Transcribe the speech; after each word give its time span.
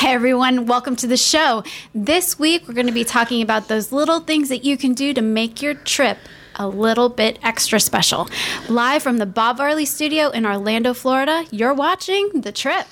Hey 0.00 0.14
everyone, 0.14 0.64
welcome 0.64 0.96
to 0.96 1.06
the 1.06 1.18
show. 1.18 1.62
This 1.94 2.38
week 2.38 2.66
we're 2.66 2.72
going 2.72 2.86
to 2.86 2.90
be 2.92 3.04
talking 3.04 3.42
about 3.42 3.68
those 3.68 3.92
little 3.92 4.20
things 4.20 4.48
that 4.48 4.64
you 4.64 4.78
can 4.78 4.94
do 4.94 5.12
to 5.12 5.20
make 5.20 5.60
your 5.60 5.74
trip 5.74 6.16
a 6.54 6.66
little 6.66 7.10
bit 7.10 7.38
extra 7.42 7.78
special. 7.78 8.26
Live 8.70 9.02
from 9.02 9.18
the 9.18 9.26
Bob 9.26 9.58
Varley 9.58 9.84
studio 9.84 10.30
in 10.30 10.46
Orlando, 10.46 10.94
Florida, 10.94 11.44
you're 11.50 11.74
watching 11.74 12.30
The 12.32 12.50
Trip. 12.50 12.86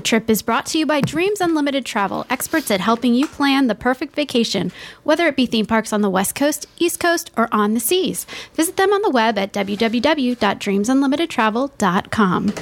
The 0.00 0.06
trip 0.06 0.30
is 0.30 0.40
brought 0.40 0.64
to 0.66 0.78
you 0.78 0.86
by 0.86 1.00
Dreams 1.02 1.42
Unlimited 1.42 1.84
Travel, 1.84 2.24
experts 2.30 2.70
at 2.70 2.80
helping 2.80 3.14
you 3.14 3.26
plan 3.26 3.66
the 3.66 3.74
perfect 3.74 4.16
vacation, 4.16 4.72
whether 5.02 5.26
it 5.26 5.36
be 5.36 5.44
theme 5.44 5.66
parks 5.66 5.92
on 5.92 6.00
the 6.00 6.08
West 6.08 6.34
Coast, 6.34 6.66
East 6.78 6.98
Coast, 6.98 7.30
or 7.36 7.50
on 7.52 7.74
the 7.74 7.80
seas. 7.80 8.24
Visit 8.54 8.78
them 8.78 8.94
on 8.94 9.02
the 9.02 9.10
web 9.10 9.36
at 9.36 9.52
www.dreamsunlimitedtravel.com. 9.52 12.52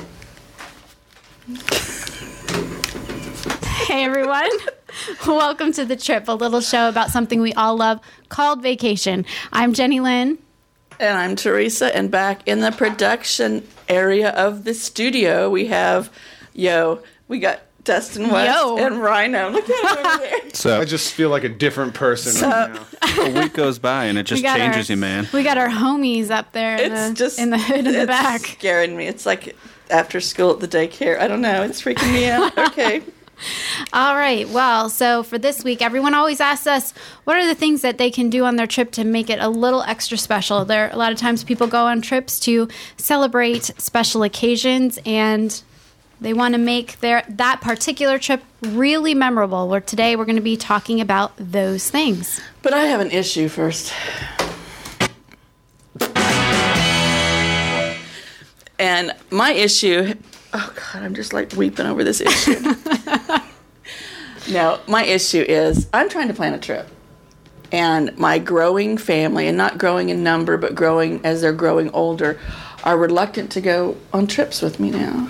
hey 3.86 4.02
everyone. 4.02 4.50
Welcome 5.24 5.70
to 5.74 5.84
the 5.84 5.94
trip, 5.94 6.26
a 6.26 6.32
little 6.32 6.60
show 6.60 6.88
about 6.88 7.10
something 7.10 7.40
we 7.40 7.52
all 7.52 7.76
love 7.76 8.00
called 8.30 8.64
vacation. 8.64 9.24
I'm 9.52 9.74
Jenny 9.74 10.00
Lynn. 10.00 10.38
And 10.98 11.16
I'm 11.16 11.36
Teresa, 11.36 11.94
and 11.94 12.10
back 12.10 12.40
in 12.48 12.62
the 12.62 12.72
production 12.72 13.62
area 13.88 14.30
of 14.30 14.64
the 14.64 14.74
studio, 14.74 15.48
we 15.48 15.66
have, 15.66 16.10
yo, 16.52 17.00
we 17.28 17.38
got 17.38 17.60
Dustin 17.84 18.28
West 18.30 18.54
Yo. 18.58 18.76
and 18.78 19.00
Rhino. 19.00 19.50
Look 19.50 19.68
at 19.68 19.98
him 19.98 20.06
over 20.06 20.18
there. 20.24 20.32
So 20.54 20.80
I 20.80 20.84
just 20.84 21.12
feel 21.14 21.30
like 21.30 21.44
a 21.44 21.48
different 21.48 21.94
person 21.94 22.48
right 22.48 22.72
now. 22.74 23.22
a 23.22 23.30
week 23.42 23.52
goes 23.52 23.78
by 23.78 24.06
and 24.06 24.18
it 24.18 24.24
just 24.24 24.42
changes 24.42 24.90
our, 24.90 24.94
you, 24.94 25.00
man. 25.00 25.28
We 25.32 25.44
got 25.44 25.56
our 25.56 25.68
homies 25.68 26.30
up 26.30 26.50
there 26.52 26.74
in, 26.76 26.90
It's 26.92 27.08
the, 27.10 27.14
just 27.14 27.38
in 27.38 27.50
the 27.50 27.58
hood 27.58 27.78
in 27.86 27.92
the 27.92 27.98
it's 28.00 28.06
back. 28.06 28.40
scaring 28.40 28.96
me. 28.96 29.06
It's 29.06 29.24
like 29.24 29.56
after 29.88 30.20
school 30.20 30.50
at 30.52 30.58
the 30.60 30.66
daycare. 30.66 31.18
I 31.20 31.28
don't 31.28 31.40
know. 31.40 31.62
It's 31.62 31.80
freaking 31.80 32.12
me 32.12 32.28
out. 32.28 32.52
Okay. 32.70 33.02
All 33.92 34.16
right. 34.16 34.48
Well, 34.48 34.90
so 34.90 35.22
for 35.22 35.38
this 35.38 35.62
week, 35.62 35.80
everyone 35.80 36.12
always 36.12 36.40
asks 36.40 36.66
us 36.66 36.92
what 37.22 37.36
are 37.36 37.46
the 37.46 37.54
things 37.54 37.82
that 37.82 37.96
they 37.96 38.10
can 38.10 38.30
do 38.30 38.44
on 38.44 38.56
their 38.56 38.66
trip 38.66 38.90
to 38.92 39.04
make 39.04 39.30
it 39.30 39.38
a 39.38 39.48
little 39.48 39.82
extra 39.82 40.18
special. 40.18 40.64
There, 40.64 40.90
a 40.92 40.96
lot 40.96 41.12
of 41.12 41.18
times 41.18 41.44
people 41.44 41.68
go 41.68 41.86
on 41.86 42.02
trips 42.02 42.40
to 42.40 42.68
celebrate 42.96 43.64
special 43.78 44.24
occasions, 44.24 44.98
and 45.06 45.62
they 46.20 46.32
want 46.32 46.54
to 46.54 46.58
make 46.58 47.00
their 47.00 47.24
that 47.28 47.60
particular 47.60 48.18
trip 48.18 48.42
really 48.62 49.14
memorable. 49.14 49.68
Where 49.68 49.80
today 49.80 50.16
we're 50.16 50.24
going 50.24 50.36
to 50.36 50.42
be 50.42 50.56
talking 50.56 51.00
about 51.00 51.32
those 51.36 51.90
things. 51.90 52.40
But 52.62 52.74
I 52.74 52.86
have 52.86 53.00
an 53.00 53.10
issue 53.10 53.48
first. 53.48 53.92
And 58.78 59.12
my 59.30 59.52
issue, 59.52 60.14
oh 60.52 60.72
God, 60.74 61.02
I'm 61.02 61.14
just 61.14 61.32
like 61.32 61.52
weeping 61.54 61.86
over 61.86 62.04
this 62.04 62.20
issue. 62.20 62.60
no, 64.50 64.78
my 64.86 65.04
issue 65.04 65.44
is 65.46 65.88
I'm 65.92 66.08
trying 66.08 66.28
to 66.28 66.34
plan 66.34 66.54
a 66.54 66.58
trip. 66.58 66.88
And 67.70 68.16
my 68.16 68.38
growing 68.38 68.96
family, 68.96 69.46
and 69.46 69.58
not 69.58 69.76
growing 69.76 70.08
in 70.08 70.22
number, 70.22 70.56
but 70.56 70.74
growing 70.74 71.22
as 71.24 71.42
they're 71.42 71.52
growing 71.52 71.90
older, 71.90 72.40
are 72.82 72.96
reluctant 72.96 73.50
to 73.52 73.60
go 73.60 73.96
on 74.12 74.26
trips 74.26 74.62
with 74.62 74.80
me 74.80 74.90
now. 74.90 75.28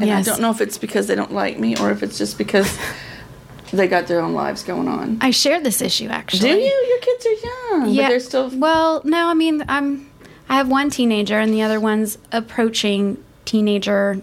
And 0.00 0.08
Yes. 0.08 0.26
I 0.26 0.30
don't 0.32 0.40
know 0.40 0.50
if 0.50 0.60
it's 0.60 0.78
because 0.78 1.06
they 1.06 1.14
don't 1.14 1.32
like 1.32 1.58
me 1.58 1.76
or 1.76 1.90
if 1.90 2.02
it's 2.02 2.16
just 2.18 2.38
because 2.38 2.76
they 3.72 3.86
got 3.86 4.06
their 4.06 4.20
own 4.20 4.32
lives 4.32 4.62
going 4.62 4.88
on. 4.88 5.18
I 5.20 5.30
share 5.30 5.60
this 5.60 5.80
issue 5.82 6.08
actually. 6.08 6.40
Do 6.50 6.56
you? 6.58 6.86
Your 6.88 6.98
kids 7.00 7.26
are 7.26 7.46
young. 7.78 7.96
But 7.96 8.08
they're 8.08 8.20
still. 8.20 8.50
Well, 8.58 9.02
no, 9.04 9.28
I 9.28 9.34
mean, 9.34 9.62
I'm. 9.68 10.10
I 10.48 10.54
have 10.56 10.68
one 10.68 10.90
teenager, 10.90 11.38
and 11.38 11.54
the 11.54 11.62
other 11.62 11.78
one's 11.78 12.18
approaching 12.32 13.22
teenager 13.44 14.20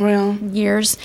Well, 0.00 0.34
years, 0.36 0.96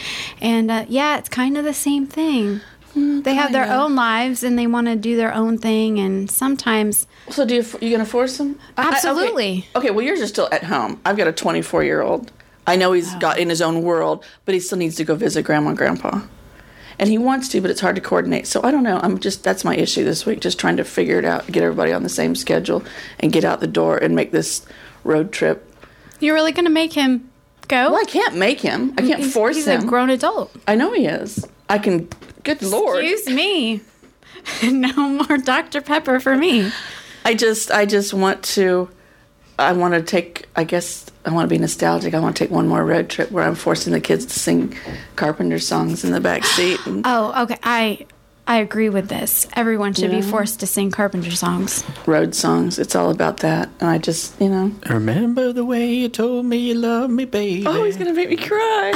and 0.42 0.72
uh, 0.72 0.86
yeah, 0.90 1.18
it's 1.20 1.30
kind 1.30 1.56
of 1.58 1.66
the 1.66 1.74
same 1.74 2.08
thing. 2.08 2.62
they 2.96 3.36
have 3.36 3.52
their 3.52 3.66
kinda. 3.66 3.80
own 3.80 3.96
lives, 3.96 4.42
and 4.42 4.58
they 4.58 4.66
want 4.66 4.88
to 4.88 4.96
do 4.96 5.16
their 5.18 5.32
own 5.36 5.60
thing, 5.60 6.00
and 6.00 6.32
sometimes 6.32 7.06
so 7.30 7.46
do 7.46 7.54
you? 7.56 7.66
You 7.82 7.92
gonna 7.92 8.06
force 8.06 8.38
them? 8.38 8.58
I- 8.78 8.84
I- 8.84 8.88
okay. 8.88 8.96
Absolutely. 8.96 9.68
okay. 9.76 9.92
Well, 9.92 10.04
yours 10.06 10.22
are 10.22 10.28
still 10.28 10.50
at 10.52 10.64
home. 10.64 11.00
I've 11.06 11.18
got 11.18 11.28
a 11.28 11.32
24 11.34 11.84
year 11.84 12.02
old. 12.02 12.32
I 12.68 12.76
know 12.76 12.94
he's 12.94 13.14
got 13.16 13.38
in 13.38 13.50
his 13.50 13.62
own 13.62 13.84
world, 13.84 14.24
but 14.46 14.54
he 14.54 14.60
still 14.60 14.78
needs 14.78 14.96
to 14.96 15.04
go 15.04 15.16
visit 15.16 15.44
grandma 15.44 15.70
and 15.70 15.78
grandpa. 15.78 16.22
And 16.98 17.10
he 17.10 17.18
wants 17.18 17.50
to, 17.50 17.62
but 17.62 17.70
it's 17.70 17.82
hard 17.82 17.96
to 17.96 18.02
coordinate. 18.02 18.48
So 18.48 18.64
I 18.64 18.72
don't 18.72 18.84
know. 18.84 19.00
I'm 19.04 19.20
just 19.20 19.44
that's 19.44 19.66
my 19.66 19.76
issue 19.76 20.04
this 20.06 20.26
week. 20.26 20.40
Just 20.40 20.58
trying 20.60 20.78
to 20.78 20.84
figure 20.86 21.20
it 21.20 21.26
out, 21.26 21.46
get 21.48 21.62
everybody 21.64 21.92
on 21.92 22.04
the 22.04 22.10
same 22.10 22.36
schedule, 22.36 22.84
and 23.20 23.34
get 23.34 23.44
out 23.44 23.60
the 23.60 23.68
door 23.68 23.98
and 23.98 24.16
make 24.16 24.32
this 24.32 24.66
road 25.04 25.32
trip. 25.32 25.70
you're 26.20 26.34
really 26.34 26.54
going 26.54 26.66
to 26.66 26.72
make 26.72 26.94
him 26.94 27.30
go. 27.68 27.92
Well, 27.92 28.02
I 28.02 28.06
can't 28.06 28.36
make 28.38 28.62
him. 28.62 28.94
I 28.98 29.02
can't 29.02 29.20
He's- 29.20 29.34
force 29.34 29.58
he's 29.58 29.68
him. 29.68 29.76
He's 29.82 29.84
a 29.84 29.88
grown 29.88 30.10
adult. 30.10 30.56
I 30.68 30.76
know 30.76 30.94
he 30.94 31.06
is. 31.06 31.46
I 31.70 31.80
can. 31.80 32.08
Good 32.44 32.62
lord. 32.62 33.04
Excuse 33.04 33.36
me. 33.36 33.82
no 34.64 34.94
more 35.10 35.38
Dr 35.38 35.82
Pepper 35.82 36.20
for 36.22 36.36
me. 36.38 36.72
I 37.26 37.34
just 37.34 37.72
I 37.72 37.86
just 37.86 38.14
want 38.14 38.42
to 38.56 38.90
I 39.60 39.74
want 39.74 39.96
to 39.96 40.02
take 40.02 40.46
I 40.56 40.64
guess 40.64 41.08
I 41.26 41.32
want 41.32 41.50
to 41.50 41.54
be 41.54 41.58
nostalgic. 41.60 42.14
I 42.14 42.20
want 42.20 42.36
to 42.38 42.44
take 42.44 42.52
one 42.52 42.68
more 42.68 42.86
road 42.86 43.10
trip 43.10 43.32
where 43.32 43.44
I'm 43.44 43.56
forcing 43.56 43.94
the 43.94 44.00
kids 44.00 44.26
to 44.28 44.40
sing 44.40 44.78
Carpenter 45.16 45.60
songs 45.60 46.04
in 46.06 46.12
the 46.12 46.22
back 46.22 46.44
seat. 46.46 46.80
And 46.86 47.04
Oh, 47.06 47.44
okay. 47.44 47.58
I 47.64 48.06
I 48.48 48.58
agree 48.58 48.90
with 48.90 49.08
this. 49.10 49.48
Everyone 49.56 49.96
should 49.96 50.12
be 50.12 50.22
forced 50.22 50.60
to 50.60 50.68
sing 50.68 50.92
Carpenter 50.92 51.32
songs. 51.32 51.84
road 52.06 52.36
songs. 52.36 52.78
It's 52.78 52.96
all 52.96 53.10
about 53.10 53.38
that. 53.38 53.70
And 53.80 53.90
I 53.90 53.98
just, 53.98 54.40
you 54.40 54.50
know. 54.50 54.72
Remember 54.88 55.52
the 55.52 55.66
way 55.66 55.92
you 55.92 56.10
told 56.10 56.46
me 56.46 56.58
you 56.58 56.76
loved 56.76 57.12
me, 57.12 57.26
baby. 57.26 57.64
Oh, 57.66 57.84
he's 57.86 57.98
going 57.98 58.06
to 58.06 58.14
make 58.14 58.30
me 58.30 58.36
cry. 58.38 58.92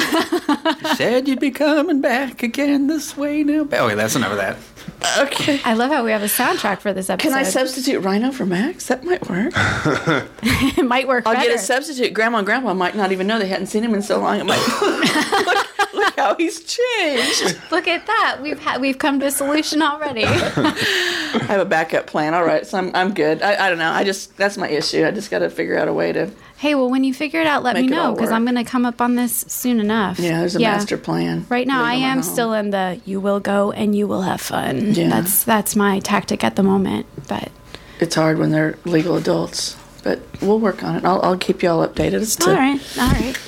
Said 0.97 1.27
you'd 1.27 1.39
be 1.39 1.49
coming 1.49 1.99
back 1.99 2.43
again 2.43 2.85
this 2.85 3.17
way 3.17 3.43
now. 3.43 3.67
Oh, 3.71 3.85
Okay, 3.87 3.95
that's 3.95 4.15
enough 4.15 4.33
of 4.33 4.37
that. 4.37 4.57
okay. 5.19 5.61
I 5.63 5.73
love 5.73 5.91
how 5.91 6.03
we 6.03 6.11
have 6.11 6.23
a 6.23 6.27
soundtrack 6.27 6.79
for 6.79 6.93
this 6.93 7.09
episode. 7.09 7.29
Can 7.29 7.37
I 7.37 7.43
substitute 7.43 8.01
Rhino 8.01 8.31
for 8.31 8.45
Max? 8.45 8.87
That 8.87 9.03
might 9.03 9.27
work. 9.29 9.53
it 9.55 10.85
might 10.85 11.07
work 11.07 11.25
I'll 11.25 11.33
better. 11.33 11.47
get 11.47 11.55
a 11.55 11.59
substitute. 11.59 12.13
Grandma 12.13 12.39
and 12.39 12.45
Grandpa 12.45 12.73
might 12.73 12.95
not 12.95 13.11
even 13.11 13.25
know 13.27 13.39
they 13.39 13.47
hadn't 13.47 13.67
seen 13.67 13.83
him 13.83 13.93
in 13.93 14.01
so 14.01 14.19
long. 14.19 14.39
It 14.39 14.45
might 14.45 14.59
look, 14.81 15.93
look 15.93 16.15
how 16.17 16.35
he's 16.35 16.59
changed. 16.63 17.57
Look 17.71 17.87
at 17.87 18.05
that. 18.07 18.39
We've 18.41 18.59
had 18.59 18.81
we've 18.81 18.97
come 18.97 19.19
to 19.21 19.27
a 19.27 19.31
solution 19.31 19.81
already. 19.81 20.25
I 20.25 21.43
have 21.47 21.61
a 21.61 21.65
backup 21.65 22.07
plan. 22.07 22.33
All 22.33 22.43
right, 22.45 22.65
so 22.67 22.77
I'm, 22.77 22.93
I'm 22.95 23.13
good. 23.13 23.41
I, 23.41 23.67
I 23.67 23.69
don't 23.69 23.77
know. 23.79 23.91
I 23.91 24.03
just 24.03 24.35
that's 24.37 24.57
my 24.57 24.67
issue. 24.69 25.05
I 25.05 25.11
just 25.11 25.31
got 25.31 25.39
to 25.39 25.49
figure 25.49 25.77
out 25.77 25.87
a 25.87 25.93
way 25.93 26.11
to. 26.11 26.29
hey, 26.57 26.75
well, 26.75 26.89
when 26.89 27.03
you 27.05 27.13
figure 27.13 27.39
it 27.39 27.47
out, 27.47 27.63
let 27.63 27.75
me 27.77 27.87
know 27.87 28.13
because. 28.13 28.31
I'm 28.31 28.43
going 28.43 28.55
to 28.55 28.63
come 28.63 28.85
up 28.85 29.01
on 29.01 29.15
this 29.15 29.45
soon 29.47 29.79
enough. 29.79 30.19
Yeah, 30.19 30.39
there's 30.39 30.55
a 30.55 30.59
master 30.59 30.97
plan. 30.97 31.45
Right 31.49 31.65
now, 31.67 31.83
I 31.83 31.93
am 31.95 32.21
still 32.23 32.53
in 32.53 32.69
the 32.71 32.99
you 33.05 33.19
will 33.19 33.39
go 33.39 33.71
and 33.71 33.95
you 33.95 34.07
will 34.07 34.21
have 34.21 34.41
fun. 34.41 34.88
Yeah. 34.97 35.09
That's 35.09 35.43
that's 35.43 35.75
my 35.75 35.99
tactic 35.99 36.43
at 36.43 36.55
the 36.55 36.63
moment. 36.63 37.05
But 37.27 37.51
It's 37.99 38.15
hard 38.15 38.37
when 38.37 38.51
they're 38.51 38.77
legal 38.85 39.15
adults, 39.17 39.75
but 40.03 40.19
we'll 40.41 40.59
work 40.59 40.83
on 40.83 40.95
it. 40.95 41.05
I'll, 41.05 41.21
I'll 41.21 41.37
keep 41.37 41.63
you 41.63 41.69
all 41.69 41.87
updated 41.87 42.21
as 42.21 42.35
to 42.37 42.49
all 42.49 42.55
right, 42.55 42.97
all 42.97 43.11
right. 43.11 43.39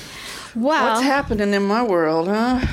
Well, 0.54 0.94
what's 0.94 1.02
happening 1.04 1.54
in 1.54 1.62
my 1.64 1.82
world, 1.82 2.28
huh? 2.28 2.66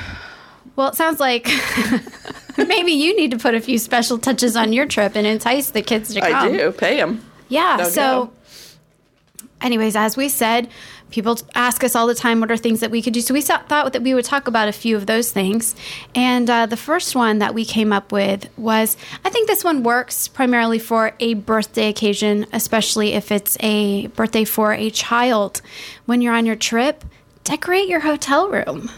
well, 0.76 0.88
it 0.88 0.94
sounds 0.94 1.20
like 1.20 1.46
maybe 2.56 2.92
you 2.92 3.16
need 3.16 3.30
to 3.32 3.38
put 3.38 3.54
a 3.54 3.60
few 3.60 3.78
special 3.78 4.18
touches 4.18 4.56
on 4.56 4.72
your 4.72 4.86
trip 4.86 5.14
and 5.16 5.26
entice 5.26 5.70
the 5.70 5.82
kids 5.82 6.14
to 6.14 6.20
come. 6.20 6.34
I 6.34 6.50
do. 6.50 6.72
Pay 6.72 6.96
them. 6.96 7.24
Yeah. 7.48 7.76
They'll 7.78 7.90
so, 7.90 8.24
go. 8.24 9.46
anyways, 9.60 9.96
as 9.96 10.16
we 10.16 10.28
said, 10.28 10.68
people 11.10 11.38
ask 11.54 11.82
us 11.84 11.94
all 11.94 12.06
the 12.06 12.14
time 12.14 12.40
what 12.40 12.50
are 12.50 12.56
things 12.56 12.80
that 12.80 12.90
we 12.90 13.02
could 13.02 13.12
do. 13.12 13.20
So 13.20 13.34
we 13.34 13.42
thought 13.42 13.68
that 13.68 14.02
we 14.02 14.14
would 14.14 14.24
talk 14.24 14.48
about 14.48 14.68
a 14.68 14.72
few 14.72 14.96
of 14.96 15.06
those 15.06 15.32
things. 15.32 15.74
And 16.14 16.48
uh, 16.48 16.66
the 16.66 16.76
first 16.76 17.14
one 17.14 17.38
that 17.38 17.54
we 17.54 17.64
came 17.64 17.92
up 17.92 18.12
with 18.12 18.48
was 18.56 18.96
I 19.24 19.30
think 19.30 19.48
this 19.48 19.64
one 19.64 19.82
works 19.82 20.28
primarily 20.28 20.78
for 20.78 21.12
a 21.20 21.34
birthday 21.34 21.88
occasion, 21.88 22.46
especially 22.52 23.12
if 23.12 23.32
it's 23.32 23.56
a 23.60 24.08
birthday 24.08 24.44
for 24.44 24.72
a 24.72 24.90
child. 24.90 25.62
When 26.06 26.20
you're 26.20 26.34
on 26.34 26.46
your 26.46 26.56
trip, 26.56 27.04
decorate 27.44 27.88
your 27.88 28.00
hotel 28.00 28.48
room. 28.48 28.90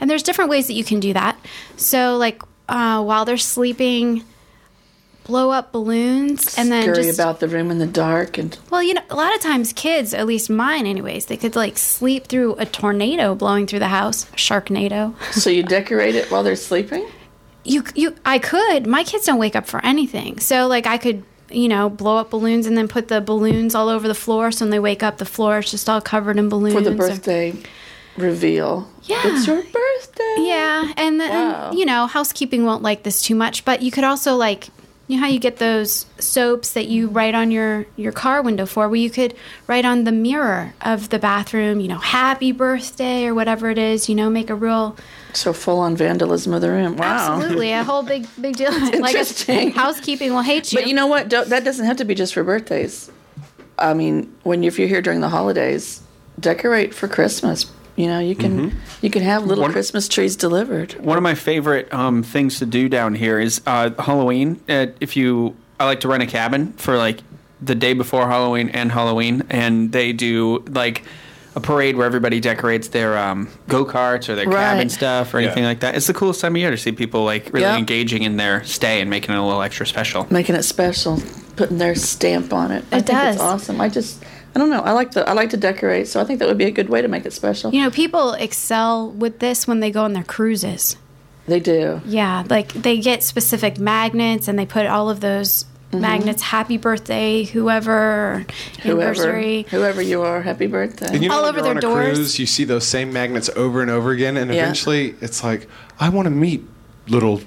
And 0.00 0.08
there's 0.08 0.22
different 0.22 0.50
ways 0.50 0.66
that 0.66 0.74
you 0.74 0.84
can 0.84 1.00
do 1.00 1.12
that. 1.12 1.38
So, 1.76 2.16
like 2.16 2.42
uh, 2.68 3.02
while 3.02 3.24
they're 3.24 3.36
sleeping, 3.36 4.24
blow 5.24 5.50
up 5.50 5.72
balloons 5.72 6.56
and 6.58 6.70
then 6.70 6.82
Scurry 6.82 7.04
just 7.04 7.18
about 7.18 7.40
the 7.40 7.48
room 7.48 7.70
in 7.70 7.78
the 7.78 7.86
dark 7.86 8.36
and 8.38 8.56
well, 8.70 8.82
you 8.82 8.94
know, 8.94 9.02
a 9.10 9.14
lot 9.16 9.34
of 9.34 9.40
times 9.40 9.72
kids, 9.72 10.12
at 10.14 10.26
least 10.26 10.50
mine 10.50 10.86
anyways, 10.86 11.26
they 11.26 11.36
could 11.36 11.56
like 11.56 11.78
sleep 11.78 12.26
through 12.26 12.54
a 12.56 12.66
tornado 12.66 13.34
blowing 13.34 13.66
through 13.66 13.78
the 13.78 13.88
house, 13.88 14.26
sharknado. 14.36 15.14
so 15.32 15.50
you 15.50 15.62
decorate 15.62 16.14
it 16.14 16.30
while 16.30 16.42
they're 16.42 16.56
sleeping. 16.56 17.08
You 17.64 17.84
you 17.94 18.14
I 18.24 18.38
could. 18.38 18.86
My 18.86 19.04
kids 19.04 19.24
don't 19.26 19.38
wake 19.38 19.56
up 19.56 19.66
for 19.66 19.84
anything. 19.84 20.38
So 20.40 20.66
like 20.66 20.86
I 20.86 20.98
could 20.98 21.24
you 21.50 21.68
know, 21.68 21.88
blow 21.88 22.16
up 22.16 22.30
balloons 22.30 22.66
and 22.66 22.76
then 22.76 22.88
put 22.88 23.08
the 23.08 23.20
balloons 23.20 23.74
all 23.74 23.88
over 23.88 24.08
the 24.08 24.14
floor. 24.14 24.50
So 24.50 24.64
when 24.64 24.70
they 24.70 24.80
wake 24.80 25.02
up, 25.02 25.18
the 25.18 25.24
floor 25.24 25.58
is 25.58 25.70
just 25.70 25.88
all 25.88 26.00
covered 26.00 26.36
in 26.36 26.48
balloons. 26.48 26.74
For 26.74 26.80
the 26.80 26.92
or- 26.92 26.96
birthday 26.96 27.54
reveal. 28.16 28.88
Yeah. 29.02 29.20
It's 29.24 29.46
your 29.46 29.62
birthday. 29.62 30.34
Yeah, 30.38 30.92
and 30.96 31.20
then 31.20 31.30
Wow. 31.30 31.72
you 31.72 31.84
know, 31.84 32.06
housekeeping 32.06 32.64
won't 32.64 32.82
like 32.82 33.02
this 33.02 33.22
too 33.22 33.34
much, 33.34 33.64
but 33.64 33.82
you 33.82 33.90
could 33.90 34.04
also 34.04 34.34
like 34.36 34.68
you 35.06 35.16
know 35.16 35.22
how 35.22 35.28
you 35.28 35.38
get 35.38 35.58
those 35.58 36.06
soaps 36.18 36.72
that 36.72 36.88
you 36.88 37.08
write 37.08 37.34
on 37.34 37.50
your 37.50 37.86
your 37.96 38.12
car 38.12 38.40
window 38.40 38.64
for 38.64 38.88
where 38.88 38.96
you 38.96 39.10
could 39.10 39.34
write 39.66 39.84
on 39.84 40.04
the 40.04 40.12
mirror 40.12 40.74
of 40.80 41.10
the 41.10 41.18
bathroom, 41.18 41.80
you 41.80 41.88
know, 41.88 41.98
happy 41.98 42.52
birthday 42.52 43.26
or 43.26 43.34
whatever 43.34 43.68
it 43.68 43.76
is, 43.78 44.08
you 44.08 44.14
know, 44.14 44.30
make 44.30 44.48
a 44.48 44.54
real 44.54 44.96
So 45.34 45.52
full 45.52 45.78
on 45.80 45.96
vandalism 45.96 46.54
of 46.54 46.62
the 46.62 46.70
room. 46.70 46.96
Wow. 46.96 47.36
absolutely 47.36 47.72
a 47.72 47.84
whole 47.84 48.02
big 48.02 48.26
big 48.40 48.56
deal. 48.56 48.70
like 49.00 49.14
interesting. 49.14 49.72
housekeeping 49.72 50.32
will 50.32 50.42
hate 50.42 50.72
you. 50.72 50.78
But 50.78 50.88
you 50.88 50.94
know 50.94 51.06
what? 51.06 51.28
Don't, 51.28 51.48
that 51.50 51.64
doesn't 51.64 51.84
have 51.84 51.98
to 51.98 52.04
be 52.04 52.14
just 52.14 52.32
for 52.32 52.42
birthdays. 52.42 53.10
I 53.78 53.92
mean, 53.92 54.34
when 54.44 54.62
you, 54.62 54.68
if 54.68 54.78
you're 54.78 54.88
here 54.88 55.02
during 55.02 55.20
the 55.20 55.28
holidays, 55.28 56.00
decorate 56.40 56.94
for 56.94 57.08
Christmas. 57.08 57.70
You 57.96 58.08
know, 58.08 58.18
you 58.18 58.34
can 58.34 58.74
you 59.02 59.10
can 59.10 59.22
have 59.22 59.44
little 59.44 59.62
One- 59.62 59.72
Christmas 59.72 60.08
trees 60.08 60.34
delivered. 60.36 60.94
One 60.94 61.16
of 61.16 61.22
my 61.22 61.34
favorite 61.34 61.92
um, 61.94 62.22
things 62.22 62.58
to 62.58 62.66
do 62.66 62.88
down 62.88 63.14
here 63.14 63.38
is 63.38 63.60
uh, 63.66 63.90
Halloween. 64.02 64.60
Uh, 64.68 64.86
if 65.00 65.16
you, 65.16 65.54
I 65.78 65.84
like 65.84 66.00
to 66.00 66.08
rent 66.08 66.22
a 66.22 66.26
cabin 66.26 66.72
for 66.72 66.96
like 66.96 67.20
the 67.62 67.74
day 67.76 67.92
before 67.94 68.26
Halloween 68.26 68.68
and 68.70 68.90
Halloween, 68.90 69.44
and 69.48 69.92
they 69.92 70.12
do 70.12 70.64
like 70.68 71.04
a 71.56 71.60
parade 71.60 71.96
where 71.96 72.04
everybody 72.04 72.40
decorates 72.40 72.88
their 72.88 73.16
um, 73.16 73.48
go 73.68 73.84
karts 73.84 74.28
or 74.28 74.34
their 74.34 74.46
cabin 74.46 74.88
stuff 74.90 75.32
or 75.32 75.38
anything 75.38 75.62
Yeah. 75.62 75.68
like 75.68 75.80
that. 75.80 75.94
It's 75.94 76.08
the 76.08 76.14
coolest 76.14 76.40
time 76.40 76.56
of 76.56 76.60
year 76.60 76.72
to 76.72 76.76
see 76.76 76.90
people 76.90 77.22
like 77.24 77.44
really 77.52 77.60
Yeah. 77.60 77.76
engaging 77.78 78.24
in 78.24 78.36
their 78.38 78.64
stay 78.64 79.00
and 79.00 79.08
making 79.08 79.36
it 79.36 79.38
a 79.38 79.42
little 79.44 79.62
extra 79.62 79.86
special. 79.86 80.26
making 80.30 80.56
it 80.56 80.64
special, 80.64 81.22
putting 81.54 81.78
their 81.78 81.94
stamp 81.94 82.52
on 82.52 82.72
it. 82.72 82.84
I 82.90 82.96
It 82.96 83.06
think 83.06 83.18
does. 83.20 83.34
it's 83.36 83.44
awesome. 83.44 83.80
I 83.80 83.88
just 83.88 84.20
I 84.54 84.58
don't 84.58 84.70
know. 84.70 84.80
I 84.82 84.92
like 84.92 85.10
to 85.12 85.28
I 85.28 85.32
like 85.32 85.50
to 85.50 85.56
decorate, 85.56 86.06
so 86.08 86.20
I 86.20 86.24
think 86.24 86.38
that 86.38 86.48
would 86.48 86.58
be 86.58 86.64
a 86.66 86.70
good 86.70 86.88
way 86.88 87.02
to 87.02 87.08
make 87.08 87.26
it 87.26 87.32
special. 87.32 87.72
you 87.74 87.82
know, 87.82 87.90
people 87.90 88.32
excel 88.34 89.10
with 89.10 89.38
this 89.40 89.66
when 89.66 89.80
they 89.80 89.90
go 89.90 90.04
on 90.04 90.12
their 90.12 90.22
cruises. 90.24 90.96
They 91.46 91.60
do. 91.60 92.00
Yeah, 92.06 92.44
like 92.48 92.72
they 92.72 92.98
get 92.98 93.22
specific 93.22 93.78
magnets 93.78 94.48
and 94.48 94.58
they 94.58 94.66
put 94.66 94.86
all 94.86 95.10
of 95.10 95.20
those 95.20 95.66
Mm-hmm. 95.92 96.00
magnets 96.00 96.42
happy 96.42 96.76
birthday 96.76 97.44
whoever 97.44 98.44
Whoever 98.82 99.00
anniversary 99.02 99.62
whoever 99.70 100.02
you 100.02 100.22
are, 100.22 100.42
happy 100.42 100.66
birthday. 100.66 101.06
And 101.12 101.22
you 101.22 101.28
know, 101.28 101.36
All 101.36 101.44
over 101.44 101.62
their 101.62 101.70
on 101.70 101.78
a 101.78 101.80
doors. 101.80 102.16
cruise, 102.16 102.38
you 102.40 102.46
see 102.46 102.64
those 102.64 102.84
same 102.84 103.12
magnets 103.12 103.48
over 103.54 103.80
and 103.80 103.88
over 103.90 104.10
again, 104.10 104.36
and 104.36 104.52
Yeah. 104.52 104.62
eventually 104.62 105.14
it's 105.20 105.44
like, 105.44 105.68
I 106.00 106.08
want 106.08 106.26
to 106.26 106.30
meet 106.30 106.64
little 107.06 107.42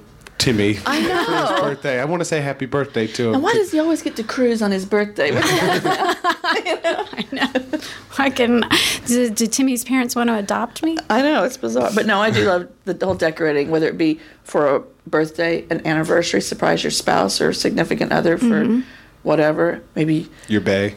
Timmy 0.48 0.80
I 0.86 1.02
for 1.26 1.32
his 1.34 1.50
know. 1.50 1.62
birthday. 1.62 2.00
I 2.00 2.06
want 2.06 2.22
to 2.22 2.26
say 2.26 2.40
happy 2.40 2.66
birthday 2.66 3.06
to 3.08 3.28
him. 3.30 3.34
And 3.34 3.44
why 3.44 3.52
does 3.52 3.74
he 3.74 3.80
always 3.80 4.02
get 4.02 4.16
to 4.16 4.24
cruise 4.24 4.62
on 4.62 4.72
his 4.72 4.86
birthday? 4.86 5.32
I 5.36 7.26
know. 7.34 7.80
I 8.18 8.30
can. 8.30 8.64
Do, 9.08 9.30
do 9.30 9.46
Timmy's 9.46 9.84
parents 9.84 10.16
want 10.16 10.30
to 10.30 10.36
adopt 10.36 10.84
me? 10.84 10.98
I 11.10 11.22
know 11.22 11.44
it's 11.44 11.58
bizarre, 11.58 11.92
but 11.94 12.06
no, 12.06 12.22
I 12.22 12.32
do 12.32 12.46
love 12.46 12.70
the 12.86 13.06
whole 13.06 13.16
decorating, 13.16 13.70
whether 13.70 13.88
it 13.90 13.98
be 13.98 14.22
for 14.44 14.74
a 14.74 14.80
birthday, 15.06 15.66
an 15.70 15.86
anniversary, 15.86 16.40
surprise 16.42 16.82
your 16.82 16.92
spouse 16.92 17.42
or 17.42 17.52
significant 17.52 18.14
other 18.14 18.38
for 18.38 18.64
mm-hmm. 18.64 18.82
whatever. 19.24 19.84
Maybe, 19.96 20.30
Your 20.48 20.62
bay. 20.62 20.96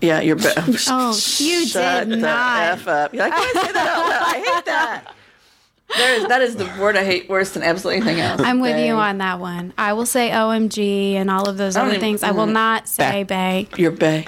yeah, 0.00 0.20
your. 0.20 0.36
bay. 0.36 0.54
Oh, 0.86 1.10
you 1.38 1.66
Shut 1.66 2.08
did 2.08 2.18
the 2.18 2.22
not. 2.22 2.62
f 2.62 2.86
up! 2.86 3.12
You're 3.12 3.24
like, 3.28 3.32
why 3.32 3.50
say 3.52 3.72
that 3.72 3.76
out 3.76 4.08
loud? 4.08 4.22
I 4.22 4.54
hate 4.54 4.64
that. 4.66 5.14
There 5.96 6.14
is, 6.14 6.26
that 6.28 6.42
is 6.42 6.56
the 6.56 6.64
word 6.80 6.96
I 6.96 7.04
hate 7.04 7.28
worse 7.28 7.50
than 7.50 7.62
absolutely 7.62 8.02
anything 8.02 8.20
else. 8.20 8.40
I'm 8.40 8.60
with 8.60 8.76
Bae. 8.76 8.86
you 8.86 8.94
on 8.94 9.18
that 9.18 9.40
one. 9.40 9.72
I 9.76 9.92
will 9.92 10.06
say 10.06 10.30
OMG 10.30 11.14
and 11.14 11.30
all 11.30 11.48
of 11.48 11.56
those 11.58 11.76
other 11.76 11.88
even- 11.90 12.00
things. 12.00 12.22
I 12.22 12.30
will 12.30 12.46
not 12.46 12.88
say 12.88 13.24
Bay. 13.24 13.68
Your 13.76 13.90
bay. 13.90 14.26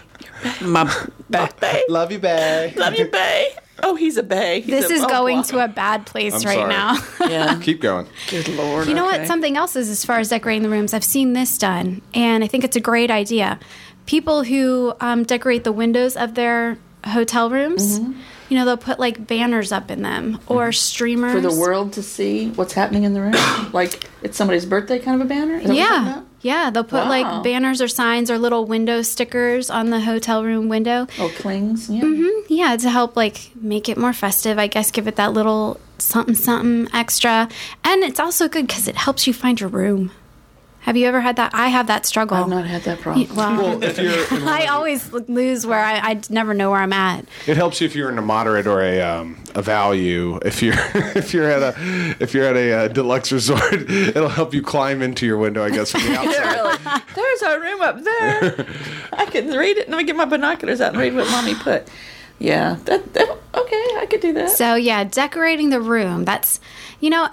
My, 0.63 0.85
Bay. 1.31 1.83
Love 1.89 2.13
you, 2.13 2.19
bay. 2.19 2.73
Love 2.77 2.95
you, 2.97 3.07
bay. 3.09 3.55
Oh, 3.83 3.97
he's 3.97 4.17
a 4.17 4.23
bay. 4.23 4.61
He's 4.61 4.71
This 4.71 4.91
a- 4.91 4.95
is 4.95 5.03
oh, 5.05 5.09
going 5.09 5.39
wow. 5.39 5.43
to 5.43 5.65
a 5.65 5.69
bad 5.69 6.07
place 6.07 6.33
I'm 6.35 6.43
right 6.43 6.55
sorry. 6.59 6.69
now. 6.69 6.97
Yeah. 7.29 7.59
Keep 7.61 7.81
going. 7.81 8.07
Good 8.29 8.49
lord. 8.49 8.87
You 8.87 8.95
know 8.95 9.09
okay. 9.09 9.19
what? 9.21 9.27
Something 9.27 9.57
else 9.57 9.75
is 9.75 9.89
as 9.91 10.05
far 10.05 10.19
as 10.21 10.29
decorating 10.29 10.63
the 10.63 10.69
rooms. 10.69 10.93
I've 10.95 11.03
seen 11.05 11.33
this 11.33 11.59
done, 11.59 12.03
and 12.13 12.45
I 12.45 12.47
think 12.47 12.63
it's 12.65 12.77
a 12.77 12.81
great 12.81 13.11
idea. 13.11 13.59
People 14.07 14.45
who 14.45 14.95
um, 15.01 15.25
decorate 15.25 15.65
the 15.65 15.73
windows 15.73 16.17
of 16.17 16.35
their 16.35 16.79
hotel 17.05 17.49
rooms, 17.51 17.99
Mm-hmm. 17.99 18.13
You 18.49 18.59
know, 18.59 18.65
they'll 18.65 18.77
put 18.77 18.99
like 18.99 19.27
banners 19.27 19.73
up 19.73 19.91
in 19.91 20.03
them 20.03 20.39
or 20.47 20.71
streamers 20.73 21.33
for 21.33 21.41
the 21.41 21.55
world 21.59 21.93
to 21.95 22.03
see 22.03 22.51
what's 22.51 22.73
happening 22.75 23.05
in 23.05 23.15
the 23.15 23.21
room, 23.23 23.35
like 23.73 24.05
it's 24.23 24.37
somebody's 24.37 24.67
birthday, 24.67 24.99
kind 24.99 25.21
of 25.21 25.27
a 25.27 25.29
banner. 25.29 25.55
Is 25.57 25.63
that 25.65 25.69
what 25.69 25.77
you're 25.77 25.87
talking 25.89 26.07
Yeah, 26.43 26.65
yeah. 26.65 26.71
They'll 26.71 26.85
put 26.85 27.05
Wow. 27.05 27.09
like 27.09 27.43
banners 27.43 27.81
or 27.81 27.89
signs 27.89 28.31
or 28.31 28.39
little 28.39 28.65
window 28.67 29.03
stickers 29.03 29.71
on 29.71 29.91
the 29.91 30.01
hotel 30.01 30.45
room 30.45 30.69
window. 30.69 31.07
Oh, 31.19 31.33
clings. 31.37 31.89
Yeah. 31.89 32.03
Mm-hmm. 32.03 32.53
Yeah, 32.53 32.77
to 32.77 32.91
help 32.91 33.17
like 33.17 33.51
make 33.61 33.89
it 33.89 33.97
more 33.97 34.13
festive. 34.13 34.59
I 34.59 34.67
guess 34.67 34.91
give 34.91 35.09
it 35.09 35.17
that 35.17 35.33
little 35.33 35.81
something 35.99 36.35
something 36.35 36.89
extra, 36.95 37.49
and 37.83 38.03
it's 38.05 38.21
also 38.21 38.49
good 38.49 38.67
because 38.67 38.89
it 38.89 38.97
helps 38.97 39.27
you 39.27 39.33
find 39.33 39.59
your 39.61 39.71
room. 39.71 40.11
Have 40.85 40.99
you 40.99 41.07
ever 41.07 41.21
had 41.23 41.37
that? 41.37 41.55
I 41.55 41.69
have 41.69 41.87
that 41.87 42.05
struggle. 42.05 42.37
I've 42.37 42.49
not 42.49 42.67
had 42.67 42.83
that 42.83 43.01
problem. 43.01 43.35
Well, 43.35 43.57
Well, 43.57 43.83
if 43.83 43.97
you're, 43.99 44.13
in 44.13 44.45
one 44.45 44.49
I 44.61 44.67
always 44.67 45.11
lose 45.13 45.65
where 45.67 45.83
I, 45.83 46.11
I 46.11 46.21
never 46.29 46.53
know 46.53 46.71
where 46.71 46.81
I'm 46.81 46.93
at. 46.93 47.25
it 47.47 47.57
helps 47.57 47.81
you 47.81 47.87
if 47.87 47.95
you're 47.97 48.11
in 48.11 48.19
a 48.19 48.23
moderate 48.23 48.67
or 48.67 48.83
a 48.83 49.01
um, 49.01 49.43
a 49.55 49.63
value. 49.63 50.39
If 50.45 50.63
you're 50.63 50.75
if 51.17 51.33
you're 51.33 51.51
at 51.51 51.63
a 51.63 51.75
if 52.21 52.35
you're 52.35 52.45
at 52.45 52.57
a 52.57 52.73
uh, 52.73 52.89
deluxe 52.89 53.33
resort, 53.33 53.73
it'll 53.91 54.29
help 54.29 54.53
you 54.53 54.61
climb 54.63 55.01
into 55.01 55.25
your 55.25 55.39
window. 55.39 55.65
I 55.65 55.71
guess 55.71 55.91
from 55.91 56.03
the 56.03 56.19
outside. 56.19 56.33
Yeah, 56.33 56.53
really. 56.53 57.03
There's 57.15 57.43
our 57.43 57.61
room 57.61 57.81
up 57.81 58.05
there. 58.05 58.67
I 59.15 59.25
can 59.27 59.49
read 59.57 59.79
it. 59.79 59.89
Let 59.89 59.97
me 59.97 60.05
get 60.05 60.17
my 60.17 60.27
binoculars 60.27 60.83
out 60.83 60.93
and 60.93 61.01
read 61.01 61.15
what 61.15 61.31
mommy 61.31 61.55
put. 61.55 61.89
Yeah, 62.39 62.77
that, 62.85 63.15
that 63.15 63.29
okay. 63.55 63.87
I 63.97 64.07
could 64.11 64.21
do 64.21 64.35
that. 64.35 64.51
So 64.51 64.75
yeah, 64.75 65.05
decorating 65.05 65.71
the 65.71 65.81
room. 65.81 66.27
That's 66.27 66.61
you 67.01 67.09
know, 67.09 67.31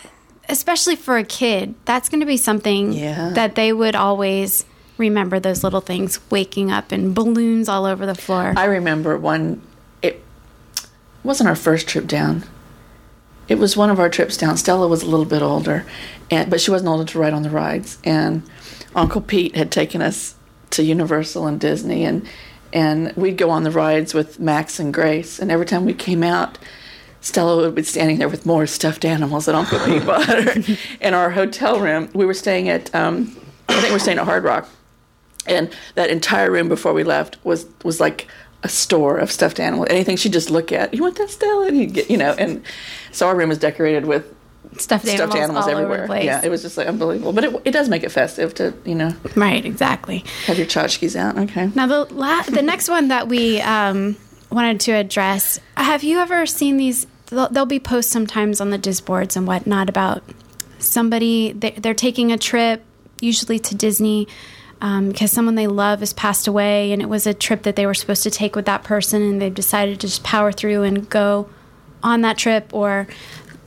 especially 0.52 0.96
for 0.96 1.18
a 1.18 1.24
kid, 1.24 1.74
that's 1.86 2.10
going 2.10 2.20
to 2.20 2.26
be 2.26 2.38
something 2.38 2.94
Yeah. 2.94 3.30
that 3.30 3.56
they 3.56 3.74
would 3.74 3.96
always 3.96 4.66
remember 4.98 5.40
those 5.40 5.64
little 5.64 5.82
things. 5.82 6.20
Waking 6.30 6.70
up 6.70 6.92
and 6.92 7.16
balloons 7.16 7.68
all 7.68 7.86
over 7.86 8.06
the 8.06 8.14
floor. 8.16 8.54
I 8.56 8.66
remember 8.66 9.18
one. 9.18 9.62
It 10.04 10.22
wasn't 11.24 11.50
our 11.50 11.56
first 11.56 11.88
trip 11.88 12.06
down. 12.08 12.44
It 13.48 13.58
was 13.58 13.76
one 13.76 13.90
of 13.90 14.00
our 14.00 14.10
trips 14.10 14.38
down. 14.38 14.58
Stella 14.58 14.88
was 14.88 15.02
a 15.02 15.08
little 15.08 15.26
bit 15.26 15.42
older, 15.42 15.86
and 16.30 16.50
but 16.50 16.62
she 16.62 16.70
wasn't 16.72 16.90
old 16.90 17.00
enough 17.02 17.12
to 17.14 17.20
ride 17.20 17.34
on 17.34 17.44
the 17.44 17.50
rides. 17.50 17.98
And 18.04 18.44
Uncle 18.96 19.22
Pete 19.22 19.56
had 19.56 19.72
taken 19.72 20.02
us 20.02 20.36
to 20.72 20.84
Universal 20.84 21.48
and 21.48 21.60
Disney, 21.60 22.06
and 22.06 22.26
and 22.72 23.12
we'd 23.18 23.38
go 23.38 23.50
on 23.50 23.64
the 23.64 23.72
rides 23.72 24.14
with 24.14 24.40
Max 24.40 24.80
and 24.80 24.94
Grace. 24.94 25.40
And 25.40 25.52
every 25.52 25.66
time 25.66 25.86
we 25.86 25.94
came 25.94 26.24
out, 26.24 26.58
Stella 27.22 27.58
would 27.58 27.76
be 27.76 27.84
standing 27.84 28.18
there 28.18 28.28
with 28.30 28.46
more 28.46 28.66
stuffed 28.68 29.06
animals 29.06 29.46
that 29.46 29.56
Uncle 29.56 29.80
Pete 29.86 30.06
bought 30.06 30.26
her. 30.28 30.76
In 31.00 31.14
our 31.14 31.30
hotel 31.30 31.80
room, 31.80 32.10
we 32.14 32.26
were 32.26 32.34
staying 32.34 32.68
at, 32.68 32.94
um, 32.96 33.36
I 33.70 33.74
think 33.76 33.86
we 33.88 33.92
were 33.94 34.00
staying 34.00 34.18
at 34.18 34.26
Hard 34.26 34.44
Rock, 34.44 34.68
and 35.46 35.70
that 35.96 36.10
entire 36.10 36.52
room 36.52 36.68
before 36.68 36.94
we 36.94 37.04
left 37.04 37.38
was 37.44 37.66
was 37.84 38.00
like 38.00 38.28
a 38.64 38.70
store 38.70 39.18
of 39.18 39.32
stuffed 39.32 39.60
animals. 39.60 39.88
Anything 39.90 40.18
she'd 40.18 40.34
just 40.34 40.50
look 40.52 40.72
at, 40.72 40.94
you 40.94 41.02
want 41.02 41.18
that, 41.18 41.30
Stella? 41.30 41.68
And 41.68 41.78
you 41.78 41.88
get, 41.88 42.10
you 42.12 42.18
know, 42.18 42.34
and 42.38 42.64
so 43.12 43.28
our 43.28 43.36
room 43.36 43.50
was 43.50 43.58
decorated 43.58 44.06
with 44.06 44.32
stuffed 44.78 45.06
animals, 45.08 45.32
stuffed 45.32 45.42
animals 45.44 45.66
all 45.66 45.72
everywhere. 45.72 45.94
over 45.94 46.02
the 46.04 46.08
place. 46.08 46.26
Yeah, 46.26 46.42
it 46.44 46.50
was 46.50 46.62
just 46.62 46.78
like 46.78 46.88
unbelievable. 46.88 47.34
But 47.34 47.44
it, 47.46 47.62
it 47.66 47.72
does 47.72 47.90
make 47.90 48.04
it 48.04 48.10
festive 48.12 48.54
to 48.56 48.74
you 48.86 48.96
know 48.96 49.16
right, 49.36 49.64
exactly. 49.66 50.24
have 50.46 50.58
your 50.58 50.68
tchotchkes 50.68 51.16
out. 51.16 51.38
Okay. 51.38 51.72
Now 51.76 51.88
the 51.88 52.06
la- 52.14 52.44
the 52.44 52.62
next 52.62 52.90
one 52.90 53.08
that 53.10 53.28
we 53.28 53.62
um, 53.62 54.18
wanted 54.52 54.80
to 54.82 54.92
address. 54.92 55.60
Have 55.78 56.04
you 56.04 56.20
ever 56.20 56.46
seen 56.46 56.78
these? 56.78 57.08
There'll, 57.32 57.50
there'll 57.50 57.66
be 57.66 57.80
posts 57.80 58.12
sometimes 58.12 58.62
on 58.62 58.70
the 58.70 58.78
Disboards 58.78 59.36
and 59.36 59.48
whatnot 59.48 59.90
about 59.90 60.22
somebody 60.78 61.54
they, 61.54 61.72
they're 61.72 61.94
taking 61.94 62.32
a 62.32 62.38
trip, 62.38 62.84
usually 63.20 63.58
to 63.60 63.74
Disney. 63.74 64.28
Um, 64.82 65.10
because 65.10 65.32
someone 65.32 65.54
they 65.54 65.68
love 65.68 66.00
has 66.00 66.12
passed 66.12 66.48
away, 66.48 66.92
and 66.92 67.04
it 67.04 67.06
was 67.10 67.28
a 67.28 67.36
trip 67.36 67.62
that 67.64 67.76
they 67.76 67.86
were 67.86 67.94
supposed 67.94 68.24
to 68.24 68.32
take 68.32 68.56
with 68.56 68.66
that 68.66 68.84
person, 68.84 69.22
and 69.22 69.40
they've 69.40 69.54
decided 69.54 70.00
to 70.00 70.08
just 70.08 70.24
power 70.24 70.52
through 70.52 70.82
and 70.82 71.08
go 71.08 71.48
on 72.02 72.22
that 72.22 72.40
trip, 72.40 72.74
or 72.74 73.08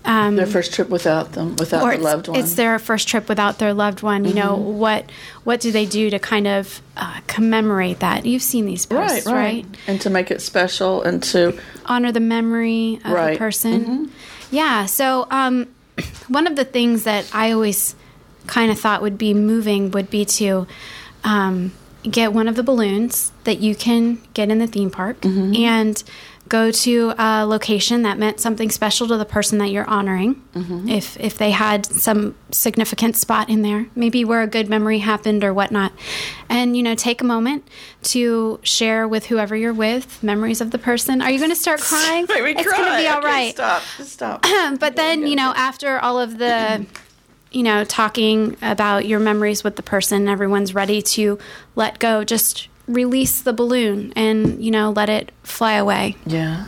um, 0.07 0.37
Their 0.37 0.47
first 0.47 0.75
trip 0.75 0.89
without 0.91 1.33
them, 1.33 1.57
without 1.57 1.83
or 1.83 1.91
their 1.93 1.99
loved 1.99 2.29
one. 2.29 2.37
Mm-hmm. 2.37 2.45
it's 2.45 2.55
their 2.57 2.79
first 2.79 3.09
trip 3.09 3.29
without 3.29 3.59
their 3.59 3.73
loved 3.73 4.03
one. 4.03 4.25
You 4.27 4.35
know 4.35 4.55
what? 4.57 5.11
What 5.45 5.61
do 5.61 5.73
they 5.73 5.87
do 5.87 6.11
to 6.11 6.19
kind 6.19 6.47
of 6.47 6.83
uh, 6.97 7.21
commemorate 7.27 8.01
that? 8.01 8.27
You've 8.27 8.43
seen 8.43 8.67
these 8.67 8.87
right, 8.91 9.09
posts, 9.11 9.27
right, 9.27 9.35
right? 9.35 9.67
And 9.87 10.01
to 10.03 10.11
make 10.11 10.31
it 10.31 10.43
special 10.43 11.03
and 11.03 11.23
to 11.25 11.59
Honor 11.87 12.13
the 12.13 12.21
memory 12.21 13.01
of 13.05 13.13
Right. 13.13 13.33
the 13.33 13.39
person. 13.39 14.11
Yeah. 14.51 14.87
So 14.87 15.27
um, 15.31 15.69
one 16.29 16.47
of 16.47 16.57
the 16.57 16.65
things 16.65 17.05
that 17.05 17.29
I 17.35 17.53
always 17.53 17.95
kind 18.47 18.71
of 18.71 18.79
thought 18.79 19.01
would 19.03 19.17
be 19.17 19.33
moving 19.33 19.91
would 19.93 20.11
be 20.11 20.25
to 20.27 20.67
um, 21.25 21.73
get 22.03 22.33
one 22.35 22.47
of 22.49 22.57
the 22.57 22.63
balloons 22.63 23.33
that 23.45 23.59
you 23.61 23.75
can 23.75 24.19
get 24.35 24.51
in 24.51 24.59
the 24.59 24.67
theme 24.67 24.91
park 24.91 25.21
Mm-hmm. 25.23 25.57
and 25.57 26.05
go 26.55 26.71
to 26.71 27.13
a 27.19 27.45
location 27.45 28.03
that 28.03 28.17
meant 28.17 28.39
something 28.39 28.71
special 28.71 29.09
to 29.09 29.17
the 29.17 29.25
person 29.25 29.59
that 29.59 29.73
you're 29.73 29.91
honoring. 29.91 30.37
Mm-hmm. 30.55 30.89
If 30.89 31.19
if 31.19 31.37
they 31.37 31.51
had 31.51 31.85
some 31.85 32.37
significant 32.53 33.17
spot 33.17 33.49
in 33.49 33.63
there, 33.63 33.87
maybe 33.97 34.25
where 34.25 34.41
a 34.41 34.47
good 34.47 34.69
memory 34.69 35.01
happened 35.01 35.43
or 35.43 35.53
whatnot, 35.53 35.93
and 36.49 36.77
you 36.77 36.83
know, 36.85 36.95
take 36.95 37.21
a 37.21 37.25
moment 37.25 37.67
to 38.15 38.61
share 38.63 39.09
with 39.09 39.27
whoever 39.27 39.57
you're 39.57 39.75
with 39.75 40.23
memories 40.23 40.61
of 40.61 40.71
the 40.71 40.79
person. 40.79 41.21
Are 41.21 41.31
you 41.31 41.39
going 41.39 41.51
to 41.51 41.57
start 41.57 41.81
crying? 41.91 42.25
It's 42.29 42.31
going 42.31 42.55
to 42.55 42.99
be 42.99 43.09
all 43.09 43.19
Okay, 43.19 43.27
right. 43.27 43.55
Stop. 43.55 43.83
Just 43.97 44.13
stop. 44.13 44.43
but 44.79 44.95
then 44.95 45.27
you 45.27 45.35
know 45.35 45.53
after 45.57 45.99
all 45.99 46.21
of 46.21 46.39
the 46.39 46.87
you 47.51 47.65
know 47.65 47.83
talking 47.85 48.57
about 48.63 49.07
your 49.07 49.19
memories 49.19 49.65
with 49.65 49.75
the 49.75 49.83
person 49.83 50.29
everyone's 50.29 50.73
ready 50.73 51.03
to 51.03 51.37
let 51.75 51.99
go 51.99 52.23
just 52.23 52.69
release 52.87 53.41
the 53.41 53.53
balloon 53.53 54.13
and 54.15 54.63
you 54.63 54.71
know 54.71 54.91
let 54.91 55.09
it 55.09 55.33
fly 55.43 55.75
away 55.75 56.17
Yeah. 56.27 56.67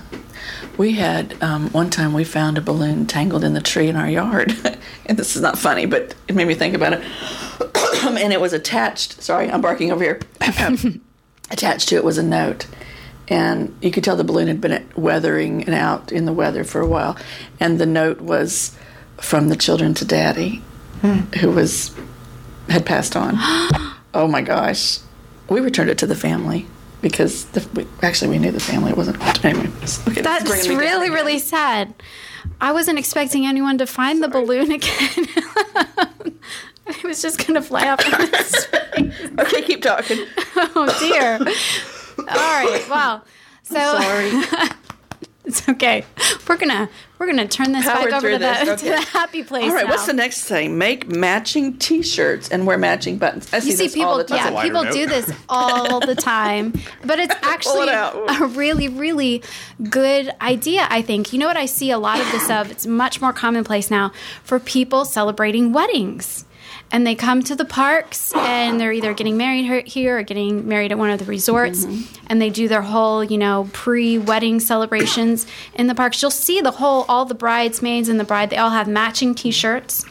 We 0.76 0.92
had 0.92 1.42
um, 1.42 1.70
one 1.70 1.88
time 1.88 2.12
we 2.12 2.24
found 2.24 2.58
a 2.58 2.60
balloon 2.60 3.06
tangled 3.06 3.44
in 3.44 3.54
the 3.54 3.62
tree 3.62 3.88
in 3.88 3.96
our 3.96 4.08
yard. 4.08 4.54
and 5.06 5.18
this 5.18 5.34
is 5.34 5.40
not 5.40 5.58
funny, 5.58 5.86
but 5.86 6.14
it 6.28 6.34
made 6.34 6.46
me 6.46 6.54
think 6.54 6.74
about 6.74 6.92
it. 6.92 7.02
and 8.04 8.32
it 8.32 8.40
was 8.40 8.52
attached. 8.52 9.22
Sorry, 9.22 9.50
I'm 9.50 9.62
barking 9.62 9.90
over 9.90 10.04
here. 10.04 10.20
attached 11.50 11.88
to 11.88 11.96
it 11.96 12.04
was 12.04 12.18
a 12.18 12.22
note. 12.22 12.66
And 13.28 13.74
you 13.80 13.90
could 13.90 14.04
tell 14.04 14.16
the 14.16 14.24
balloon 14.24 14.48
had 14.48 14.60
been 14.60 14.86
weathering 14.94 15.64
and 15.64 15.74
out 15.74 16.12
in 16.12 16.26
the 16.26 16.32
weather 16.32 16.62
for 16.62 16.80
a 16.80 16.86
while. 16.86 17.16
And 17.58 17.78
the 17.78 17.86
note 17.86 18.20
was 18.20 18.76
from 19.16 19.48
the 19.48 19.56
children 19.56 19.94
to 19.94 20.04
daddy, 20.04 20.62
who 21.40 21.50
was 21.50 21.94
had 22.68 22.84
passed 22.84 23.16
on. 23.16 23.32
oh 24.14 24.28
my 24.28 24.42
gosh. 24.42 24.98
We 25.48 25.60
returned 25.60 25.90
it 25.90 25.98
to 25.98 26.06
the 26.06 26.16
family 26.16 26.66
because 27.02 27.44
the, 27.46 27.66
we, 27.74 27.86
actually 28.02 28.30
we 28.30 28.38
knew 28.38 28.52
the 28.52 28.60
family. 28.60 28.90
It 28.90 28.96
wasn't. 28.96 29.44
Anyway, 29.44 29.68
okay, 30.08 30.22
that's 30.22 30.68
really 30.68 31.10
really 31.10 31.38
sad 31.38 31.94
i 32.60 32.72
wasn't 32.72 32.98
expecting 32.98 33.46
anyone 33.46 33.78
to 33.78 33.86
find 33.86 34.22
the 34.22 34.28
balloon 34.28 34.72
again 34.72 34.90
it 36.86 37.04
was 37.04 37.22
just 37.22 37.38
going 37.38 37.54
to 37.54 37.62
fly 37.62 37.88
off 37.88 38.04
in 38.04 38.10
the 38.12 38.42
street. 38.44 39.40
Okay, 39.40 39.62
keep 39.62 39.82
talking. 39.82 40.18
oh 40.56 40.96
dear 41.00 41.38
all 42.18 42.24
right 42.26 42.86
wow 42.88 43.22
so 43.62 43.74
Sorry. 43.74 44.70
It's 45.46 45.68
okay 45.68 46.04
we're 46.48 46.56
gonna 46.56 46.88
we're 47.18 47.26
gonna 47.26 47.48
turn 47.48 47.72
this 47.72 47.84
Power 47.84 48.04
back 48.04 48.12
over 48.12 48.20
through 48.20 48.32
to 48.32 48.38
the, 48.38 48.64
this, 48.64 48.80
to 48.82 48.88
the 48.90 49.00
happy 49.00 49.42
place 49.42 49.64
All 49.64 49.74
right, 49.74 49.84
now. 49.84 49.90
what's 49.90 50.06
the 50.06 50.12
next 50.12 50.44
thing? 50.44 50.76
Make 50.76 51.08
matching 51.08 51.78
T-shirts 51.78 52.50
and 52.50 52.66
wear 52.66 52.76
matching 52.76 53.16
buttons. 53.16 53.52
I 53.54 53.60
see, 53.60 53.70
You 53.70 53.76
see, 53.76 53.84
this 53.84 53.94
people, 53.94 54.10
all 54.10 54.18
the 54.18 54.24
time. 54.24 54.52
yeah, 54.52 54.62
people 54.62 54.84
note. 54.84 54.92
do 54.92 55.06
this 55.06 55.32
all 55.48 56.00
the 56.00 56.14
time, 56.34 56.74
but 57.04 57.18
it's 57.18 57.34
actually 57.42 57.88
out. 57.88 58.14
a 58.42 58.46
really, 58.46 58.88
really 58.88 59.42
good 59.88 60.30
idea. 60.42 60.86
I 60.90 61.00
think. 61.00 61.32
You 61.32 61.38
know 61.38 61.46
what 61.46 61.56
I 61.56 61.64
see 61.66 61.90
a 61.90 61.98
lot 61.98 62.20
of 62.20 62.30
this 62.32 62.50
of? 62.50 62.70
It's 62.70 62.86
much 62.86 63.20
more 63.22 63.32
commonplace 63.32 63.90
now 63.90 64.12
for 64.44 64.60
people 64.60 65.04
celebrating 65.06 65.72
weddings. 65.72 66.44
And 66.92 67.04
they 67.06 67.14
come 67.16 67.42
to 67.42 67.56
the 67.56 67.64
parks 67.64 68.32
and 68.34 68.80
they're 68.80 68.92
either 68.92 69.12
getting 69.12 69.36
married 69.36 69.86
here 69.88 70.18
or 70.18 70.22
getting 70.22 70.68
married 70.68 70.92
at 70.92 70.98
one 70.98 71.10
of 71.10 71.18
the 71.18 71.24
resorts. 71.24 71.84
And 72.28 72.40
they 72.40 72.48
do 72.48 72.68
their 72.68 72.82
whole, 72.82 73.24
you 73.24 73.38
know, 73.38 73.68
pre 73.72 74.18
wedding 74.18 74.60
celebrations 74.60 75.46
in 75.74 75.88
the 75.88 75.94
parks. 75.96 76.22
You'll 76.22 76.30
see 76.30 76.60
the 76.60 76.70
whole, 76.70 77.04
all 77.08 77.24
the 77.24 77.34
bridesmaids 77.34 78.08
and 78.08 78.20
the 78.20 78.24
bride, 78.24 78.50
they 78.50 78.56
all 78.56 78.70
have 78.70 78.86
matching 78.86 79.34
t 79.34 79.50
shirts 79.50 80.04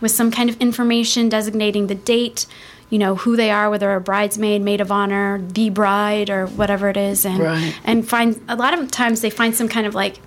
with 0.00 0.10
some 0.10 0.30
kind 0.30 0.50
of 0.50 0.56
information 0.60 1.28
designating 1.30 1.86
the 1.86 1.94
date, 1.94 2.46
you 2.90 2.98
know, 2.98 3.16
who 3.16 3.34
they 3.34 3.50
are, 3.50 3.70
whether 3.70 3.92
a 3.94 4.00
bridesmaid, 4.00 4.60
maid 4.62 4.80
of 4.80 4.92
honor, 4.92 5.40
the 5.42 5.70
bride, 5.70 6.28
or 6.28 6.46
whatever 6.46 6.88
it 6.90 6.96
is, 6.98 7.24
and 7.24 7.38
Right. 7.40 7.74
and 7.84 8.06
find 8.06 8.40
a 8.46 8.56
lot 8.56 8.78
of 8.78 8.90
times 8.90 9.20
they 9.22 9.30
find 9.30 9.54
some 9.56 9.68
kind 9.68 9.86
of 9.86 9.94
like 9.94 10.20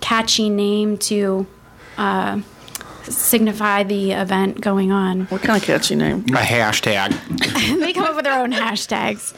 catchy 0.00 0.48
name 0.50 0.98
to 0.98 1.46
uh, 1.96 2.40
signify 3.12 3.82
the 3.82 4.12
event 4.12 4.60
going 4.60 4.92
on. 4.92 5.22
What 5.26 5.42
kind 5.42 5.60
of 5.60 5.66
catchy 5.66 5.94
name? 5.94 6.20
A 6.30 6.38
hashtag. 6.38 7.10
they 7.80 7.92
come 7.92 8.04
up 8.04 8.16
with 8.16 8.24
their 8.24 8.38
own 8.40 8.52
hashtags. 8.52 9.32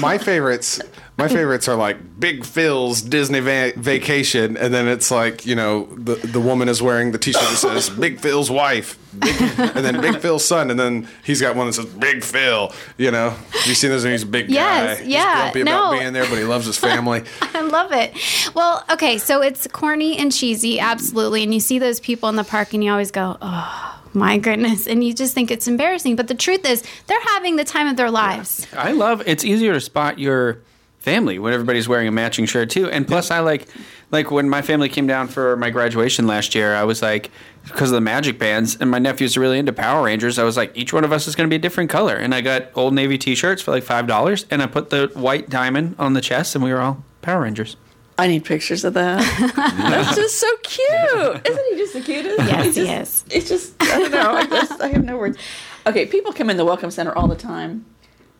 my 0.00 0.18
favorites 0.18 0.80
my 1.18 1.28
favorites 1.28 1.66
are 1.68 1.76
like 1.76 2.20
Big 2.20 2.44
Phil's 2.44 3.00
Disney 3.00 3.40
va- 3.40 3.72
Vacation, 3.76 4.56
and 4.56 4.72
then 4.74 4.86
it's 4.86 5.10
like 5.10 5.46
you 5.46 5.54
know 5.54 5.86
the 5.96 6.14
the 6.16 6.40
woman 6.40 6.68
is 6.68 6.82
wearing 6.82 7.12
the 7.12 7.18
T-shirt 7.18 7.40
that 7.42 7.56
says 7.56 7.88
Big 7.88 8.20
Phil's 8.20 8.50
wife, 8.50 8.98
Big, 9.18 9.34
and 9.58 9.84
then 9.84 10.00
Big 10.00 10.20
Phil's 10.20 10.44
son, 10.44 10.70
and 10.70 10.78
then 10.78 11.08
he's 11.24 11.40
got 11.40 11.56
one 11.56 11.66
that 11.66 11.72
says 11.72 11.86
Big 11.86 12.22
Phil. 12.22 12.70
You 12.98 13.10
know, 13.10 13.34
you 13.64 13.74
seen 13.74 13.90
those? 13.90 14.04
And 14.04 14.12
he's 14.12 14.24
a 14.24 14.26
big 14.26 14.50
Yes, 14.50 15.00
guy. 15.00 15.04
yeah, 15.06 15.34
he's 15.34 15.52
grumpy 15.54 15.60
about 15.62 15.92
being 15.98 16.12
there, 16.12 16.24
but 16.28 16.36
he 16.38 16.44
loves 16.44 16.66
his 16.66 16.76
family. 16.78 17.22
I 17.42 17.60
love 17.62 17.92
it. 17.92 18.12
Well, 18.54 18.84
okay, 18.92 19.16
so 19.18 19.40
it's 19.42 19.66
corny 19.68 20.18
and 20.18 20.30
cheesy, 20.32 20.78
absolutely. 20.80 21.42
And 21.42 21.52
you 21.54 21.60
see 21.60 21.78
those 21.78 21.98
people 22.00 22.28
in 22.28 22.36
the 22.36 22.44
park 22.44 22.74
and 22.74 22.84
you 22.84 22.90
always 22.90 23.10
go, 23.10 23.36
oh, 23.40 24.02
my 24.12 24.36
goodness. 24.38 24.86
And 24.86 25.02
you 25.02 25.12
just 25.14 25.34
think 25.34 25.50
it's 25.50 25.66
embarrassing. 25.66 26.16
But 26.16 26.28
the 26.28 26.34
truth 26.34 26.64
is, 26.68 26.82
they're 27.06 27.20
having 27.28 27.56
the 27.56 27.64
time 27.64 27.86
of 27.88 27.96
their 27.96 28.10
lives. 28.10 28.66
I 28.76 28.92
love 28.92 29.22
it's 29.26 29.44
easier 29.44 29.72
to 29.72 29.80
spot 29.80 30.18
your 30.18 30.58
family 31.06 31.38
when 31.38 31.52
everybody's 31.52 31.88
wearing 31.88 32.08
a 32.08 32.10
matching 32.10 32.46
shirt 32.46 32.68
too. 32.68 32.90
And 32.90 33.06
plus 33.06 33.30
I 33.30 33.38
like 33.38 33.68
like 34.10 34.32
when 34.32 34.48
my 34.48 34.60
family 34.60 34.88
came 34.88 35.06
down 35.06 35.28
for 35.28 35.56
my 35.56 35.70
graduation 35.70 36.26
last 36.26 36.52
year, 36.56 36.74
I 36.74 36.82
was 36.82 37.00
like 37.00 37.30
because 37.64 37.90
of 37.92 37.94
the 37.94 38.00
magic 38.00 38.40
bands 38.40 38.76
and 38.80 38.90
my 38.90 38.98
nephews 38.98 39.36
are 39.36 39.40
really 39.40 39.60
into 39.60 39.72
Power 39.72 40.04
Rangers, 40.04 40.36
I 40.36 40.42
was 40.42 40.56
like 40.56 40.76
each 40.76 40.92
one 40.92 41.04
of 41.04 41.12
us 41.12 41.28
is 41.28 41.36
going 41.36 41.48
to 41.48 41.50
be 41.50 41.56
a 41.56 41.60
different 41.60 41.90
color. 41.90 42.16
And 42.16 42.34
I 42.34 42.40
got 42.40 42.70
Old 42.74 42.92
Navy 42.92 43.18
t-shirts 43.18 43.62
for 43.62 43.70
like 43.70 43.84
$5 43.84 44.44
and 44.50 44.62
I 44.62 44.66
put 44.66 44.90
the 44.90 45.08
white 45.14 45.48
diamond 45.48 45.94
on 45.96 46.14
the 46.14 46.20
chest 46.20 46.56
and 46.56 46.64
we 46.64 46.72
were 46.72 46.80
all 46.80 47.04
Power 47.22 47.42
Rangers. 47.42 47.76
I 48.18 48.26
need 48.26 48.44
pictures 48.44 48.84
of 48.84 48.94
that. 48.94 49.20
That's 49.78 50.16
just 50.16 50.40
so 50.40 50.48
cute. 50.64 51.46
Isn't 51.46 51.64
he 51.70 51.76
just 51.76 51.92
the 51.92 52.00
cutest? 52.00 52.38
Yes, 52.40 52.64
He's 52.64 52.74
he 52.74 52.88
is. 52.88 53.24
It's 53.30 53.48
just 53.48 53.74
I 53.80 53.98
don't 54.00 54.10
know. 54.10 54.32
I, 54.32 54.46
just, 54.46 54.80
I 54.80 54.88
have 54.88 55.04
no 55.04 55.16
words. 55.18 55.38
Okay, 55.86 56.06
people 56.06 56.32
come 56.32 56.50
in 56.50 56.56
the 56.56 56.64
welcome 56.64 56.90
center 56.90 57.16
all 57.16 57.28
the 57.28 57.36
time 57.36 57.84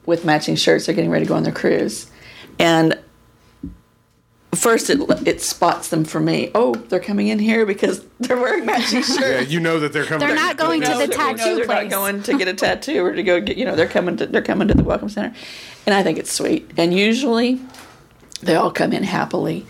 with 0.04 0.24
matching 0.24 0.56
shirts. 0.56 0.86
They're 0.86 0.94
getting 0.94 1.10
ready 1.10 1.26
to 1.26 1.28
go 1.28 1.36
on 1.36 1.42
their 1.42 1.52
cruise, 1.52 2.10
and 2.58 2.98
first 4.56 4.90
it 4.90 4.98
it 5.26 5.40
spots 5.40 5.88
them 5.88 6.04
for 6.04 6.20
me. 6.20 6.50
Oh, 6.54 6.74
they're 6.74 7.00
coming 7.00 7.28
in 7.28 7.38
here 7.38 7.66
because 7.66 8.04
they're 8.20 8.36
wearing 8.36 8.66
matching 8.66 9.02
shirts. 9.02 9.20
Yeah, 9.20 9.40
you 9.40 9.60
know 9.60 9.78
that 9.80 9.92
they're 9.92 10.04
coming. 10.04 10.26
They're 10.26 10.36
not 10.36 10.56
going 10.56 10.80
to 10.82 10.88
the 10.88 10.94
that 10.94 11.08
we 11.08 11.16
know 11.16 11.36
tattoo 11.36 11.56
they're 11.56 11.66
place. 11.66 11.82
not 11.82 11.90
going 11.90 12.22
to 12.24 12.38
get 12.38 12.48
a 12.48 12.54
tattoo 12.54 13.04
or 13.04 13.12
to 13.12 13.22
go 13.22 13.40
get 13.40 13.56
you 13.56 13.64
know 13.64 13.76
they're 13.76 13.88
coming 13.88 14.16
to 14.16 14.26
they're 14.26 14.42
coming 14.42 14.68
to 14.68 14.74
the 14.74 14.84
welcome 14.84 15.08
center, 15.08 15.34
and 15.86 15.94
I 15.94 16.02
think 16.02 16.18
it's 16.18 16.32
sweet. 16.32 16.70
And 16.76 16.92
usually, 16.94 17.60
they 18.42 18.54
all 18.54 18.70
come 18.72 18.92
in 18.92 19.04
happily. 19.04 19.66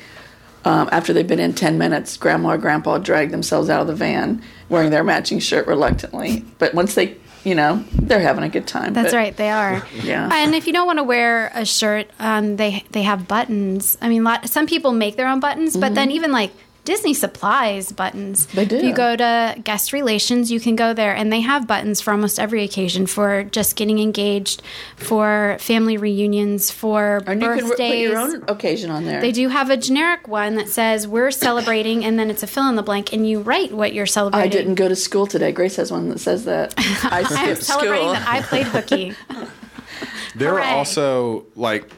Um, 0.65 0.89
after 0.91 1.13
they've 1.13 1.27
been 1.27 1.39
in 1.41 1.55
ten 1.55 1.79
minutes, 1.79 2.17
Grandma 2.17 2.55
or 2.55 2.59
Grandpa 2.59 2.99
drag 2.99 3.31
themselves 3.31 3.71
out 3.71 3.83
of 3.83 3.87
the 3.87 3.95
van 3.95 4.43
wearing 4.69 4.91
their 4.91 5.05
matching 5.05 5.39
shirt 5.39 5.67
reluctantly. 5.67 6.45
But 6.59 6.75
once 6.75 6.95
they, 6.95 7.17
you 7.47 7.55
know, 7.55 7.85
they're 7.93 8.21
having 8.21 8.43
a 8.43 8.49
good 8.49 8.67
time. 8.67 8.93
That's 8.93 9.13
But- 9.13 9.17
right, 9.17 9.37
they 9.37 9.51
are. 9.51 9.87
Yeah. 10.03 10.29
And 10.33 10.55
if 10.55 10.67
you 10.67 10.73
don't 10.73 10.87
want 10.87 10.99
to 10.99 11.05
wear 11.05 11.51
a 11.55 11.65
shirt, 11.65 12.11
um, 12.19 12.57
they 12.57 12.85
they 12.91 13.03
have 13.03 13.27
buttons. 13.29 13.97
I 14.03 14.09
mean, 14.09 14.25
lot, 14.25 14.49
some 14.51 14.67
people 14.67 14.91
make 14.93 15.17
their 15.17 15.29
own 15.29 15.39
buttons, 15.41 15.77
but 15.77 15.95
then 15.95 16.11
even 16.11 16.33
like 16.33 16.51
Disney 16.87 17.13
supplies 17.13 17.93
buttons. 17.93 18.47
They 18.47 18.65
do. 18.65 18.77
If 18.77 18.85
you 18.85 18.95
go 18.95 19.15
to 19.17 19.57
guest 19.63 19.93
relations, 19.93 20.51
you 20.51 20.59
can 20.61 20.75
go 20.77 20.95
there, 20.95 21.15
and 21.15 21.31
they 21.31 21.41
have 21.43 21.67
buttons 21.67 22.01
for 22.01 22.13
almost 22.13 22.39
every 22.41 22.65
occasion 22.65 23.07
for 23.07 23.45
just 23.45 23.77
getting 23.77 23.99
engaged, 23.99 24.63
for 24.97 25.57
family 25.61 25.99
reunions, 25.99 26.71
for 26.71 27.23
And 27.27 27.43
you 27.43 27.49
can 27.55 27.69
birthdays. 27.69 27.91
put 27.93 27.99
your 27.99 28.17
own 28.19 28.45
occasion 28.49 28.91
on 28.91 29.05
there. 29.05 29.21
They 29.21 29.33
do 29.33 29.49
have 29.49 29.69
a 29.69 29.77
generic 29.77 30.27
one 30.29 30.55
that 30.55 30.69
says 30.71 31.07
we're 31.07 31.31
celebrating, 31.31 32.05
and 32.05 32.19
then 32.19 32.31
it's 32.31 32.43
a 32.43 32.47
fill 32.47 32.69
in 32.71 32.77
the 32.77 32.83
blank, 32.83 33.13
and 33.13 33.29
you 33.29 33.41
write 33.41 33.73
what 33.73 33.93
you're 33.93 34.07
celebrating. 34.07 34.49
I 34.49 34.51
didn't 34.51 34.77
go 34.77 34.89
to 34.89 34.97
school 34.97 35.27
today. 35.27 35.53
Grace 35.53 35.77
has 35.77 35.93
one 35.93 36.09
that 36.09 36.21
says 36.21 36.47
that. 36.47 36.73
I 36.79 37.25
I'm 37.29 37.57
celebrating 37.57 38.01
school. 38.07 38.13
that 38.15 38.27
I 38.27 38.41
played 38.43 38.67
hooky. 38.67 39.15
There 40.35 40.51
Hooray. 40.51 40.63
are 40.65 40.77
also 40.77 41.47
like 41.57 41.91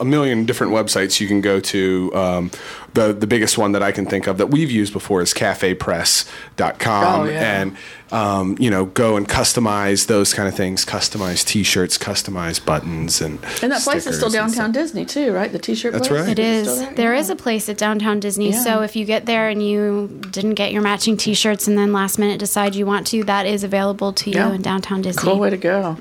a 0.00 0.04
million 0.04 0.46
different 0.46 0.72
websites 0.72 1.20
you 1.20 1.28
can 1.28 1.40
go 1.42 1.60
to. 1.60 2.10
Um, 2.14 2.50
the 2.98 3.12
the 3.12 3.26
biggest 3.26 3.56
one 3.58 3.72
that 3.72 3.82
I 3.82 3.92
can 3.92 4.06
think 4.06 4.26
of 4.26 4.38
that 4.38 4.48
we've 4.48 4.70
used 4.70 4.92
before 4.92 5.22
is 5.22 5.32
cafepress.com 5.34 7.20
Oh, 7.20 7.24
yeah. 7.30 7.60
and 7.60 7.76
um, 8.10 8.56
you 8.58 8.70
know 8.70 8.86
go 8.86 9.16
and 9.16 9.28
customize 9.28 10.06
those 10.06 10.32
kind 10.34 10.48
of 10.48 10.54
things, 10.54 10.84
customize 10.84 11.44
t-shirts, 11.44 11.98
customize 11.98 12.64
buttons 12.64 13.20
and 13.20 13.38
and 13.62 13.70
that 13.72 13.82
place 13.82 14.06
is 14.06 14.16
still 14.16 14.30
downtown 14.30 14.72
Disney 14.72 15.04
too, 15.04 15.32
right? 15.32 15.52
The 15.52 15.58
T-shirt. 15.58 15.92
That's 15.92 16.08
place? 16.08 16.20
right. 16.22 16.30
It 16.30 16.38
Is 16.38 16.66
is. 16.68 16.78
still 16.78 16.94
There 16.94 17.14
Yeah. 17.14 17.20
is 17.20 17.30
a 17.30 17.36
place 17.36 17.68
at 17.68 17.76
downtown 17.78 18.20
Disney. 18.20 18.50
Yeah. 18.50 18.62
So 18.64 18.82
if 18.82 18.96
you 18.96 19.04
get 19.04 19.26
there 19.26 19.48
and 19.48 19.62
you 19.62 20.08
didn't 20.30 20.54
get 20.54 20.72
your 20.72 20.82
matching 20.82 21.16
T-shirts 21.16 21.68
and 21.68 21.76
then 21.76 21.92
last 21.92 22.18
minute 22.18 22.38
decide 22.38 22.74
you 22.74 22.86
want 22.86 23.06
to, 23.08 23.24
that 23.24 23.46
is 23.46 23.62
available 23.64 24.12
to 24.14 24.30
you 24.30 24.36
Yeah. 24.36 24.52
in 24.54 24.62
downtown 24.62 25.02
Disney. 25.02 25.22
Cool 25.22 25.38
way 25.38 25.50
to 25.50 25.56
go. 25.56 25.96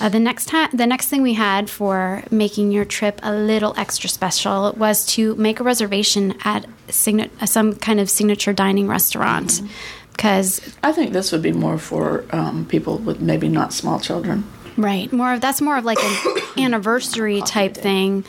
Uh, 0.00 0.08
the 0.08 0.18
next 0.20 0.46
time, 0.46 0.68
the 0.72 0.86
next 0.86 1.08
thing 1.08 1.22
we 1.22 1.34
had 1.34 1.70
for 1.70 2.22
making 2.30 2.72
your 2.72 2.84
trip 2.84 3.20
a 3.22 3.32
little 3.32 3.72
extra 3.76 4.10
special 4.10 4.74
was 4.76 5.06
to 5.06 5.34
make 5.36 5.60
a 5.60 5.64
reservation 5.64 6.34
at 6.44 6.66
signa- 6.90 7.30
uh, 7.40 7.46
some 7.46 7.74
kind 7.76 7.98
of 8.00 8.10
signature 8.10 8.52
dining 8.52 8.86
restaurant. 8.88 9.48
Mm-hmm. 9.50 9.66
Because 10.14 10.60
I 10.82 10.92
think 10.92 11.12
this 11.12 11.32
would 11.32 11.42
be 11.42 11.52
more 11.52 11.76
for 11.78 12.24
um, 12.30 12.66
people 12.66 12.98
with 12.98 13.20
maybe 13.20 13.48
not 13.48 13.72
small 13.72 13.98
children. 14.00 14.44
Right. 14.76 15.12
More 15.12 15.32
of 15.34 15.40
that's 15.40 15.60
more 15.60 15.76
of 15.76 15.84
like 15.84 15.98
an 16.02 16.42
anniversary 16.64 17.40
type 17.42 17.74
thing. 17.76 18.24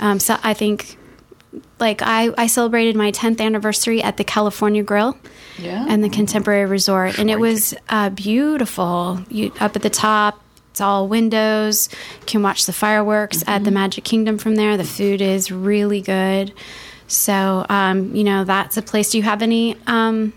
Um, 0.00 0.20
so 0.20 0.36
I 0.42 0.54
think 0.54 0.96
like 1.80 2.02
I, 2.02 2.30
I 2.36 2.46
celebrated 2.48 2.96
my 2.96 3.10
10th 3.12 3.40
anniversary 3.40 4.02
at 4.02 4.16
the 4.16 4.24
California 4.24 4.82
Grill 4.82 5.16
Yeah. 5.58 5.86
and 5.88 6.04
the 6.04 6.08
Contemporary 6.08 6.66
Resort, 6.66 7.18
and 7.18 7.30
it 7.30 7.40
was 7.40 7.74
uh, 7.88 8.10
beautiful. 8.10 9.20
You 9.28 9.52
up 9.60 9.74
at 9.76 9.82
the 9.82 9.90
top. 9.90 10.42
It's 10.70 10.80
all 10.80 11.08
windows. 11.08 11.88
You 12.20 12.26
can 12.26 12.42
watch 12.42 12.66
the 12.66 12.72
fireworks 12.72 13.42
at 13.48 13.64
the 13.64 13.70
Magic 13.72 14.04
Kingdom 14.04 14.38
from 14.38 14.54
there. 14.54 14.76
The 14.76 14.84
food 14.84 15.20
is 15.20 15.50
really 15.50 16.00
good. 16.00 16.52
So, 17.08 17.64
um, 17.68 18.14
you 18.14 18.22
know, 18.22 18.44
that's 18.44 18.76
a 18.76 18.82
place. 18.82 19.10
Do 19.10 19.18
you 19.18 19.24
have 19.24 19.42
any 19.42 19.76
um, 19.88 20.32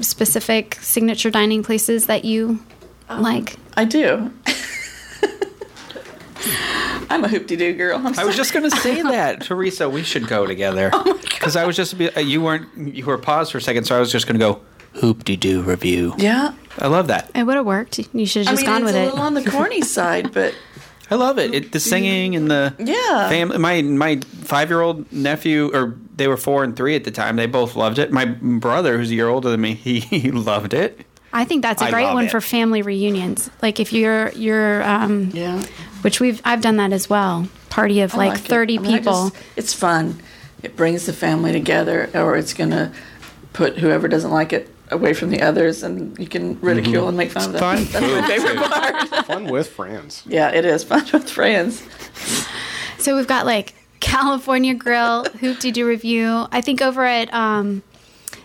specific 0.00 0.76
signature 0.80 1.30
dining 1.30 1.62
places 1.62 2.06
that 2.06 2.24
you 2.24 2.60
like? 3.08 3.56
I 3.76 3.84
do. 3.84 4.30
I'm 7.08 7.24
a 7.24 7.28
Hoop-Dee-Doo 7.28 7.74
girl. 7.74 7.98
I'm 8.04 8.18
I 8.18 8.24
was 8.24 8.36
just 8.36 8.52
going 8.52 8.68
to 8.68 8.76
say 8.78 9.00
that, 9.02 9.42
Teresa. 9.42 9.88
We 9.88 10.02
should 10.02 10.26
go 10.28 10.46
together. 10.46 10.90
Because 11.36 11.54
I 11.54 11.66
was 11.66 11.76
just 11.76 12.00
uh, 12.00 12.18
you 12.20 12.40
weren't 12.40 12.66
you 12.94 13.04
were 13.04 13.18
paused 13.18 13.52
for 13.52 13.58
a 13.58 13.60
second, 13.60 13.84
so 13.84 13.94
I 13.94 14.00
was 14.00 14.10
just 14.10 14.26
going 14.26 14.40
to 14.40 14.44
go 14.44 14.60
Hoop-Dee-Doo 15.00 15.62
Revue. 15.62 16.14
yeah. 16.16 16.54
I 16.78 16.86
love 16.88 17.06
that. 17.08 17.30
It 17.34 17.44
would 17.44 17.56
have 17.56 17.66
worked. 17.66 17.98
You 18.14 18.26
should 18.26 18.46
have 18.46 18.48
I 18.48 18.52
just 18.56 18.62
mean, 18.62 18.70
gone 18.70 18.82
it's 18.82 18.86
with 18.86 18.96
a 18.96 19.02
it. 19.02 19.04
little 19.04 19.20
on 19.20 19.34
the 19.34 19.48
corny 19.48 19.82
side, 19.82 20.32
but 20.32 20.54
I 21.10 21.14
love 21.16 21.38
it. 21.38 21.54
it 21.54 21.72
the 21.72 21.78
singing 21.78 22.34
and 22.36 22.50
the 22.50 22.74
Yeah. 22.78 23.28
Family. 23.28 23.58
My 23.58 23.82
my 23.82 24.16
five 24.42 24.70
year 24.70 24.80
old 24.80 25.10
nephew, 25.12 25.70
or 25.74 25.94
they 26.16 26.28
were 26.28 26.36
four 26.36 26.64
and 26.64 26.74
three 26.76 26.96
at 26.96 27.04
the 27.04 27.10
time. 27.10 27.36
They 27.36 27.46
both 27.46 27.76
loved 27.76 27.98
it. 27.98 28.10
My 28.10 28.24
brother, 28.24 28.96
who's 28.98 29.10
a 29.10 29.14
year 29.14 29.28
older 29.28 29.50
than 29.50 29.60
me, 29.60 29.74
he, 29.86 30.00
he 30.00 30.30
loved 30.30 30.74
it. 30.74 31.06
I 31.32 31.44
think 31.44 31.62
that's 31.62 31.82
a 31.82 31.86
I 31.86 31.90
great 31.90 32.12
one 32.14 32.24
it. 32.26 32.30
for 32.30 32.40
family 32.40 32.80
reunions. 32.82 33.50
Like 33.60 33.78
if 33.78 33.92
you're 33.92 34.30
you're 34.30 34.82
um, 34.82 35.30
yeah. 35.34 35.62
which 36.00 36.18
we've 36.18 36.40
I've 36.44 36.62
done 36.62 36.76
that 36.78 36.92
as 36.92 37.10
well. 37.10 37.48
Party 37.68 38.00
of 38.00 38.14
I 38.14 38.18
like, 38.28 38.38
it. 38.38 38.42
30 38.44 38.78
I 38.78 38.80
mean, 38.80 38.96
people. 38.98 39.30
just- 39.30 39.42
it's 39.56 39.74
fun. 39.74 40.18
It 40.62 40.74
brings 40.76 41.04
the 41.06 41.12
family 41.12 41.52
together, 41.52 42.08
or 42.14 42.36
it's 42.36 42.54
going 42.54 42.70
to 42.70 42.90
put 43.52 43.76
whoever 43.78 44.08
doesn't 44.08 44.30
like 44.30 44.54
it 44.54 44.70
away 44.90 45.12
from 45.12 45.28
the 45.30 45.42
others, 45.42 45.82
and 45.82 46.18
you 46.18 46.26
can 46.26 46.58
ridicule 46.60 47.06
and 47.08 47.16
make 47.16 47.30
fun 47.30 47.44
of 47.44 47.52
them. 47.52 47.60
fun. 47.60 47.84
That's 47.92 48.14
my 48.14 48.26
favorite 48.26 48.56
part. 49.10 49.26
Fun 49.26 49.44
with 49.46 49.68
friends. 49.68 50.22
yeah, 50.26 50.48
it 50.50 50.64
is 50.64 50.82
fun 50.84 51.04
with 51.12 51.28
friends. 51.30 51.82
so 52.98 53.14
we've 53.14 53.26
got 53.28 53.44
like 53.44 53.74
California 54.00 54.74
Grill, 54.74 55.24
Hoop-Dee-Doo 55.40 55.86
Revue. 55.86 56.46
I 56.52 56.60
think 56.60 56.80
over 56.82 57.04
at 57.04 57.32
um, 57.32 57.82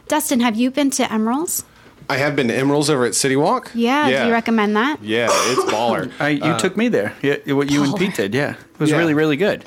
Dustin, 0.08 0.40
have 0.40 0.56
you 0.56 0.72
been 0.72 0.90
to 0.92 1.04
Emeril's? 1.04 1.64
I 2.10 2.18
have 2.18 2.36
been 2.36 2.50
to 2.50 2.54
Emeril's 2.54 2.90
over 2.90 3.06
at 3.06 3.16
City 3.16 3.38
Walk. 3.38 3.72
Yeah, 3.74 4.08
yeah. 4.10 4.22
do 4.24 4.28
you 4.28 4.34
recommend 4.34 4.76
that? 4.76 5.02
Yeah, 5.02 5.30
it's 5.32 5.72
baller. 5.72 6.12
I, 6.20 6.30
you 6.30 6.58
took 6.60 6.76
me 6.76 6.90
there. 6.90 7.16
Yeah, 7.22 7.38
what 7.54 7.72
you 7.72 7.84
and 7.84 7.96
Pete 7.96 8.16
did. 8.16 8.34
Yeah, 8.34 8.52
it 8.56 8.80
was 8.80 8.90
Yeah. 8.90 8.98
really 8.98 9.14
really 9.14 9.38
good. 9.38 9.62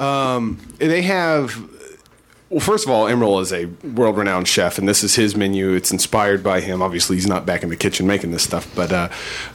they 0.78 1.02
have 1.02 1.70
well 2.50 2.60
first 2.60 2.84
of 2.84 2.90
all 2.90 3.06
Emeril 3.06 3.40
is 3.40 3.52
a 3.52 3.66
world-renowned 3.94 4.46
chef 4.46 4.78
and 4.78 4.88
this 4.88 5.02
is 5.02 5.16
his 5.16 5.36
menu. 5.36 5.72
It's 5.72 5.90
inspired 5.90 6.42
by 6.42 6.60
him. 6.60 6.82
Obviously 6.82 7.16
he's 7.16 7.26
not 7.26 7.46
back 7.46 7.62
in 7.62 7.68
the 7.68 7.76
kitchen 7.76 8.06
making 8.06 8.30
this 8.30 8.42
stuff 8.42 8.72
but 8.74 8.92
uh, 8.92 9.08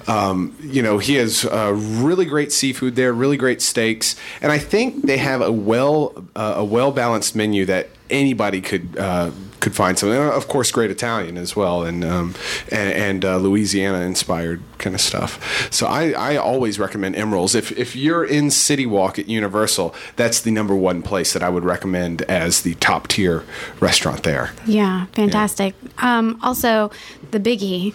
um, 0.07 0.55
you 0.61 0.81
know 0.81 0.97
he 0.97 1.15
has 1.15 1.45
uh, 1.45 1.73
really 1.75 2.25
great 2.25 2.51
seafood 2.51 2.95
there 2.95 3.13
really 3.13 3.37
great 3.37 3.61
steaks 3.61 4.15
and 4.41 4.51
i 4.51 4.57
think 4.57 5.03
they 5.05 5.17
have 5.17 5.41
a 5.41 5.51
well 5.51 6.13
uh, 6.35 6.53
a 6.57 6.63
well-balanced 6.63 7.35
menu 7.35 7.65
that 7.65 7.89
anybody 8.09 8.61
could 8.61 8.97
uh, 8.97 9.31
could 9.59 9.75
find 9.75 9.97
something. 9.97 10.17
And 10.17 10.31
of 10.31 10.47
course, 10.47 10.71
great 10.71 10.91
Italian 10.91 11.37
as 11.37 11.55
well, 11.55 11.83
and 11.83 12.03
um, 12.03 12.35
and, 12.71 12.93
and 12.93 13.25
uh, 13.25 13.37
Louisiana 13.37 13.99
inspired 14.01 14.61
kind 14.77 14.95
of 14.95 15.01
stuff. 15.01 15.71
So 15.71 15.87
I, 15.87 16.11
I 16.11 16.37
always 16.37 16.79
recommend 16.79 17.15
Emeril's. 17.15 17.55
If 17.55 17.77
if 17.77 17.95
you're 17.95 18.23
in 18.23 18.51
City 18.51 18.85
Walk 18.85 19.19
at 19.19 19.27
Universal, 19.27 19.93
that's 20.15 20.41
the 20.41 20.51
number 20.51 20.75
one 20.75 21.01
place 21.01 21.33
that 21.33 21.43
I 21.43 21.49
would 21.49 21.65
recommend 21.65 22.21
as 22.23 22.61
the 22.61 22.75
top 22.75 23.07
tier 23.07 23.43
restaurant 23.79 24.23
there. 24.23 24.51
Yeah, 24.65 25.05
fantastic. 25.07 25.75
Um, 25.99 26.39
also, 26.41 26.91
the 27.31 27.39
biggie, 27.39 27.93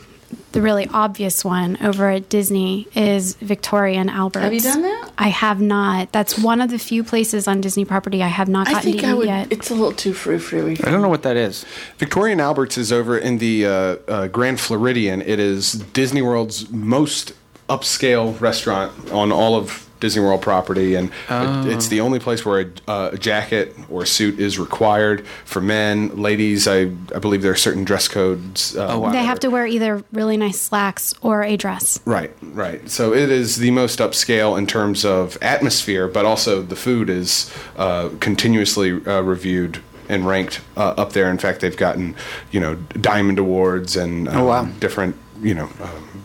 the 0.52 0.62
really 0.62 0.88
obvious 0.92 1.44
one 1.44 1.76
over 1.82 2.10
at 2.10 2.28
Disney 2.28 2.88
is 2.94 3.34
Victoria 3.34 3.98
and 3.98 4.10
Albert. 4.10 4.40
Have 4.40 4.54
you 4.54 4.60
done 4.60 4.82
that? 4.82 5.10
I 5.18 5.28
have 5.28 5.60
not. 5.60 6.12
That's 6.12 6.38
one 6.38 6.60
of 6.60 6.70
the 6.70 6.78
few 6.78 7.04
places 7.04 7.46
on 7.48 7.60
Disney 7.60 7.84
property 7.84 8.22
I 8.22 8.28
have 8.28 8.48
not 8.48 8.68
I 8.68 8.80
think 8.80 9.00
to 9.00 9.06
I 9.06 9.10
eat 9.10 9.14
would. 9.14 9.26
yet. 9.26 9.52
It's 9.52 9.70
a 9.70 9.74
little 9.74 9.92
too 9.92 10.12
frou 10.12 10.38
frou 10.38 10.70
I 10.72 10.90
don't 10.90 11.02
know 11.02 11.08
what 11.08 11.22
that 11.22 11.36
is. 11.36 11.64
Victoria 11.98 12.32
and 12.32 12.40
Albert's 12.40 12.78
is 12.78 12.92
over 12.92 13.18
in 13.18 13.38
the 13.38 13.66
uh, 13.66 13.70
uh, 14.08 14.26
Grand 14.28 14.60
Floridian. 14.60 15.22
It 15.22 15.38
is 15.38 15.72
Disney 15.72 16.22
World's 16.22 16.70
most 16.70 17.32
upscale 17.68 18.38
restaurant 18.40 19.10
on 19.10 19.32
all 19.32 19.56
of 19.56 19.88
Disney 20.04 20.22
World 20.22 20.42
property, 20.42 20.96
and 20.96 21.08
it, 21.30 21.72
it's 21.72 21.88
the 21.88 22.02
only 22.02 22.18
place 22.18 22.44
where 22.44 22.60
a, 22.60 22.90
uh, 22.90 23.10
a 23.14 23.16
jacket 23.16 23.74
or 23.88 24.02
a 24.02 24.06
suit 24.06 24.38
is 24.38 24.58
required 24.58 25.26
for 25.46 25.62
men. 25.62 26.20
Ladies, 26.20 26.68
I, 26.68 26.90
I 27.14 27.18
believe 27.20 27.40
there 27.40 27.52
are 27.52 27.56
certain 27.56 27.84
dress 27.84 28.06
codes. 28.06 28.76
Uh, 28.76 28.98
wow. 29.00 29.10
they 29.10 29.24
have 29.24 29.40
to 29.40 29.48
wear 29.48 29.66
either 29.66 30.04
really 30.12 30.36
nice 30.36 30.60
slacks 30.60 31.14
or 31.22 31.42
a 31.42 31.56
dress. 31.56 32.00
Right, 32.04 32.30
right. 32.42 32.86
So 32.90 33.14
it 33.14 33.30
is 33.30 33.56
the 33.56 33.70
most 33.70 33.98
upscale 33.98 34.58
in 34.58 34.66
terms 34.66 35.06
of 35.06 35.38
atmosphere, 35.40 36.06
but 36.06 36.26
also 36.26 36.60
the 36.60 36.76
food 36.76 37.08
is 37.08 37.50
uh, 37.76 38.10
continuously 38.20 38.90
uh, 39.06 39.22
reviewed 39.22 39.80
and 40.10 40.26
ranked 40.26 40.60
uh, 40.76 40.94
up 40.98 41.14
there. 41.14 41.30
In 41.30 41.38
fact, 41.38 41.62
they've 41.62 41.74
gotten 41.74 42.14
you 42.50 42.60
know 42.60 42.74
diamond 43.00 43.38
awards 43.38 43.96
and 43.96 44.28
um, 44.28 44.44
wow. 44.44 44.64
different 44.80 45.16
you 45.40 45.54
know. 45.54 45.70
Um, 45.80 46.24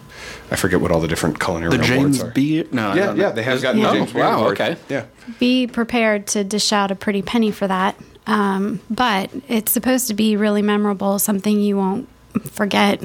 I 0.51 0.55
forget 0.55 0.81
what 0.81 0.91
all 0.91 0.99
the 0.99 1.07
different 1.07 1.39
culinary 1.39 1.69
The 1.71 1.75
awards 1.77 1.87
James 2.19 2.23
are. 2.23 2.31
B. 2.31 2.63
No, 2.71 2.93
Yeah, 2.93 3.05
don't 3.07 3.17
know. 3.17 3.23
yeah, 3.23 3.31
they 3.31 3.43
have 3.43 3.61
gotten 3.61 3.79
Yeah. 3.81 3.87
the 3.91 3.93
James 3.97 4.09
Oh, 4.09 4.13
Beard 4.13 4.25
wow, 4.25 4.39
Award. 4.39 4.53
okay. 4.61 4.77
Yeah. 4.89 5.03
Be 5.39 5.67
prepared 5.67 6.27
to 6.27 6.43
dish 6.43 6.73
out 6.73 6.89
a 6.91 6.95
pretty 6.95 7.21
penny 7.21 7.51
for 7.51 7.67
that. 7.67 7.95
Um, 8.27 8.79
but 8.89 9.29
it's 9.47 9.71
supposed 9.71 10.07
to 10.07 10.13
be 10.13 10.35
really 10.35 10.61
memorable, 10.61 11.19
something 11.19 11.59
you 11.59 11.77
won't 11.77 12.07
forget. 12.51 13.01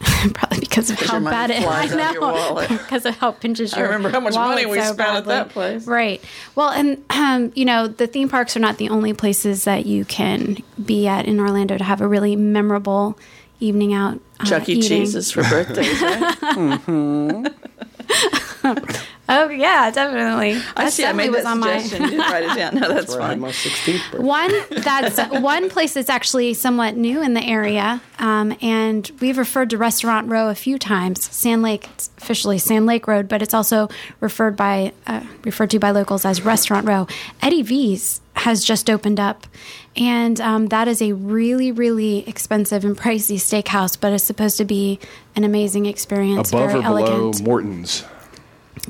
Probably 0.34 0.60
because 0.60 0.90
of 0.90 0.98
how 1.00 1.18
bad 1.20 1.50
it 1.50 1.62
flies 1.62 1.92
I 1.92 2.00
out 2.02 2.16
of 2.16 2.22
your 2.22 2.32
know. 2.32 2.78
because 2.78 3.06
of 3.06 3.16
how 3.16 3.30
it 3.30 3.40
pinches 3.40 3.72
I 3.72 3.78
your 3.78 3.86
remember 3.88 4.10
how 4.10 4.20
much 4.20 4.34
money 4.34 4.66
we 4.66 4.78
so 4.78 4.92
spent 4.92 5.16
at 5.16 5.24
that 5.26 5.48
place. 5.50 5.86
Right. 5.86 6.22
Well, 6.54 6.68
and 6.70 7.02
um, 7.10 7.52
you 7.54 7.64
know, 7.64 7.86
the 7.88 8.06
theme 8.06 8.28
parks 8.28 8.54
are 8.56 8.60
not 8.60 8.76
the 8.76 8.90
only 8.90 9.14
places 9.14 9.64
that 9.64 9.86
you 9.86 10.04
can 10.04 10.58
be 10.84 11.06
at 11.06 11.24
in 11.26 11.40
Orlando 11.40 11.78
to 11.78 11.84
have 11.84 12.00
a 12.02 12.06
really 12.08 12.36
memorable 12.36 13.18
evening 13.64 13.94
out. 13.94 14.20
Uh, 14.40 14.44
Chuck 14.44 14.68
E. 14.68 14.72
eating. 14.74 14.88
Cheese's 15.04 15.30
for 15.30 15.42
birthdays. 15.42 16.00
Right? 16.02 17.50
Oh 19.26 19.48
yeah, 19.48 19.90
definitely. 19.90 20.60
I 20.76 20.84
That 20.84 20.92
see. 20.92 21.04
I 21.06 21.12
made 21.12 21.30
was 21.30 21.44
that 21.44 21.50
on 21.52 21.60
my- 21.60 21.78
suggestion. 21.78 22.02
You 22.04 22.10
didn't 22.10 22.30
write 22.30 22.44
it 22.44 22.54
down. 22.56 22.74
No, 22.74 22.88
that's 22.92 23.12
Where 23.14 23.22
I 23.22 23.28
had 23.28 23.32
fine. 23.32 23.40
my 23.40 23.48
16th 23.50 24.10
birthday. 24.12 24.18
One 24.18 24.52
that's 24.82 25.40
one 25.40 25.70
place 25.70 25.94
that's 25.94 26.10
actually 26.10 26.52
somewhat 26.54 26.96
new 26.96 27.22
in 27.22 27.32
the 27.32 27.42
area, 27.42 28.02
um, 28.18 28.54
and 28.60 29.10
we've 29.20 29.38
referred 29.38 29.70
to 29.70 29.78
Restaurant 29.78 30.28
Row 30.28 30.50
a 30.50 30.54
few 30.54 30.78
times. 30.78 31.24
Sand 31.34 31.62
Lake, 31.62 31.88
it's 31.94 32.10
officially 32.18 32.58
Sand 32.58 32.84
Lake 32.84 33.06
Road, 33.06 33.28
but 33.28 33.40
it's 33.40 33.54
also 33.54 33.88
referred 34.20 34.56
by 34.56 34.92
uh, 35.06 35.24
referred 35.44 35.70
to 35.70 35.78
by 35.78 35.90
locals 35.90 36.24
as 36.26 36.44
Restaurant 36.44 36.86
Row. 36.86 37.06
Eddie 37.40 37.62
V's 37.62 38.20
has 38.36 38.62
just 38.62 38.90
opened 38.90 39.18
up, 39.20 39.46
and 39.96 40.38
um, 40.42 40.66
that 40.66 40.86
is 40.86 41.00
a 41.00 41.12
really, 41.12 41.72
really 41.72 42.28
expensive 42.28 42.84
and 42.84 42.94
pricey 42.98 43.36
steakhouse, 43.36 43.98
but 43.98 44.12
it's 44.12 44.24
supposed 44.24 44.58
to 44.58 44.64
be 44.66 44.98
an 45.34 45.44
amazing 45.44 45.86
experience. 45.86 46.50
Above 46.50 46.68
very 46.72 46.80
or 46.80 46.82
below 46.82 46.96
elegant. 47.06 47.42
Morton's? 47.42 48.04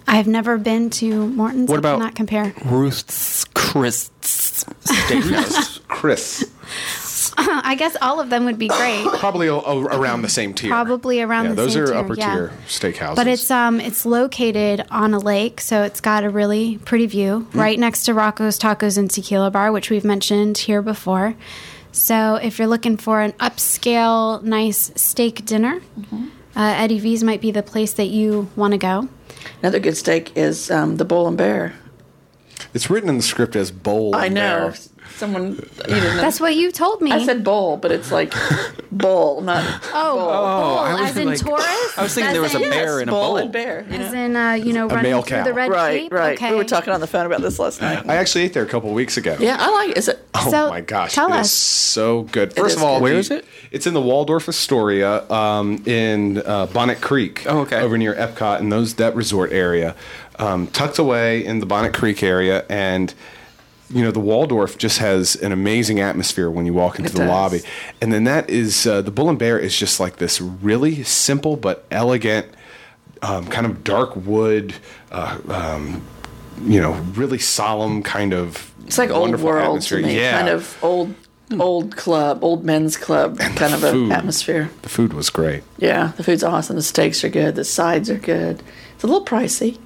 I've 0.07 0.27
never 0.27 0.59
been 0.59 0.91
to 0.91 1.27
Morton's. 1.29 1.69
What 1.69 1.77
I 1.77 1.79
about- 1.79 1.99
cannot 1.99 2.15
compare? 2.15 2.55
Ruth's 2.65 3.45
Chris 3.55 4.11
Steakhouse. 4.23 5.81
Chris. 5.89 6.51
I 7.37 7.75
guess 7.75 7.97
all 8.01 8.21
of 8.21 8.31
them 8.31 8.45
would 8.45 8.59
be 8.59 8.69
great. 8.69 9.07
Probably 9.19 9.49
a, 9.49 9.55
a- 9.55 9.85
around 9.85 10.23
the 10.23 10.29
same 10.29 10.55
tier. 10.55 10.71
Probably 10.71 11.21
around 11.21 11.57
the 11.57 11.57
same 11.57 11.57
tier. 11.57 11.57
yeah, 11.57 11.57
the 11.57 11.63
those 11.63 11.73
same 11.73 11.83
are 11.83 11.87
tier, 11.87 11.97
upper 11.97 12.15
yeah. 12.15 12.35
tier 12.35 12.53
steakhouses. 12.69 13.17
But 13.17 13.27
it's 13.27 13.51
um 13.51 13.81
it's 13.81 14.07
located 14.07 14.87
on 14.91 15.15
a 15.15 15.19
lake, 15.19 15.61
so 15.61 15.83
it's 15.83 16.01
got 16.01 16.23
a 16.25 16.31
really 16.31 16.79
pretty 16.79 17.07
view 17.07 17.47
right 17.53 17.79
next 17.79 18.05
to 18.05 18.15
Rocco's 18.15 18.59
Tacos 18.59 18.97
and 18.99 19.11
Tequila 19.11 19.51
Bar, 19.51 19.73
which 19.73 19.91
we've 19.91 20.05
mentioned 20.05 20.59
here 20.59 20.83
before. 20.83 21.35
So 21.93 22.37
if 22.37 22.59
you're 22.59 22.69
looking 22.69 22.97
for 22.97 23.21
an 23.21 23.33
upscale, 23.33 24.43
nice 24.43 24.91
steak 24.97 25.45
dinner, 25.45 25.81
uh, 26.13 26.21
Eddie 26.57 26.99
V's 27.01 27.23
might 27.25 27.41
be 27.41 27.51
the 27.51 27.63
place 27.63 27.93
that 27.95 28.07
you 28.09 28.49
want 28.57 28.73
to 28.73 28.79
go. 28.79 29.09
Another 29.63 29.79
good 29.79 29.97
steak 29.97 30.37
is 30.37 30.71
um, 30.71 30.97
the 30.97 31.05
Bull 31.05 31.27
and 31.27 31.37
Bear. 31.37 31.75
It's 32.73 32.91
written 32.91 33.09
in 33.09 33.17
the 33.17 33.23
script 33.23 33.57
as 33.57 33.71
bowl. 33.71 34.15
I 34.15 34.27
and 34.27 34.35
know. 34.35 34.71
bear. 34.71 34.75
Someone 35.25 35.53
you 35.55 35.95
didn't 35.95 36.17
know. 36.17 36.21
That's 36.23 36.39
what 36.41 36.55
you 36.57 36.71
told 36.71 37.01
me. 37.01 37.11
I 37.13 37.25
said 37.25 37.43
bowl, 37.45 37.77
but 37.79 37.91
it's 37.93 38.13
like 38.13 38.33
bull, 38.93 39.41
not 39.41 39.65
oh, 39.95 40.15
bowl. 40.17 40.27
bull, 40.29 40.79
I 40.79 41.01
was 41.01 41.11
as 41.11 41.17
in 41.17 41.27
like- 41.29 41.39
Taurus. 41.41 41.65
I 41.99 42.03
was 42.03 42.15
thinking 42.15 42.29
As 42.29 42.33
there 42.35 42.43
was 42.43 42.55
a 42.55 42.63
in- 42.63 42.71
bear 42.71 43.01
in 43.01 43.09
a 43.09 43.13
bull 43.13 43.21
bowl. 43.29 43.37
and 43.39 43.53
bear. 43.53 43.87
You 43.91 43.99
know? 43.99 44.05
As 44.05 44.13
in, 44.13 44.37
uh, 44.37 44.53
you 44.53 44.73
know, 44.73 44.87
running 44.89 45.03
male 45.05 45.23
through 45.23 45.39
cow. 45.39 45.45
the 45.45 45.55
red 45.55 45.71
Right, 45.71 46.01
cape. 46.03 46.13
right. 46.13 46.37
Okay. 46.39 46.51
We 46.51 46.57
were 46.57 46.65
talking 46.65 46.93
on 46.93 47.01
the 47.01 47.07
phone 47.07 47.27
about 47.27 47.41
this 47.41 47.59
last 47.59 47.81
night. 47.81 48.05
I 48.09 48.17
actually 48.17 48.45
ate 48.45 48.53
there 48.53 48.63
a 48.63 48.67
couple 48.69 48.93
weeks 48.93 49.17
ago. 49.17 49.37
Yeah, 49.41 49.57
I 49.59 49.71
like. 49.71 49.91
it. 49.91 49.99
Is 49.99 50.09
it? 50.09 50.27
Oh 50.35 50.51
So, 50.51 50.69
my 50.71 50.81
gosh, 50.81 51.15
tell 51.15 51.29
it 51.33 51.37
is 51.37 51.41
us. 51.47 51.53
so 51.53 52.23
good. 52.25 52.53
First 52.55 52.73
is 52.77 52.77
of 52.77 52.83
all, 52.85 52.99
good. 52.99 53.03
Where 53.05 53.13
the- 53.15 53.19
is 53.21 53.31
it? 53.31 53.45
It's 53.71 53.87
in 53.87 53.95
the 53.95 54.01
Waldorf 54.03 54.49
Astoria 54.49 55.29
um, 55.31 55.83
in 55.87 56.43
uh, 56.45 56.67
Bonnet 56.67 57.01
Creek. 57.01 57.45
Oh, 57.49 57.61
okay. 57.61 57.81
Over 57.81 57.97
near 57.99 58.15
Epcot 58.15 58.59
and 58.61 58.71
those 58.71 58.95
that 58.95 59.15
resort 59.17 59.53
area, 59.53 59.95
um, 60.39 60.67
tucked 60.69 60.99
away 60.99 61.45
in 61.45 61.61
the 61.61 61.67
Bonnet 61.67 61.95
Creek 61.95 62.23
area, 62.23 62.65
and 62.69 63.15
you 63.95 64.03
know 64.03 64.11
the 64.11 64.21
Waldorf 64.21 64.77
just 64.77 64.99
has 64.99 65.37
an 65.37 65.53
amazing 65.53 66.01
atmosphere 66.01 66.51
when 66.51 66.67
you 66.67 66.75
walk 66.75 66.99
into 66.99 67.11
It 67.11 67.13
the 67.13 67.19
does. 67.21 67.29
lobby, 67.29 67.61
and 68.03 68.13
then 68.13 68.25
that 68.25 68.51
is 68.51 68.87
uh, 68.87 69.01
the 69.01 69.11
Bull 69.11 69.31
and 69.31 69.39
Bear 69.39 69.59
is 69.59 69.79
just 69.79 70.01
like 70.01 70.17
this 70.17 70.41
really 70.41 71.03
simple 71.05 71.57
but 71.57 71.87
elegant, 71.91 72.47
um, 73.23 73.47
kind 73.47 73.65
of 73.67 73.83
dark 73.85 74.15
wood. 74.17 74.75
Uh, 75.11 75.39
um, 75.49 76.03
you 76.67 76.81
know, 76.81 76.93
really 77.15 77.39
solemn 77.39 78.03
kind 78.03 78.33
of. 78.35 78.73
It's 78.87 78.99
like 78.99 79.11
old 79.11 79.41
world 79.41 79.65
atmosphere. 79.79 80.01
to 80.01 80.07
me. 80.07 80.17
Yeah, 80.17 80.37
Kind 80.39 80.49
of 80.51 80.77
old, 80.83 81.15
old 81.59 81.97
club, 81.97 82.45
old 82.45 82.65
men's 82.65 82.97
club 82.97 83.39
kind 83.39 83.75
of 83.75 83.81
food. 83.81 84.07
an 84.07 84.13
atmosphere. 84.13 84.71
The 84.83 84.89
food 84.89 85.13
was 85.15 85.31
great. 85.31 85.63
Yeah, 85.79 86.13
the 86.17 86.23
food's 86.23 86.45
awesome. 86.45 86.77
The 86.77 86.83
steaks 86.83 87.25
are 87.25 87.29
good. 87.29 87.55
The 87.57 87.65
sides 87.65 88.11
are 88.11 88.19
good. 88.19 88.63
It's 88.95 89.05
a 89.05 89.07
little 89.07 89.25
pricey, 89.25 89.79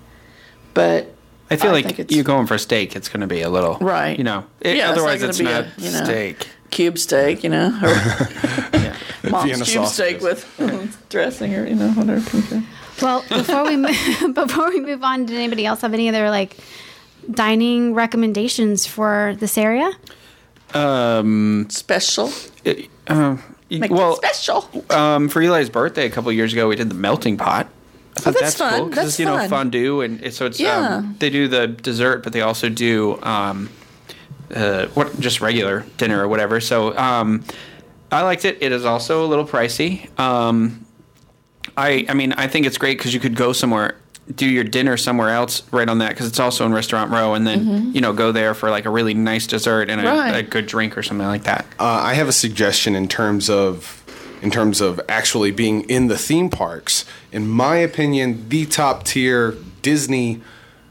but 0.74 1.14
I 1.50 1.56
feel 1.56 1.72
think 1.72 1.98
like 1.98 2.10
you're 2.10 2.24
going 2.24 2.46
for 2.46 2.58
steak. 2.58 2.94
It's 2.96 3.08
going 3.08 3.20
to 3.22 3.26
be 3.26 3.42
a 3.42 3.48
little 3.50 3.76
Right. 3.80 4.16
You 4.18 4.24
know, 4.24 4.44
it, 4.60 4.76
Yeah, 4.76 4.90
it's 4.90 4.98
not 4.98 4.98
otherwise 4.98 5.20
gonna 5.20 5.30
it's 5.30 5.40
not 5.40 5.64
a, 5.64 5.72
you 5.78 5.90
know, 5.90 6.04
steak. 6.04 6.48
cube 6.70 6.98
steak, 6.98 7.42
you 7.44 7.50
know, 7.50 7.68
or 7.82 7.88
mom's 9.30 9.44
Vienna 9.44 9.64
cube 9.64 9.86
sausages. 9.86 9.92
steak 9.92 10.20
with 10.20 11.06
dressing 11.08 11.54
or 11.54 11.66
you 11.66 11.74
know 11.74 11.88
whatever. 11.92 12.62
Well, 13.00 13.24
before 13.28 13.64
we 13.64 13.76
move, 13.76 14.34
before 14.34 14.68
we 14.70 14.80
move 14.80 15.02
on, 15.02 15.24
did 15.26 15.36
anybody 15.36 15.64
else 15.64 15.80
have 15.82 15.94
any 15.94 16.08
other 16.08 16.28
like 16.30 16.56
dining 17.30 17.94
recommendations 17.94 18.86
for 18.86 19.34
this 19.38 19.56
area? 19.56 19.90
Special, 21.70 22.30
It- 22.64 22.88
uh, 23.06 23.36
Make 23.70 23.90
well, 23.90 24.14
it 24.14 24.16
special. 24.34 24.68
um, 24.90 25.28
for 25.28 25.42
Eli's 25.42 25.68
birthday 25.68 26.06
a 26.06 26.10
couple 26.10 26.32
years 26.32 26.52
ago, 26.54 26.68
we 26.68 26.76
did 26.76 26.88
the 26.88 26.94
melting 26.94 27.36
pot. 27.36 27.68
I 28.18 28.32
thought 28.32 28.36
Oh, 28.36 28.40
that's 28.40 28.54
fun. 28.56 28.74
cool 28.78 28.86
'cause 28.88 28.94
That's 28.96 29.08
it's, 29.10 29.18
you 29.20 29.26
know 29.26 29.36
fun. 29.38 29.48
fondue 29.48 30.00
and 30.02 30.22
it, 30.22 30.34
so 30.34 30.46
it's 30.46 30.58
Yeah. 30.60 30.96
um, 30.96 31.16
they 31.18 31.30
do 31.30 31.48
the 31.48 31.66
dessert, 31.68 32.22
but 32.22 32.32
they 32.32 32.40
also 32.42 32.68
do 32.68 33.18
um, 33.22 33.68
uh, 34.54 34.86
what 34.94 35.18
just 35.20 35.40
regular 35.40 35.84
dinner 35.96 36.22
or 36.22 36.28
whatever. 36.28 36.60
So 36.60 36.96
um, 36.96 37.44
I 38.10 38.22
liked 38.22 38.44
it. 38.44 38.58
It 38.60 38.72
is 38.72 38.84
also 38.84 39.24
a 39.24 39.28
little 39.28 39.44
pricey. 39.46 40.08
Um, 40.18 40.84
I 41.76 42.06
I 42.08 42.14
mean 42.14 42.32
I 42.32 42.46
think 42.48 42.66
it's 42.66 42.78
great 42.78 42.98
because 42.98 43.12
you 43.14 43.20
could 43.20 43.34
go 43.36 43.52
somewhere. 43.52 43.96
Do 44.34 44.44
your 44.46 44.64
dinner 44.64 44.98
somewhere 44.98 45.30
else 45.30 45.62
right 45.70 45.88
on 45.88 45.98
that 46.00 46.10
because 46.10 46.26
it's 46.26 46.38
also 46.40 46.66
in 46.66 46.72
Restaurant 46.74 47.10
Row, 47.10 47.32
and 47.34 47.46
then 47.46 47.92
you 47.94 48.00
know 48.02 48.12
go 48.12 48.30
there 48.32 48.52
for 48.54 48.68
like 48.70 48.84
a 48.84 48.90
really 48.90 49.14
nice 49.14 49.46
dessert 49.46 49.88
and 49.88 50.00
a, 50.00 50.04
Mm-hmm. 50.04 50.18
Right. 50.18 50.34
a 50.36 50.42
good 50.42 50.66
drink 50.66 50.98
or 50.98 51.02
something 51.02 51.26
like 51.26 51.44
that. 51.44 51.64
Uh, 51.80 51.84
I 51.84 52.12
have 52.14 52.28
a 52.28 52.32
suggestion 52.32 52.94
in 52.94 53.08
terms 53.08 53.48
of 53.48 53.97
in 54.42 54.50
terms 54.50 54.80
of 54.80 55.00
actually 55.08 55.50
being 55.50 55.82
in 55.82 56.08
the 56.08 56.18
theme 56.18 56.48
parks. 56.48 57.04
In 57.32 57.48
my 57.48 57.76
opinion, 57.76 58.48
the 58.48 58.66
top 58.66 59.04
tier 59.04 59.56
Disney 59.82 60.40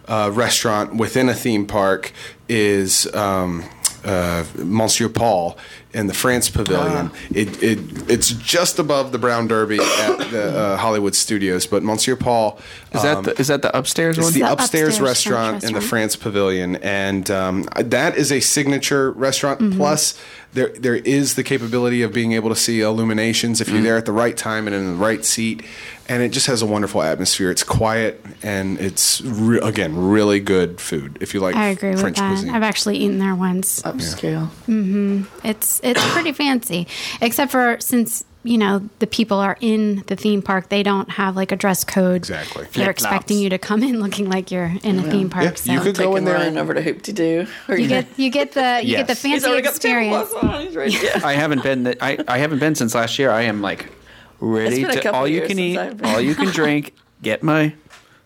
uh, 0.08 0.32
restaurant 0.34 0.96
within 0.96 1.30
a 1.30 1.34
theme 1.34 1.66
park 1.66 2.12
is 2.48 3.14
um, 3.14 3.64
uh, 4.04 4.46
Monsieur 4.56 5.10
Paul 5.10 5.58
in 5.98 6.08
the 6.08 6.14
France 6.14 6.50
Pavilion. 6.50 7.10
Ah. 7.12 7.18
It, 7.32 7.50
it 7.64 7.80
it's 8.10 8.30
just 8.30 8.78
above 8.80 9.12
the 9.12 9.18
Brown 9.18 9.48
Derby 9.48 9.80
at 9.80 10.18
the 10.32 10.46
uh, 10.58 10.78
Hollywood 10.78 11.16
Studios, 11.16 11.66
but 11.66 11.82
Monsieur 11.84 12.16
Paul 12.16 12.60
Is 12.94 13.02
that 13.02 13.24
the, 13.24 13.32
is 13.42 13.48
that 13.48 13.62
the 13.64 13.76
upstairs 13.78 14.18
it's 14.18 14.26
one? 14.26 14.34
the 14.34 14.40
The 14.42 14.52
upstairs, 14.54 15.00
upstairs 15.00 15.02
restaurant, 15.02 15.62
French 15.62 15.64
in 15.64 15.74
the. 15.74 15.82
France 15.82 16.16
Pavilion, 16.16 16.76
and 16.78 17.30
um, 17.32 17.64
that 17.76 18.16
is 18.18 18.32
a 18.32 18.40
signature 18.40 19.12
restaurant. 19.12 19.60
Mm-hmm. 19.60 19.78
Plus, 19.78 20.14
there 20.54 20.70
there 20.80 20.96
is 20.96 21.34
the 21.36 21.44
capability 21.44 22.04
of 22.04 22.14
being 22.14 22.34
able 22.34 22.50
to 22.50 22.56
see 22.56 22.82
illuminations 22.82 23.60
if 23.62 23.70
you're 23.70 23.82
there 23.82 23.98
at 23.98 24.06
the 24.06 24.12
right 24.12 24.38
time 24.38 24.68
and 24.68 24.76
in 24.76 24.86
the 24.86 24.96
right 25.10 25.24
seat, 25.26 25.64
and 26.08 26.24
it 26.24 26.30
just 26.32 26.48
has 26.48 26.62
a 26.62 26.66
wonderful 26.66 27.02
atmosphere. 27.02 27.52
It's 27.52 27.64
quiet 27.64 28.24
and 28.44 28.80
it's 28.80 29.22
re- 29.22 29.60
again 29.62 29.96
really 29.98 30.40
good 30.40 30.80
food 30.80 31.18
if 31.22 31.34
you 31.34 31.40
like 31.42 31.56
I 31.56 31.68
agree 31.70 31.96
French 31.96 32.04
with 32.04 32.16
that. 32.18 32.30
cuisine. 32.30 32.50
I've 32.56 32.64
actually 32.64 32.98
eaten 32.98 33.20
there 33.20 33.36
once. 33.36 33.82
Upscale. 33.84 34.48
Mm-hmm. 34.68 35.24
It's 35.44 35.80
it's 35.88 36.12
pretty 36.14 36.32
fancy, 36.34 36.88
except 37.22 37.52
for 37.52 37.78
since 37.80 38.24
you 38.44 38.58
know 38.58 38.88
the 39.00 39.08
people 39.08 39.40
are 39.40 39.58
in 39.60 40.04
the 40.08 40.16
theme 40.16 40.42
park, 40.42 40.70
they 40.70 40.82
don't 40.84 41.10
have 41.10 41.36
like 41.36 41.52
a 41.52 41.56
dress 41.56 41.84
code. 41.84 42.18
Exactly. 42.18 42.64
They're 42.64 42.72
Flip-flops. 42.72 43.02
expecting 43.02 43.40
you 43.40 43.50
to 43.50 43.58
come 43.58 43.84
in 43.84 44.00
looking 44.02 44.30
like 44.30 44.52
you're 44.52 44.72
in 44.84 45.00
a 45.00 45.04
theme 45.04 45.30
park. 45.30 45.44
Yeah, 45.46 45.54
so 45.56 45.72
you 45.74 45.80
could 45.82 45.96
go 45.96 46.04
Taking 46.04 46.18
in 46.20 46.26
there. 46.26 46.36
Ryan 46.36 46.58
over 46.58 46.74
to 46.74 46.82
Hoop-Dee-Doo. 46.82 47.48
you 47.70 47.88
get 47.88 48.08
you 48.18 48.30
get 48.30 48.54
the 48.54 48.80
you 48.84 48.96
get 48.96 49.08
the 49.08 49.14
Yes. 49.14 49.22
He's 49.24 49.44
fancy 49.44 49.62
got 49.62 49.70
experience. 49.74 50.30
cloths. 50.32 50.64
He's 50.64 50.76
ready. 50.78 50.92
Yeah. 50.94 51.22
I 51.26 51.34
haven't 51.34 51.64
been. 51.64 51.84
The, 51.84 52.04
I 52.04 52.20
I 52.28 52.38
haven't 52.38 52.60
been 52.60 52.76
since 52.76 52.96
last 52.96 53.20
year. 53.20 53.32
I 53.32 53.42
am 53.44 53.62
like 53.62 53.92
ready 54.40 54.84
to 54.84 55.12
all 55.14 55.28
you 55.28 55.42
can 55.48 55.60
eat, 55.60 55.78
all 56.04 56.22
you 56.22 56.36
can 56.36 56.48
drink. 56.48 56.94
Get 57.24 57.42
my 57.44 57.74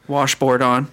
washboard 0.07 0.61
on 0.61 0.91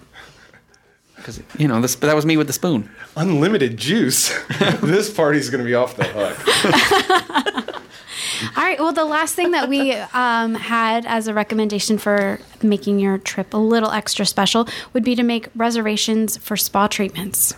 because 1.17 1.41
you 1.57 1.67
know 1.67 1.81
this. 1.81 1.95
That 1.95 2.15
was 2.15 2.25
me 2.25 2.37
with 2.37 2.47
the 2.47 2.53
spoon. 2.53 2.89
Unlimited 3.15 3.77
juice. 3.77 4.33
this 4.81 5.09
party's 5.11 5.49
going 5.49 5.63
to 5.63 5.65
be 5.65 5.75
off 5.75 5.95
the 5.95 6.05
hook. 6.05 7.75
All 8.55 8.63
right. 8.63 8.79
Well, 8.79 8.93
the 8.93 9.05
last 9.05 9.35
thing 9.35 9.51
that 9.51 9.67
we 9.67 9.93
um, 9.93 10.55
had 10.55 11.05
as 11.05 11.27
a 11.27 11.33
recommendation 11.33 11.97
for 11.97 12.39
making 12.61 12.99
your 12.99 13.17
trip 13.17 13.53
a 13.53 13.57
little 13.57 13.91
extra 13.91 14.25
special 14.25 14.67
would 14.93 15.03
be 15.03 15.15
to 15.15 15.23
make 15.23 15.49
reservations 15.55 16.37
for 16.37 16.55
spa 16.55 16.87
treatments. 16.87 17.55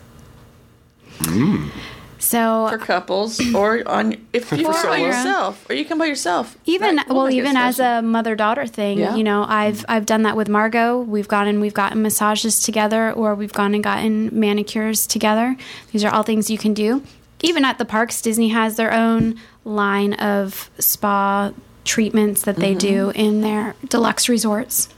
So 2.23 2.67
for 2.69 2.77
couples 2.77 3.39
or 3.55 3.81
on 3.87 4.15
if 4.31 4.51
you're 4.51 4.71
For 4.71 4.87
by 4.87 4.93
on 4.95 4.99
your 5.01 5.09
own. 5.09 5.15
yourself 5.25 5.69
or 5.69 5.73
you 5.73 5.83
come 5.85 5.97
by 5.97 6.05
yourself. 6.05 6.55
even 6.65 6.95
That 6.97 7.09
well 7.09 7.29
even 7.31 7.57
as 7.57 7.79
a 7.79 8.01
mother 8.01 8.35
daughter 8.35 8.67
thing 8.67 8.99
Yeah. 8.99 9.15
you 9.15 9.23
know 9.23 9.43
i've 9.47 9.83
i've 9.89 10.05
done 10.05 10.21
that 10.23 10.37
with 10.37 10.47
margot 10.47 10.99
we've 11.01 11.27
gone 11.27 11.47
and 11.47 11.59
we've 11.61 11.73
gotten 11.73 12.01
massages 12.03 12.61
together 12.63 13.11
or 13.11 13.33
we've 13.33 13.51
gone 13.53 13.73
and 13.73 13.83
gotten 13.83 14.29
manicures 14.31 15.07
together 15.07 15.57
these 15.91 16.03
are 16.03 16.13
all 16.13 16.21
things 16.23 16.49
you 16.49 16.57
can 16.59 16.73
do 16.75 17.01
even 17.41 17.65
at 17.65 17.77
the 17.79 17.85
parks 17.85 18.21
disney 18.21 18.49
has 18.49 18.75
their 18.75 18.93
own 18.93 19.35
line 19.65 20.13
of 20.13 20.69
spa 20.77 21.51
treatments 21.85 22.43
that 22.43 22.55
they 22.57 22.75
do 22.75 23.07
Mm-hmm. 23.07 23.19
in 23.19 23.41
their 23.41 23.75
deluxe 23.89 24.29
resorts 24.29 24.89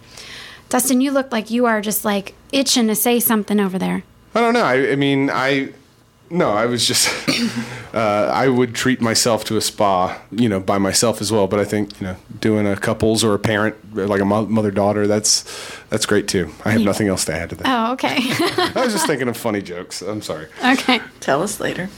dustin 0.70 1.00
you 1.00 1.12
look 1.12 1.32
like 1.32 1.50
you 1.50 1.66
are 1.66 1.80
just 1.82 2.04
like 2.04 2.36
itching 2.52 2.88
to 2.88 2.96
say 2.96 3.20
something 3.20 3.60
over 3.62 3.80
there 3.80 4.04
I 4.36 4.40
don't 4.42 4.56
know. 4.56 4.64
I, 4.64 4.94
I 4.94 4.96
mean, 4.96 5.30
I 5.30 5.70
no, 6.34 6.52
I 6.52 6.66
was 6.66 6.88
just 6.88 7.10
uh, 7.94 8.32
I 8.34 8.48
would 8.48 8.74
treat 8.74 9.00
myself 9.02 9.46
to 9.46 9.58
a 9.58 9.62
spa, 9.62 10.20
you 10.32 10.50
know, 10.50 10.60
by 10.60 10.78
myself 10.80 11.22
as 11.22 11.32
well. 11.32 11.48
But 11.48 11.60
I 11.60 11.66
think 11.66 12.02
you 12.02 12.08
know, 12.08 12.16
doing 12.40 12.68
a 12.68 12.76
couples 12.76 13.24
or 13.24 13.34
a 13.34 13.40
parent, 13.40 13.76
like 13.96 14.20
a 14.20 14.26
mother 14.26 14.72
daughter, 14.72 15.06
that's 15.08 15.44
that's 15.90 16.06
great 16.06 16.28
too. 16.28 16.52
I 16.66 16.72
have 16.72 16.82
nothing 16.82 17.08
else 17.08 17.24
to 17.26 17.34
add 17.34 17.52
to 17.52 17.56
that. 17.58 17.68
oh 17.68 17.94
okay 17.94 18.18
I 18.20 18.84
was 18.84 18.94
just 18.94 19.06
thinking 19.08 19.28
of 19.28 19.38
funny 19.38 19.62
jokes. 19.62 20.02
I'm 20.02 20.22
sorry. 20.22 20.48
okay 20.66 21.00
tell 21.20 21.44
us 21.44 21.60
later. 21.60 21.90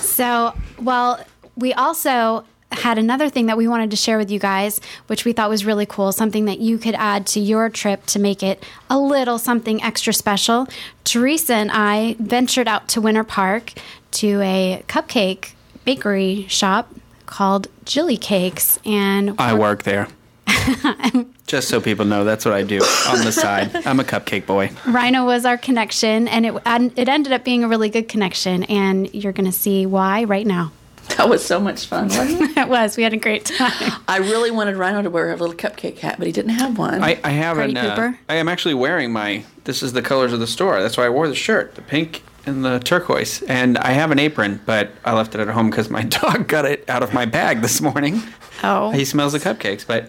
So, 0.00 0.54
well, 0.80 1.24
we 1.56 1.72
also 1.74 2.44
had 2.72 2.98
another 2.98 3.28
thing 3.28 3.46
that 3.46 3.56
we 3.56 3.68
wanted 3.68 3.90
to 3.90 3.96
share 3.96 4.18
with 4.18 4.30
you 4.30 4.38
guys, 4.38 4.80
which 5.06 5.24
we 5.24 5.32
thought 5.32 5.48
was 5.48 5.64
really 5.64 5.86
cool, 5.86 6.12
something 6.12 6.44
that 6.46 6.58
you 6.58 6.78
could 6.78 6.94
add 6.94 7.26
to 7.28 7.40
your 7.40 7.68
trip 7.68 8.04
to 8.06 8.18
make 8.18 8.42
it 8.42 8.62
a 8.90 8.98
little 8.98 9.38
something 9.38 9.82
extra 9.82 10.12
special. 10.12 10.66
Teresa 11.04 11.54
and 11.54 11.70
I 11.72 12.16
ventured 12.18 12.68
out 12.68 12.88
to 12.88 13.00
Winter 13.00 13.24
Park 13.24 13.72
to 14.12 14.40
a 14.40 14.82
cupcake 14.88 15.52
bakery 15.84 16.46
shop 16.48 16.92
called 17.26 17.68
Jillycakes 17.84 18.78
and 18.86 19.38
I 19.38 19.54
work 19.54 19.82
there. 19.82 20.08
Just 21.46 21.68
so 21.68 21.80
people 21.80 22.04
know, 22.04 22.24
that's 22.24 22.44
what 22.44 22.54
I 22.54 22.62
do 22.62 22.80
on 23.08 23.24
the 23.24 23.30
side. 23.30 23.74
I'm 23.86 24.00
a 24.00 24.04
cupcake 24.04 24.46
boy. 24.46 24.70
Rhino 24.86 25.24
was 25.24 25.44
our 25.44 25.56
connection 25.56 26.28
and 26.28 26.46
it 26.46 26.54
it 26.96 27.08
ended 27.08 27.32
up 27.32 27.44
being 27.44 27.62
a 27.62 27.68
really 27.68 27.88
good 27.88 28.08
connection 28.08 28.64
and 28.64 29.12
you're 29.14 29.32
going 29.32 29.46
to 29.46 29.56
see 29.56 29.86
why 29.86 30.24
right 30.24 30.46
now. 30.46 30.72
That 31.16 31.28
was 31.28 31.44
so 31.44 31.58
much 31.60 31.86
fun. 31.86 32.08
wasn't 32.08 32.42
it? 32.42 32.56
It 32.66 32.68
was. 32.68 32.96
We 32.96 33.02
had 33.02 33.12
a 33.12 33.18
great 33.18 33.44
time. 33.44 33.92
I 34.08 34.18
really 34.18 34.50
wanted 34.50 34.76
Rhino 34.76 35.02
to 35.02 35.10
wear 35.10 35.32
a 35.32 35.36
little 35.36 35.54
cupcake 35.54 35.98
hat, 35.98 36.16
but 36.18 36.26
he 36.26 36.32
didn't 36.32 36.52
have 36.52 36.78
one. 36.78 37.02
I, 37.02 37.18
I 37.22 37.30
have 37.30 37.56
Party 37.56 37.70
an. 37.72 37.76
Uh. 37.76 38.14
I 38.28 38.36
am 38.36 38.48
actually 38.48 38.74
wearing 38.74 39.12
my. 39.12 39.44
This 39.64 39.82
is 39.82 39.92
the 39.92 40.02
colors 40.02 40.32
of 40.32 40.40
the 40.40 40.46
store. 40.46 40.80
That's 40.82 40.96
why 40.96 41.06
I 41.06 41.08
wore 41.08 41.28
the 41.28 41.34
shirt, 41.34 41.74
the 41.74 41.82
pink 41.82 42.22
and 42.46 42.64
the 42.64 42.78
turquoise. 42.78 43.42
And 43.42 43.76
I 43.78 43.90
have 43.90 44.10
an 44.10 44.18
apron, 44.18 44.60
but 44.64 44.90
I 45.04 45.12
left 45.14 45.34
it 45.34 45.40
at 45.40 45.48
home 45.48 45.70
because 45.70 45.90
my 45.90 46.02
dog 46.20 46.48
got 46.48 46.64
it 46.64 46.88
out 46.88 47.02
of 47.02 47.12
my 47.12 47.24
bag 47.24 47.60
this 47.60 47.80
morning. 47.80 48.22
Oh. 48.62 48.90
He 48.90 49.04
smells 49.04 49.32
the 49.32 49.38
cupcakes, 49.38 49.86
but 49.86 50.04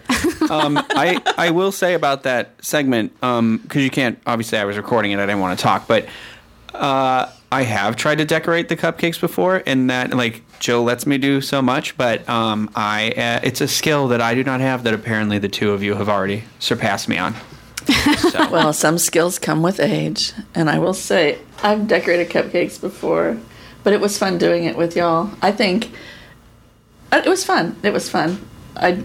um, 0.49 0.77
I 0.91 1.21
I 1.37 1.49
will 1.49 1.71
say 1.73 1.93
about 1.95 2.23
that 2.23 2.51
segment 2.61 3.13
because 3.19 3.83
you 3.83 3.89
can't. 3.89 4.19
Obviously, 4.25 4.57
I 4.57 4.65
was 4.65 4.77
recording 4.77 5.11
it. 5.11 5.19
I 5.19 5.25
didn't 5.25 5.41
want 5.41 5.57
to 5.59 5.63
talk, 5.63 5.87
but 5.87 6.05
uh, 6.73 7.29
I 7.51 7.63
have 7.63 7.95
tried 7.95 8.19
to 8.19 8.25
decorate 8.25 8.69
the 8.69 8.77
cupcakes 8.77 9.19
before, 9.19 9.63
and 9.65 9.89
that 9.89 10.13
like 10.13 10.43
Jill 10.59 10.83
lets 10.83 11.05
me 11.05 11.17
do 11.17 11.41
so 11.41 11.61
much, 11.61 11.97
but 11.97 12.27
um, 12.29 12.69
I 12.75 13.11
uh, 13.11 13.39
it's 13.43 13.61
a 13.61 13.67
skill 13.67 14.07
that 14.09 14.21
I 14.21 14.33
do 14.35 14.43
not 14.43 14.59
have 14.59 14.83
that 14.83 14.93
apparently 14.93 15.39
the 15.39 15.49
two 15.49 15.71
of 15.71 15.83
you 15.83 15.95
have 15.95 16.09
already 16.09 16.43
surpassed 16.59 17.07
me 17.07 17.17
on. 17.17 17.35
So, 18.31 18.49
Well, 18.51 18.73
some 18.73 18.97
skills 18.97 19.39
come 19.39 19.61
with 19.61 19.79
age, 19.79 20.33
and 20.53 20.69
I 20.69 20.79
will 20.79 20.93
say 20.93 21.39
I've 21.63 21.87
decorated 21.87 22.29
cupcakes 22.29 22.79
before, 22.79 23.37
but 23.83 23.93
it 23.93 24.01
was 24.01 24.17
fun 24.17 24.37
doing 24.37 24.65
it 24.65 24.75
with 24.75 24.95
y'all. 24.95 25.31
I 25.41 25.51
think 25.51 25.91
uh, 27.11 27.21
it 27.25 27.29
was 27.29 27.43
fun. 27.43 27.75
It 27.83 27.93
was 27.93 28.09
fun. 28.09 28.45
I 28.75 29.03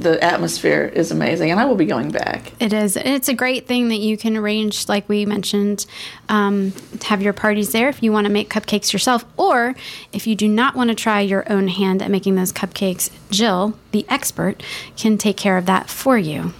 the 0.00 0.22
atmosphere 0.22 0.90
is 0.94 1.10
amazing, 1.10 1.50
and 1.50 1.58
I 1.58 1.64
will 1.64 1.74
be 1.74 1.84
going 1.86 2.10
back. 2.10 2.52
It 2.60 2.72
is. 2.72 2.96
It's 2.96 3.28
a 3.28 3.34
great 3.34 3.66
thing 3.66 3.88
that 3.88 3.96
you 3.98 4.16
can 4.16 4.36
arrange, 4.36 4.88
like 4.88 5.08
we 5.08 5.26
mentioned, 5.26 5.86
um, 6.28 6.72
have 7.04 7.20
your 7.22 7.32
parties 7.32 7.72
there 7.72 7.88
if 7.88 8.02
you 8.02 8.12
want 8.12 8.26
to 8.26 8.32
make 8.32 8.48
cupcakes 8.48 8.92
yourself, 8.92 9.24
or 9.36 9.74
if 10.12 10.26
you 10.26 10.34
do 10.36 10.48
not 10.48 10.74
want 10.76 10.88
to 10.90 10.94
try 10.94 11.20
your 11.20 11.50
own 11.52 11.68
hand 11.68 12.00
at 12.02 12.10
making 12.10 12.34
those 12.36 12.52
cupcakes, 12.52 13.10
Jill, 13.30 13.74
the 13.92 14.06
expert, 14.08 14.62
can 14.96 15.18
take 15.18 15.36
care 15.36 15.56
of 15.58 15.66
that 15.66 15.90
for 15.90 16.16
you 16.16 16.52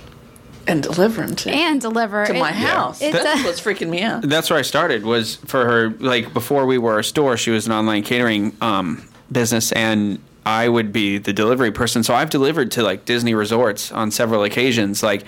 and 0.67 0.83
deliver 0.83 1.23
them 1.27 1.35
to, 1.35 1.51
and 1.51 1.81
deliver 1.81 2.27
to 2.27 2.35
my 2.35 2.51
It- 2.51 2.55
house. 2.57 3.01
it's 3.01 3.17
That's 3.23 3.41
a- 3.41 3.45
what's 3.45 3.61
freaking 3.61 3.89
me 3.89 4.03
out. 4.03 4.23
that's 4.23 4.51
where 4.51 4.59
I 4.59 4.63
started 4.63 5.05
was 5.05 5.37
for 5.47 5.65
her 5.65 5.95
like 5.99 6.35
before 6.35 6.67
we 6.67 6.77
were 6.77 6.99
a 6.99 7.05
store 7.05 7.39
she 7.39 7.51
was 7.51 7.67
an 7.67 7.73
online 7.73 8.03
catering 8.03 8.55
um, 8.61 9.03
business 9.33 9.73
and 9.73 10.19
I 10.49 10.69
would 10.69 10.93
be 10.93 11.19
the 11.19 11.33
delivery 11.33 11.71
person 11.73 12.03
so 12.03 12.15
I've 12.15 12.31
delivered 12.31 12.71
to 12.73 12.83
like 12.83 13.05
Disney 13.05 13.35
resorts 13.35 13.93
on 13.93 14.11
several 14.11 14.43
occasions 14.45 15.03
like 15.03 15.25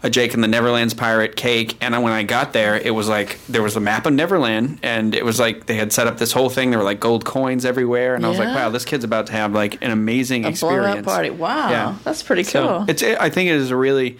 a 0.00 0.08
Jake 0.10 0.32
and 0.34 0.44
the 0.44 0.48
Neverland's 0.48 0.94
pirate 0.94 1.34
cake 1.36 1.76
and 1.80 1.90
when 2.04 2.12
I 2.12 2.22
got 2.22 2.52
there 2.52 2.76
it 2.76 2.94
was 2.94 3.08
like 3.08 3.38
there 3.48 3.62
was 3.62 3.74
a 3.76 3.80
map 3.80 4.06
of 4.06 4.12
Neverland 4.12 4.78
and 4.82 5.14
it 5.14 5.24
was 5.24 5.40
like 5.40 5.66
they 5.66 5.74
had 5.76 5.92
set 5.92 6.06
up 6.06 6.18
this 6.18 6.32
whole 6.32 6.50
thing 6.50 6.70
there 6.70 6.78
were 6.78 6.84
like 6.92 7.00
gold 7.00 7.24
coins 7.24 7.64
everywhere 7.64 8.14
and 8.14 8.24
I 8.24 8.28
was 8.28 8.38
like 8.38 8.54
wow 8.54 8.68
this 8.68 8.84
kid's 8.84 9.04
about 9.04 9.26
to 9.26 9.32
have 9.32 9.52
like 9.54 9.82
an 9.82 9.90
amazing 9.90 10.44
A 10.44 10.48
experience 10.50 11.04
party. 11.04 11.30
Wow, 11.30 11.70
Yeah. 11.70 11.96
that's 12.04 12.22
pretty 12.22 12.44
so 12.44 12.60
cool. 12.68 12.84
it's 12.90 13.02
I 13.02 13.28
think 13.30 13.48
it 13.50 13.56
is 13.56 13.70
a 13.70 13.76
really 13.76 14.18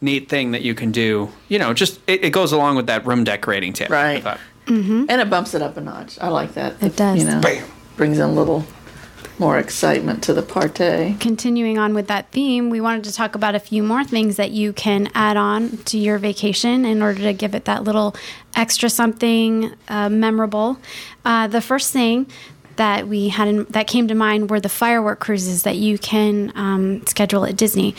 neat 0.00 0.28
thing 0.30 0.52
that 0.52 0.62
you 0.62 0.74
can 0.74 0.90
do 0.92 1.28
you 1.48 1.58
know 1.58 1.74
just 1.74 2.00
it, 2.06 2.24
it 2.24 2.30
goes 2.30 2.52
along 2.52 2.74
with 2.76 2.86
that 2.86 3.04
room 3.06 3.22
decorating 3.22 3.72
tip 3.74 3.90
I 3.90 3.94
Right. 3.94 4.22
thought. 4.22 4.40
Mm-hmm. 4.66 5.06
and 5.10 5.20
it 5.20 5.28
bumps 5.28 5.52
it 5.54 5.62
up 5.62 5.76
a 5.76 5.80
notch. 5.80 6.16
I 6.20 6.28
like 6.28 6.54
that. 6.54 6.80
It 6.82 6.94
does. 6.96 7.18
You 7.18 7.24
know, 7.28 7.40
Bam. 7.40 7.64
brings 7.96 8.18
in 8.18 8.24
a 8.24 8.32
little 8.32 8.64
more 9.40 9.58
excitement 9.58 10.22
to 10.22 10.34
the 10.34 10.42
party. 10.42 11.16
continuing 11.18 11.78
on 11.78 11.94
with 11.94 12.06
that 12.08 12.30
theme, 12.30 12.68
we 12.68 12.80
wanted 12.80 13.02
to 13.04 13.12
talk 13.12 13.34
about 13.34 13.54
a 13.54 13.58
few 13.58 13.82
more 13.82 14.04
things 14.04 14.36
that 14.36 14.50
you 14.50 14.72
can 14.72 15.10
add 15.14 15.36
on 15.36 15.78
to 15.78 15.98
your 15.98 16.18
vacation 16.18 16.84
in 16.84 17.02
order 17.02 17.20
to 17.22 17.32
give 17.32 17.54
it 17.54 17.64
that 17.64 17.82
little 17.82 18.14
extra 18.54 18.90
something 18.90 19.74
uh, 19.88 20.10
memorable. 20.10 20.78
Uh, 21.24 21.48
the 21.48 21.60
first 21.60 21.92
thing 21.92 22.26
that 22.76 23.08
we 23.08 23.28
had 23.28 23.48
in, 23.48 23.64
that 23.70 23.86
came 23.86 24.08
to 24.08 24.14
mind 24.14 24.50
were 24.50 24.60
the 24.60 24.68
firework 24.68 25.20
cruises 25.20 25.62
that 25.64 25.76
you 25.76 25.98
can 25.98 26.52
um, 26.54 27.04
schedule 27.06 27.44
at 27.44 27.56
Disney. 27.56 27.94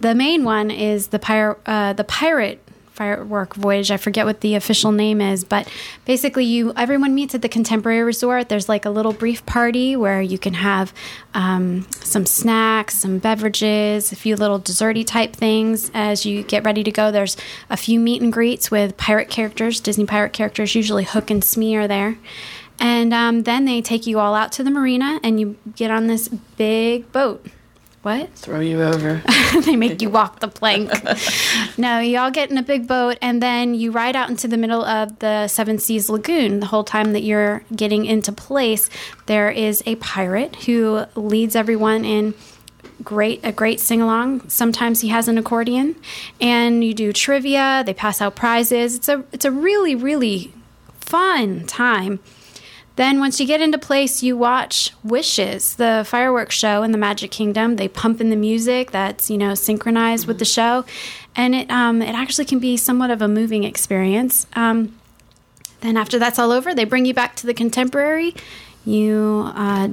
The 0.00 0.14
main 0.14 0.44
one 0.44 0.70
is 0.70 1.08
the 1.08 1.18
pir- 1.18 1.58
uh, 1.66 1.92
the 1.92 2.04
pirate 2.04 2.60
firework 3.00 3.54
voyage. 3.54 3.90
I 3.90 3.96
forget 3.96 4.26
what 4.26 4.42
the 4.42 4.56
official 4.56 4.92
name 4.92 5.22
is, 5.22 5.42
but 5.42 5.66
basically, 6.04 6.44
you 6.44 6.74
everyone 6.76 7.14
meets 7.14 7.34
at 7.34 7.40
the 7.40 7.48
Contemporary 7.48 8.02
Resort. 8.02 8.50
There's 8.50 8.68
like 8.68 8.84
a 8.84 8.90
little 8.90 9.14
brief 9.14 9.46
party 9.46 9.96
where 9.96 10.20
you 10.20 10.36
can 10.36 10.52
have 10.52 10.92
um, 11.32 11.86
some 11.92 12.26
snacks, 12.26 12.98
some 12.98 13.16
beverages, 13.16 14.12
a 14.12 14.16
few 14.16 14.36
little 14.36 14.60
desserty 14.60 15.06
type 15.06 15.34
things 15.34 15.90
as 15.94 16.26
you 16.26 16.42
get 16.42 16.62
ready 16.62 16.84
to 16.84 16.90
go. 16.90 17.10
There's 17.10 17.38
a 17.70 17.76
few 17.78 17.98
meet 17.98 18.20
and 18.20 18.30
greets 18.30 18.70
with 18.70 18.98
pirate 18.98 19.30
characters, 19.30 19.80
Disney 19.80 20.04
pirate 20.04 20.34
characters. 20.34 20.74
Usually, 20.74 21.04
Hook 21.04 21.30
and 21.30 21.42
Smee 21.42 21.76
are 21.76 21.88
there. 21.88 22.18
And 22.78 23.14
um, 23.14 23.44
then 23.44 23.64
they 23.64 23.80
take 23.80 24.06
you 24.06 24.18
all 24.18 24.34
out 24.34 24.52
to 24.52 24.62
the 24.62 24.70
marina 24.70 25.20
and 25.22 25.40
you 25.40 25.56
get 25.74 25.90
on 25.90 26.06
this 26.06 26.28
big 26.28 27.10
boat. 27.12 27.46
What? 28.02 28.32
Throw 28.34 28.60
you 28.60 28.82
over. 28.82 29.22
they 29.64 29.76
make 29.76 30.00
you 30.00 30.08
walk 30.08 30.40
the 30.40 30.48
plank. 30.48 30.90
no, 31.78 31.98
you 31.98 32.18
all 32.18 32.30
get 32.30 32.50
in 32.50 32.56
a 32.56 32.62
big 32.62 32.86
boat 32.88 33.18
and 33.20 33.42
then 33.42 33.74
you 33.74 33.90
ride 33.90 34.16
out 34.16 34.30
into 34.30 34.48
the 34.48 34.56
middle 34.56 34.82
of 34.82 35.18
the 35.18 35.48
Seven 35.48 35.78
Seas 35.78 36.08
Lagoon. 36.08 36.60
The 36.60 36.66
whole 36.66 36.84
time 36.84 37.12
that 37.12 37.22
you're 37.22 37.62
getting 37.76 38.06
into 38.06 38.32
place, 38.32 38.88
there 39.26 39.50
is 39.50 39.82
a 39.84 39.96
pirate 39.96 40.56
who 40.64 41.04
leads 41.14 41.54
everyone 41.54 42.06
in 42.06 42.32
great 43.04 43.40
a 43.44 43.52
great 43.52 43.80
sing 43.80 44.00
along. 44.00 44.48
Sometimes 44.48 45.02
he 45.02 45.08
has 45.08 45.28
an 45.28 45.36
accordion 45.36 45.96
and 46.40 46.82
you 46.82 46.94
do 46.94 47.12
trivia, 47.12 47.82
they 47.84 47.94
pass 47.94 48.20
out 48.22 48.34
prizes. 48.34 48.96
It's 48.96 49.08
a 49.08 49.24
it's 49.32 49.44
a 49.44 49.50
really 49.50 49.94
really 49.94 50.52
fun 51.00 51.66
time. 51.66 52.20
Then, 53.00 53.18
once 53.18 53.40
you 53.40 53.46
get 53.46 53.62
into 53.62 53.78
place, 53.78 54.22
you 54.22 54.36
watch 54.36 54.92
Wishes, 55.02 55.76
the 55.76 56.04
fireworks 56.06 56.54
show 56.54 56.82
in 56.82 56.92
the 56.92 56.98
Magic 56.98 57.30
Kingdom. 57.30 57.76
They 57.76 57.88
pump 57.88 58.20
in 58.20 58.28
the 58.28 58.36
music 58.36 58.90
that's 58.90 59.30
you 59.30 59.38
know 59.38 59.54
synchronized 59.54 60.26
with 60.26 60.38
the 60.38 60.44
show, 60.44 60.84
and 61.34 61.54
it 61.54 61.70
um, 61.70 62.02
it 62.02 62.14
actually 62.14 62.44
can 62.44 62.58
be 62.58 62.76
somewhat 62.76 63.10
of 63.10 63.22
a 63.22 63.26
moving 63.26 63.64
experience. 63.64 64.46
Um, 64.52 64.94
then, 65.80 65.96
after 65.96 66.18
that's 66.18 66.38
all 66.38 66.52
over, 66.52 66.74
they 66.74 66.84
bring 66.84 67.06
you 67.06 67.14
back 67.14 67.36
to 67.36 67.46
the 67.46 67.54
Contemporary. 67.54 68.34
You 68.84 69.50
uh, 69.54 69.88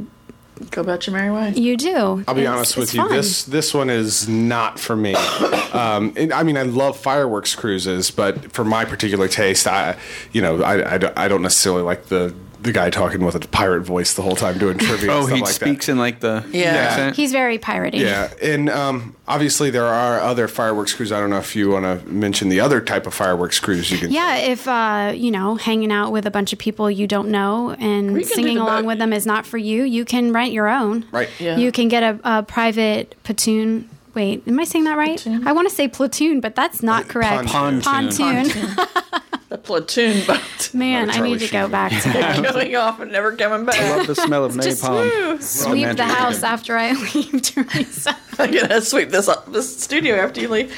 Go 0.72 0.82
about 0.82 1.08
your 1.08 1.16
merry 1.16 1.32
way. 1.32 1.54
you 1.56 1.78
do. 1.78 2.26
I'll 2.28 2.34
be 2.34 2.42
It's- 2.42 2.54
honest 2.54 2.76
with 2.76 2.94
you. 2.94 3.04
fun. 3.04 3.12
This 3.14 3.46
this 3.46 3.74
one 3.74 3.90
is 3.90 4.28
not 4.28 4.82
for 4.82 4.98
me. 4.98 5.16
Um, 5.68 6.14
and, 6.16 6.32
I 6.34 6.44
mean, 6.44 6.58
I 6.58 6.64
love 6.64 6.98
fireworks 6.98 7.54
cruises, 7.54 8.10
but 8.10 8.52
for 8.54 8.64
my 8.64 8.84
particular 8.86 9.28
taste, 9.28 9.68
I 9.68 9.96
you 10.32 10.42
know 10.42 10.62
I, 10.64 10.96
I, 10.96 11.26
I 11.26 11.28
don't 11.28 11.42
necessarily 11.42 11.84
like 11.84 12.06
the 12.06 12.34
the 12.62 12.72
guy 12.72 12.90
talking 12.90 13.24
with 13.24 13.36
a 13.36 13.40
pirate 13.48 13.82
voice 13.82 14.14
the 14.14 14.22
whole 14.22 14.36
time 14.36 14.58
doing 14.58 14.78
trivia. 14.78 15.12
Oh, 15.18 15.20
and 15.20 15.26
stuff 15.28 15.36
he 15.38 15.42
like 15.44 15.54
speaks 15.54 15.86
that. 15.86 15.92
in 15.94 15.98
like 15.98 16.20
the 16.20 16.44
Yeah. 16.52 16.66
accent. 16.76 17.16
He's 17.16 17.32
very 17.32 17.58
piratey. 17.58 18.00
Yeah, 18.00 18.32
and 18.42 18.70
um, 18.70 19.16
obviously 19.28 19.70
there 19.70 19.86
are 19.86 20.20
other 20.20 20.48
fireworks 20.48 20.94
crews. 20.94 21.12
I 21.12 21.20
don't 21.20 21.30
know 21.30 21.38
if 21.38 21.56
you 21.56 21.70
want 21.70 21.86
to 21.86 22.08
mention 22.10 22.50
the 22.50 22.60
other 22.60 22.82
type 22.82 23.06
of 23.08 23.14
fireworks 23.14 23.60
crews 23.60 23.90
you 23.92 23.98
can. 23.98 24.12
Yeah, 24.12 24.38
if 24.38 24.68
uh, 24.68 25.14
you 25.16 25.32
know, 25.32 25.56
hanging 25.56 25.92
out 25.92 26.12
with 26.12 26.26
a 26.26 26.32
bunch 26.32 26.52
of 26.54 26.60
people 26.60 26.90
you 26.92 27.08
don't 27.08 27.30
know 27.30 27.72
and 27.80 28.08
you 28.12 28.20
can 28.20 28.28
do 28.28 28.36
singing 28.36 28.58
along 28.58 28.84
boat. 28.84 28.88
with 28.88 29.00
them 29.00 29.14
is 29.14 29.26
not 29.26 29.46
for 29.46 29.58
you, 29.58 29.84
you 29.84 30.04
can 30.06 30.34
rent 30.34 30.52
your 30.52 30.68
own. 30.68 31.06
Right. 31.12 31.30
Yeah. 31.40 31.58
You 31.58 31.72
can 31.72 31.88
get 31.88 32.04
a, 32.04 32.20
a 32.24 32.44
private 32.44 33.16
platoon. 33.24 33.90
Wait, 34.14 34.48
am 34.48 34.60
I 34.60 34.64
saying 34.64 34.86
that 34.86 34.98
right? 34.98 35.26
I 35.46 35.52
want 35.52 35.70
to 35.70 35.76
say 35.76 35.88
platoon, 35.88 36.40
but 36.42 36.56
that's 36.56 36.82
not 36.82 37.08
correct. 37.08 37.50
Pontoon. 37.50 37.82
Pontoon. 37.82 38.44
The 38.46 39.22
platoon 39.68 40.26
boat. 40.26 40.74
Man, 40.74 41.10
I 41.10 41.20
need 41.20 41.40
to 41.40 41.52
go 41.52 41.68
back 41.68 41.92
to 42.04 42.10
that. 42.14 42.42
going 42.54 42.76
off 42.76 43.00
and 43.00 43.12
never 43.12 43.36
coming 43.36 43.66
back. 43.66 43.80
I 43.80 43.98
love 43.98 44.08
the 44.08 44.16
smell 44.16 44.46
of 44.46 44.54
napalm. 44.54 45.42
Sweep 45.42 45.96
the 45.98 46.06
house 46.06 46.42
after 46.42 46.78
I 46.78 46.94
leave, 47.14 47.42
Teresa. 47.42 48.18
I'm 48.40 48.52
gonna 48.52 48.82
sweep 48.82 49.10
this 49.10 49.28
up, 49.28 49.52
this 49.52 49.84
studio 49.84 50.16
after 50.16 50.42
you 50.42 50.48
leave. 50.48 50.70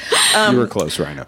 you 0.50 0.56
were 0.56 0.64
um, 0.64 0.68
close, 0.68 0.98
Rhino. 0.98 1.24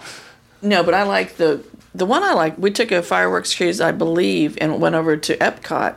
No, 0.60 0.82
but 0.82 0.94
I 0.94 1.04
like 1.04 1.36
the 1.36 1.64
the 1.94 2.04
one 2.06 2.22
I 2.22 2.32
like. 2.32 2.58
We 2.58 2.70
took 2.70 2.90
a 2.90 3.02
fireworks 3.02 3.54
cruise, 3.54 3.80
I 3.80 3.92
believe, 3.92 4.58
and 4.60 4.80
went 4.80 4.94
over 4.94 5.16
to 5.16 5.36
Epcot. 5.36 5.94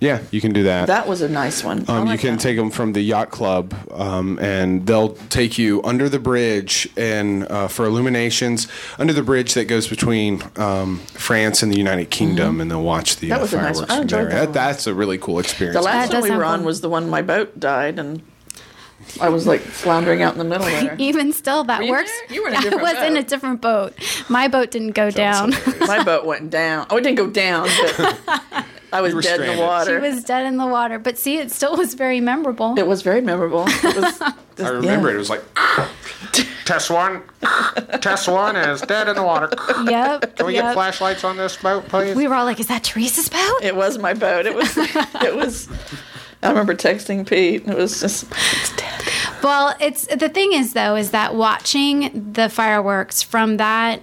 Yeah, 0.00 0.20
you 0.30 0.40
can 0.42 0.52
do 0.52 0.64
that. 0.64 0.86
That 0.88 1.08
was 1.08 1.22
a 1.22 1.28
nice 1.28 1.64
one. 1.64 1.84
I 1.88 1.98
Um, 1.98 2.08
you 2.08 2.18
can 2.18 2.34
that. 2.34 2.40
take 2.42 2.56
them 2.58 2.70
from 2.70 2.92
the 2.92 3.00
yacht 3.00 3.30
club, 3.30 3.74
um, 3.92 4.38
and 4.38 4.86
they'll 4.86 5.10
take 5.30 5.56
you 5.56 5.80
under 5.82 6.08
the 6.10 6.18
bridge 6.18 6.88
and 6.96 7.50
uh, 7.50 7.68
for 7.68 7.86
illuminations 7.86 8.68
under 8.98 9.12
the 9.14 9.22
bridge 9.22 9.54
that 9.54 9.64
goes 9.66 9.88
between 9.88 10.42
um, 10.56 10.98
France 11.14 11.62
and 11.62 11.72
the 11.72 11.78
United 11.78 12.10
Kingdom, 12.10 12.60
and 12.60 12.70
they'll 12.70 12.82
watch 12.82 13.16
the 13.16 13.30
Mm-hmm. 13.30 13.30
That 13.30 13.38
uh, 13.38 13.42
was 13.42 13.52
a 13.54 13.56
nice 13.56 13.64
fireworks 13.64 13.80
one. 13.80 13.90
I 13.90 13.94
from 13.94 14.02
enjoyed 14.02 14.20
there. 14.20 14.28
that 14.40 14.44
one. 14.46 14.52
that's 14.52 14.86
a 14.86 14.94
really 14.94 15.16
cool 15.18 15.38
experience. 15.38 15.76
The 15.76 15.82
last 15.82 16.10
That 16.10 16.20
one 16.20 16.30
we 16.30 16.36
were 16.36 16.44
on 16.44 16.64
was 16.64 16.80
the 16.82 16.90
one 16.90 17.08
my 17.08 17.22
boat 17.22 17.58
died, 17.58 17.98
and 17.98 18.20
I 19.20 19.28
was 19.28 19.46
like 19.46 19.60
floundering 19.60 20.22
out 20.22 20.32
in 20.32 20.38
the 20.38 20.44
middle 20.44 20.66
there. 20.66 20.96
Even 20.98 21.32
still, 21.32 21.64
that 21.64 21.78
Were 21.80 21.84
you 21.84 21.92
works. 21.92 22.10
there? 22.28 22.36
You 22.36 22.42
were 22.42 22.48
in 22.48 22.54
a 22.54 22.58
I 22.58 22.62
different 22.62 22.82
was 22.82 23.02
in 23.02 23.16
a 23.16 23.22
different 23.22 23.60
boat. 23.60 23.94
My 24.28 24.48
boat 24.48 24.70
didn't 24.70 24.92
go 24.92 25.10
down. 25.10 25.54
my 25.80 26.02
boat 26.02 26.24
went 26.26 26.50
down. 26.50 26.86
Oh, 26.90 26.96
it 26.96 27.02
didn't 27.02 27.18
go 27.18 27.30
down, 27.30 27.68
but 27.96 28.66
I 28.94 29.00
was 29.00 29.12
were 29.12 29.22
dead 29.22 29.40
in 29.40 29.56
the 29.56 29.62
water. 29.62 30.00
She 30.00 30.08
was 30.08 30.22
dead 30.22 30.46
in 30.46 30.56
the 30.56 30.66
water, 30.66 31.00
but 31.00 31.18
see, 31.18 31.38
it 31.38 31.50
still 31.50 31.76
was 31.76 31.94
very 31.94 32.20
memorable. 32.20 32.78
it 32.78 32.86
was 32.86 33.02
very 33.02 33.20
memorable. 33.20 33.64
It 33.66 33.96
was, 33.96 34.20
I 34.60 34.68
remember 34.68 35.10
it. 35.10 35.16
It 35.16 35.18
was 35.18 35.30
like 35.30 35.42
test 36.64 36.90
one, 36.90 37.22
test 38.00 38.28
one 38.28 38.54
is 38.54 38.82
dead 38.82 39.08
in 39.08 39.16
the 39.16 39.22
water. 39.24 39.50
Yep. 39.84 40.36
Can 40.36 40.46
we 40.46 40.54
yep. 40.54 40.64
get 40.64 40.74
flashlights 40.74 41.24
on 41.24 41.36
this 41.36 41.56
boat, 41.56 41.88
please? 41.88 42.14
We 42.14 42.28
were 42.28 42.36
all 42.36 42.44
like, 42.44 42.60
"Is 42.60 42.68
that 42.68 42.84
Teresa's 42.84 43.28
boat?" 43.28 43.62
It 43.62 43.74
was 43.74 43.98
my 43.98 44.14
boat. 44.14 44.46
It 44.46 44.54
was. 44.54 44.76
it 44.76 45.34
was. 45.34 45.68
I 46.44 46.50
remember 46.50 46.74
texting 46.74 47.26
Pete. 47.26 47.66
It 47.66 47.76
was 47.76 48.00
just. 48.00 48.26
Well, 49.44 49.76
it's 49.78 50.06
the 50.06 50.30
thing 50.30 50.54
is 50.54 50.72
though 50.72 50.96
is 50.96 51.10
that 51.10 51.34
watching 51.34 52.32
the 52.32 52.48
fireworks 52.48 53.22
from 53.22 53.58
that 53.58 54.00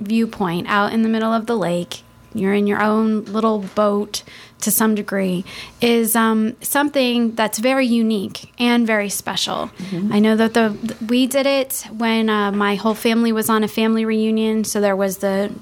viewpoint 0.00 0.66
out 0.66 0.94
in 0.94 1.02
the 1.02 1.10
middle 1.10 1.30
of 1.30 1.44
the 1.44 1.58
lake, 1.58 2.02
you're 2.32 2.54
in 2.54 2.66
your 2.66 2.80
own 2.80 3.26
little 3.26 3.58
boat 3.74 4.22
to 4.62 4.70
some 4.70 4.94
degree, 4.94 5.44
is 5.82 6.16
um, 6.16 6.56
something 6.62 7.34
that's 7.34 7.58
very 7.58 7.86
unique 7.86 8.50
and 8.58 8.86
very 8.86 9.10
special. 9.10 9.70
I 10.10 10.20
know 10.20 10.36
that 10.36 10.54
the 10.54 10.96
we 11.06 11.26
did 11.26 11.44
it 11.44 11.86
when 11.94 12.30
uh, 12.30 12.50
my 12.50 12.74
whole 12.76 12.94
family 12.94 13.30
was 13.30 13.50
on 13.50 13.62
a 13.62 13.68
family 13.68 14.06
reunion, 14.06 14.64
so 14.64 14.80
there 14.80 14.96
was 14.96 15.18
the 15.18 15.52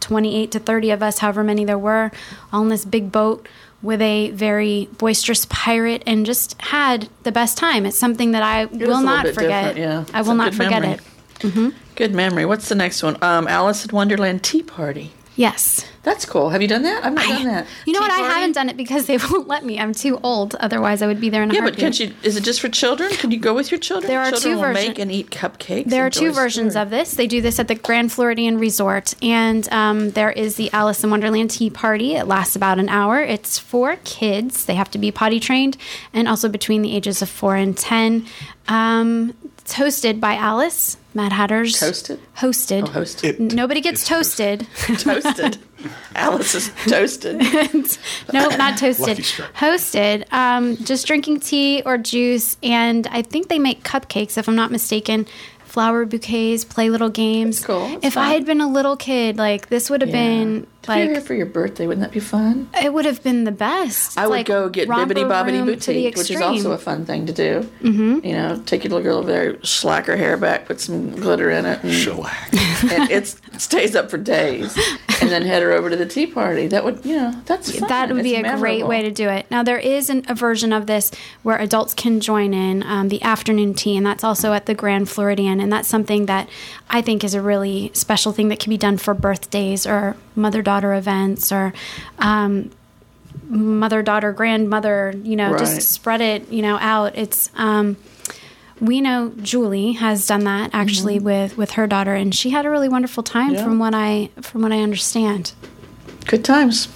28 0.00 0.52
to 0.52 0.58
30 0.58 0.90
of 0.90 1.02
us, 1.02 1.18
however 1.18 1.42
many 1.42 1.64
there 1.64 1.78
were, 1.78 2.12
all 2.52 2.62
in 2.62 2.68
this 2.68 2.84
big 2.84 3.10
boat 3.10 3.48
with 3.82 4.00
a 4.02 4.30
very 4.30 4.88
boisterous 4.98 5.46
pirate 5.48 6.02
and 6.06 6.26
just 6.26 6.60
had 6.60 7.08
the 7.22 7.32
best 7.32 7.56
time. 7.58 7.86
It's 7.86 7.98
something 7.98 8.32
that 8.32 8.42
I 8.42 8.62
a 8.62 8.66
will 8.66 9.02
not 9.02 9.28
forget. 9.28 9.76
yeah. 9.76 10.04
I 10.12 10.20
It's 10.20 10.28
will 10.28 10.34
not 10.34 10.54
forget 10.54 10.82
memory. 10.82 10.98
it. 11.68 11.74
Good 11.94 12.14
memory. 12.14 12.44
What's 12.46 12.68
the 12.68 12.74
next 12.74 13.02
one? 13.02 13.16
Um, 13.22 13.46
Alice 13.48 13.84
in 13.84 13.94
Wonderland 13.94 14.42
Tea 14.42 14.62
Party. 14.62 15.12
Yes. 15.36 15.84
That's 16.02 16.24
cool. 16.24 16.50
Have 16.50 16.62
you 16.62 16.68
done 16.68 16.82
that? 16.84 17.04
I've 17.04 17.12
not 17.12 17.26
done 17.26 17.44
that. 17.46 17.66
You 17.84 17.92
know 17.92 17.98
Tea 17.98 18.04
what? 18.04 18.12
I 18.12 18.38
haven't 18.38 18.52
done 18.52 18.68
it 18.68 18.76
because 18.76 19.06
they 19.06 19.16
won't 19.30 19.48
let 19.48 19.64
me. 19.64 19.78
I'm 19.78 19.92
too 19.92 20.18
old. 20.22 20.54
Otherwise, 20.60 21.02
I 21.02 21.06
would 21.08 21.20
be 21.20 21.28
there 21.30 21.42
in 21.42 21.50
a 21.50 21.54
Yeah, 21.54 21.62
but 21.62 21.76
can't 21.76 21.98
you? 21.98 22.14
Is 22.22 22.36
it 22.36 22.44
just 22.44 22.60
for 22.60 22.68
children? 22.68 23.10
Can 23.10 23.32
you 23.32 23.38
go 23.38 23.52
with 23.52 23.70
your 23.72 23.80
children? 23.80 24.08
There 24.08 24.20
are 24.20 24.30
children 24.30 24.52
two 24.54 24.56
will 24.56 24.72
version- 24.72 24.88
make 24.88 24.98
and 25.00 25.10
eat 25.12 25.30
cupcakes. 25.30 25.86
There 25.86 26.06
are 26.06 26.10
two 26.10 26.32
versions 26.32 26.72
story. 26.74 26.82
of 26.84 26.90
this. 26.90 27.14
They 27.14 27.26
do 27.26 27.40
this 27.40 27.58
at 27.58 27.66
the 27.68 27.74
Grand 27.74 28.12
Floridian 28.12 28.58
Resort, 28.58 29.14
and 29.20 29.68
um, 29.72 30.10
there 30.12 30.30
is 30.30 30.54
the 30.54 30.72
Alice 30.72 31.02
in 31.04 31.10
Wonderland 31.10 31.50
Tea 31.50 31.70
Party. 31.70 32.14
It 32.14 32.26
lasts 32.26 32.54
about 32.56 32.78
an 32.78 32.88
hour. 32.88 33.20
It's 33.20 33.58
for 33.58 33.96
kids. 34.04 34.64
They 34.64 34.76
have 34.76 34.90
to 34.92 34.98
be 34.98 35.10
potty 35.10 35.40
trained, 35.40 35.76
and 36.14 36.28
also 36.28 36.48
between 36.48 36.82
the 36.82 36.94
ages 36.96 37.20
of 37.20 37.28
four 37.28 37.56
and 37.56 37.76
ten. 37.76 38.26
Um, 38.68 39.34
it's 39.66 39.74
hosted 39.74 40.20
by 40.20 40.36
Alice 40.36 40.96
Mad 41.12 41.32
Hatter's 41.32 41.80
Toasted? 41.80 42.20
Hosted. 42.36 42.82
Oh, 42.84 43.00
hosted. 43.00 43.52
Nobody 43.52 43.80
gets 43.80 44.06
toasted. 44.06 44.64
toasted. 44.76 45.58
Alice 46.14 46.54
is 46.54 46.70
toasted. 46.86 47.38
no, 48.32 48.48
not 48.50 48.78
toasted. 48.78 49.08
Lucky. 49.08 49.22
Hosted. 49.54 50.32
Um, 50.32 50.76
just 50.76 51.04
drinking 51.08 51.40
tea 51.40 51.82
or 51.84 51.98
juice, 51.98 52.56
and 52.62 53.08
I 53.08 53.22
think 53.22 53.48
they 53.48 53.58
make 53.58 53.82
cupcakes, 53.82 54.38
if 54.38 54.48
I'm 54.48 54.54
not 54.54 54.70
mistaken. 54.70 55.26
Flower 55.76 56.06
bouquets, 56.06 56.64
play 56.64 56.88
little 56.88 57.10
games. 57.10 57.56
That's 57.58 57.66
cool. 57.66 57.86
That's 57.86 58.06
if 58.06 58.16
I 58.16 58.30
had 58.32 58.46
been 58.46 58.62
a 58.62 58.66
little 58.66 58.96
kid, 58.96 59.36
like 59.36 59.68
this 59.68 59.90
would 59.90 60.00
have 60.00 60.10
been 60.10 60.66
If 60.84 60.88
you're 60.88 60.96
here 60.96 61.14
like 61.16 61.24
for 61.24 61.34
your 61.34 61.44
birthday, 61.44 61.86
wouldn't 61.86 62.02
that 62.02 62.14
be 62.14 62.18
fun? 62.20 62.70
it 62.82 62.94
would 62.94 63.04
have 63.04 63.22
been 63.22 63.44
the 63.44 63.52
best. 63.52 64.16
I 64.16 64.22
It's 64.22 64.30
would 64.30 64.36
like 64.36 64.46
go 64.46 64.70
get 64.70 64.88
romper 64.88 65.12
Bibbidi 65.12 65.24
Bobbidi 65.28 65.52
room 65.52 65.66
to 65.66 65.66
the 65.66 65.74
Boutique, 65.74 66.16
which 66.16 66.30
is 66.30 66.40
also 66.40 66.72
a 66.72 66.78
fun 66.78 67.04
thing 67.04 67.26
to 67.26 67.32
do. 67.34 67.68
Mm-hmm. 67.82 68.24
You 68.24 68.32
know, 68.32 68.62
take 68.64 68.84
your 68.84 68.92
little 68.92 69.04
girl 69.04 69.18
over 69.18 69.30
there, 69.30 69.62
slack 69.64 70.06
her 70.06 70.16
hair 70.16 70.38
back, 70.38 70.64
put 70.64 70.80
some 70.80 71.10
glitter 71.14 71.50
in 71.50 71.66
it, 71.66 71.82
and, 71.84 71.92
Shellac. 71.92 72.48
and 72.54 73.10
it's, 73.10 73.34
it 73.34 73.45
stays 73.60 73.94
up 73.96 74.10
for 74.10 74.18
days. 74.18 74.76
And 75.20 75.30
then 75.30 75.42
head 75.42 75.62
her 75.62 75.72
over 75.72 75.88
to 75.88 75.96
the 75.96 76.04
tea 76.06 76.26
party. 76.26 76.66
That 76.66 76.84
would, 76.84 77.04
you 77.04 77.16
know, 77.16 77.32
that's 77.46 77.78
fun. 77.78 77.88
That 77.88 78.12
would 78.12 78.22
be 78.22 78.34
It's 78.36 78.48
a 78.48 78.56
great 78.58 78.86
way 78.86 79.02
to 79.02 79.10
do 79.10 79.28
it. 79.28 79.46
Now, 79.50 79.62
there 79.62 79.78
is 79.78 80.10
an, 80.10 80.24
a 80.28 80.34
version 80.34 80.72
of 80.72 80.86
this 80.86 81.10
where 81.42 81.56
adults 81.56 81.94
can 81.94 82.20
join 82.20 82.52
in 82.52 82.82
um, 82.82 83.08
the 83.08 83.22
afternoon 83.22 83.72
tea, 83.74 83.96
and 83.96 84.04
that's 84.04 84.22
also 84.22 84.52
at 84.52 84.66
the 84.66 84.74
Grand 84.74 85.08
Floridian. 85.08 85.58
And 85.60 85.72
that's 85.72 85.88
something 85.88 86.26
that 86.26 86.48
I 86.90 87.00
think 87.00 87.24
is 87.24 87.32
a 87.34 87.40
really 87.40 87.90
special 87.94 88.32
thing 88.32 88.48
that 88.48 88.60
can 88.60 88.70
be 88.70 88.76
done 88.76 88.98
for 88.98 89.14
birthdays 89.14 89.86
or 89.86 90.16
mother 90.34 90.60
daughter 90.60 90.92
events 90.94 91.50
or 91.50 91.72
um, 92.18 92.70
mother 93.48 94.02
daughter 94.02 94.32
grandmother, 94.32 95.14
you 95.22 95.36
know, 95.36 95.52
Right. 95.52 95.60
just 95.60 95.90
spread 95.92 96.20
it, 96.20 96.48
you 96.50 96.62
know, 96.62 96.76
out. 96.78 97.16
It's. 97.16 97.50
Um, 97.56 97.96
we 98.80 99.00
know 99.00 99.32
Julie 99.42 99.92
has 99.92 100.26
done 100.26 100.44
that 100.44 100.70
actually 100.72 101.16
mm-hmm. 101.16 101.24
with, 101.24 101.56
with 101.56 101.70
her 101.72 101.86
daughter, 101.86 102.14
and 102.14 102.34
she 102.34 102.50
had 102.50 102.66
a 102.66 102.70
really 102.70 102.88
wonderful 102.88 103.22
time 103.22 103.54
Yeah. 103.54 103.64
from 103.64 103.78
what 103.78 103.94
I 103.94 104.30
from 104.42 104.62
what 104.62 104.72
I 104.72 104.80
understand. 104.80 105.52
Good 106.26 106.44
times. 106.44 106.88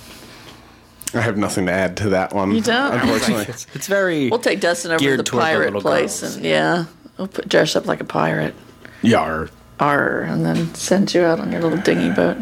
I 1.13 1.21
have 1.21 1.37
nothing 1.37 1.67
to 1.67 1.73
add 1.73 1.97
to 1.99 2.11
that 2.11 2.33
one. 2.33 2.53
You 2.53 2.61
don't? 2.61 2.93
Unfortunately. 2.93 3.47
It's, 3.49 3.67
it's 3.75 3.87
very. 3.87 4.31
We'll 4.31 4.39
take 4.39 4.61
Dustin 4.61 4.93
over 4.93 4.99
to 4.99 5.17
the 5.17 5.23
toward 5.23 5.43
the 5.43 5.47
pirate 5.47 5.75
place, 5.75 6.21
girls. 6.21 6.37
and 6.37 6.45
yeah, 6.45 6.85
we'll 7.19 7.29
put 7.29 7.49
dress 7.49 7.75
up 7.75 7.87
like 7.87 8.01
a 8.01 8.05
pirate, 8.05 8.55
Yar. 9.03 9.51
R, 9.81 10.21
and 10.21 10.45
then 10.45 10.75
send 10.75 11.13
you 11.15 11.23
out 11.23 11.41
on 11.41 11.51
your 11.51 11.63
little 11.63 11.79
dinghy 11.79 12.11
boat. 12.11 12.37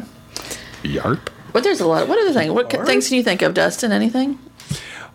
Yarp. 0.83 1.29
But 1.53 1.63
there's 1.63 1.81
a 1.81 1.87
lot. 1.87 2.03
Of, 2.03 2.09
What 2.09 2.19
other 2.19 2.33
thing? 2.33 2.53
What 2.53 2.69
ca- 2.69 2.85
things 2.85 3.09
can 3.09 3.17
you 3.17 3.23
think 3.23 3.43
of, 3.43 3.55
Dustin? 3.55 3.93
Anything? 3.93 4.39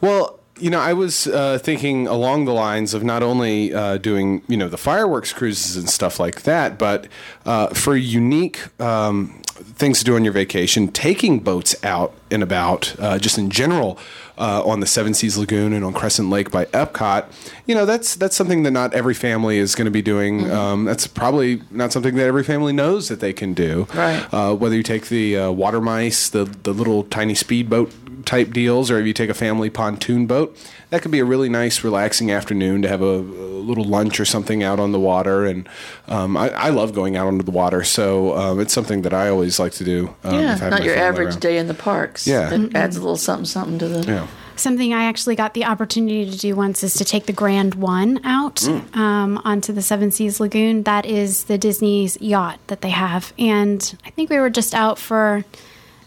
Well, 0.01 0.39
you 0.63 0.69
know, 0.69 0.79
I 0.79 0.93
was 0.93 1.27
uh, 1.27 1.59
thinking 1.61 2.07
along 2.07 2.45
the 2.45 2.53
lines 2.53 2.93
of 2.93 3.03
not 3.03 3.21
only 3.21 3.73
uh, 3.73 3.97
doing, 3.97 4.43
you 4.47 4.55
know, 4.55 4.69
the 4.69 4.77
fireworks 4.77 5.33
cruises 5.33 5.75
and 5.75 5.89
stuff 5.89 6.21
like 6.21 6.43
that, 6.43 6.79
but 6.79 7.07
uh, 7.45 7.67
for 7.73 7.97
unique 7.97 8.61
um, 8.79 9.41
things 9.53 9.99
to 9.99 10.05
do 10.05 10.15
on 10.15 10.23
your 10.23 10.33
vacation, 10.33 10.87
taking 10.89 11.39
boats 11.39 11.75
out 11.83 12.13
and 12.31 12.41
about, 12.41 12.95
uh, 12.99 13.17
just 13.19 13.37
in 13.37 13.49
general, 13.49 13.99
uh, 14.37 14.63
on 14.65 14.79
the 14.79 14.87
Seven 14.87 15.13
Seas 15.13 15.37
Lagoon 15.37 15.73
and 15.73 15.85
on 15.85 15.93
Crescent 15.93 16.29
Lake 16.29 16.49
by 16.49 16.65
Epcot. 16.65 17.25
You 17.67 17.75
know, 17.75 17.85
that's 17.85 18.15
that's 18.15 18.35
something 18.35 18.63
that 18.63 18.71
not 18.71 18.93
every 18.93 19.13
family 19.13 19.57
is 19.57 19.75
going 19.75 19.85
to 19.85 19.91
be 19.91 20.01
doing. 20.01 20.49
Um, 20.51 20.85
that's 20.85 21.05
probably 21.05 21.61
not 21.69 21.91
something 21.91 22.15
that 22.15 22.25
every 22.25 22.43
family 22.43 22.73
knows 22.73 23.09
that 23.09 23.19
they 23.19 23.33
can 23.33 23.53
do. 23.53 23.87
Right. 23.93 24.27
Uh, 24.33 24.55
whether 24.55 24.75
you 24.75 24.83
take 24.83 25.07
the 25.07 25.37
uh, 25.37 25.51
water 25.51 25.81
mice, 25.81 26.29
the 26.29 26.45
the 26.45 26.73
little 26.73 27.03
tiny 27.03 27.35
speedboat 27.35 27.91
type 28.25 28.51
deals, 28.51 28.89
or 28.89 28.99
if 28.99 29.05
you 29.05 29.13
take 29.13 29.29
a 29.29 29.35
family 29.35 29.69
pontoon 29.69 30.25
boat, 30.25 30.57
that 30.93 31.01
could 31.01 31.09
be 31.11 31.17
a 31.17 31.25
really 31.25 31.49
nice, 31.49 31.83
relaxing 31.83 32.29
afternoon 32.31 32.83
to 32.83 32.87
have 32.87 33.01
a, 33.01 33.05
a 33.05 33.63
little 33.63 33.83
lunch 33.83 34.19
or 34.19 34.25
something 34.25 34.61
out 34.61 34.79
on 34.79 34.91
the 34.91 34.99
water. 34.99 35.43
And 35.43 35.67
um, 36.07 36.37
I, 36.37 36.49
I 36.51 36.69
love 36.69 36.93
going 36.93 37.15
out 37.17 37.25
onto 37.25 37.43
the 37.43 37.49
water, 37.49 37.83
so 37.83 38.37
um, 38.37 38.59
it's 38.59 38.71
something 38.73 39.01
that 39.01 39.11
I 39.11 39.27
always 39.29 39.59
like 39.59 39.71
to 39.73 39.83
do. 39.83 40.15
Um, 40.23 40.35
yeah, 40.39 40.53
if 40.53 40.61
not 40.61 40.83
your 40.83 40.95
average 40.95 41.29
around. 41.29 41.39
day 41.41 41.57
in 41.57 41.67
the 41.67 41.73
parks. 41.73 42.27
Yeah. 42.27 42.47
that 42.55 42.75
adds 42.75 42.95
a 42.95 42.99
little 42.99 43.17
something, 43.17 43.45
something 43.45 43.79
to 43.79 43.87
the. 43.87 44.05
Yeah. 44.05 44.27
Something 44.55 44.93
I 44.93 45.05
actually 45.05 45.35
got 45.35 45.55
the 45.55 45.65
opportunity 45.65 46.29
to 46.29 46.37
do 46.37 46.55
once 46.55 46.83
is 46.83 46.93
to 46.93 47.03
take 47.03 47.25
the 47.25 47.33
Grand 47.33 47.73
One 47.73 48.23
out 48.23 48.57
Mm. 48.57 48.95
um, 48.95 49.41
onto 49.43 49.73
the 49.73 49.81
Seven 49.81 50.11
Seas 50.11 50.39
Lagoon. 50.39 50.83
That 50.83 51.07
is 51.07 51.45
the 51.45 51.57
Disney's 51.57 52.21
yacht 52.21 52.59
that 52.67 52.81
they 52.81 52.91
have, 52.91 53.33
and 53.39 53.97
I 54.05 54.11
think 54.11 54.29
we 54.29 54.37
were 54.37 54.51
just 54.51 54.75
out 54.75 54.99
for 54.99 55.43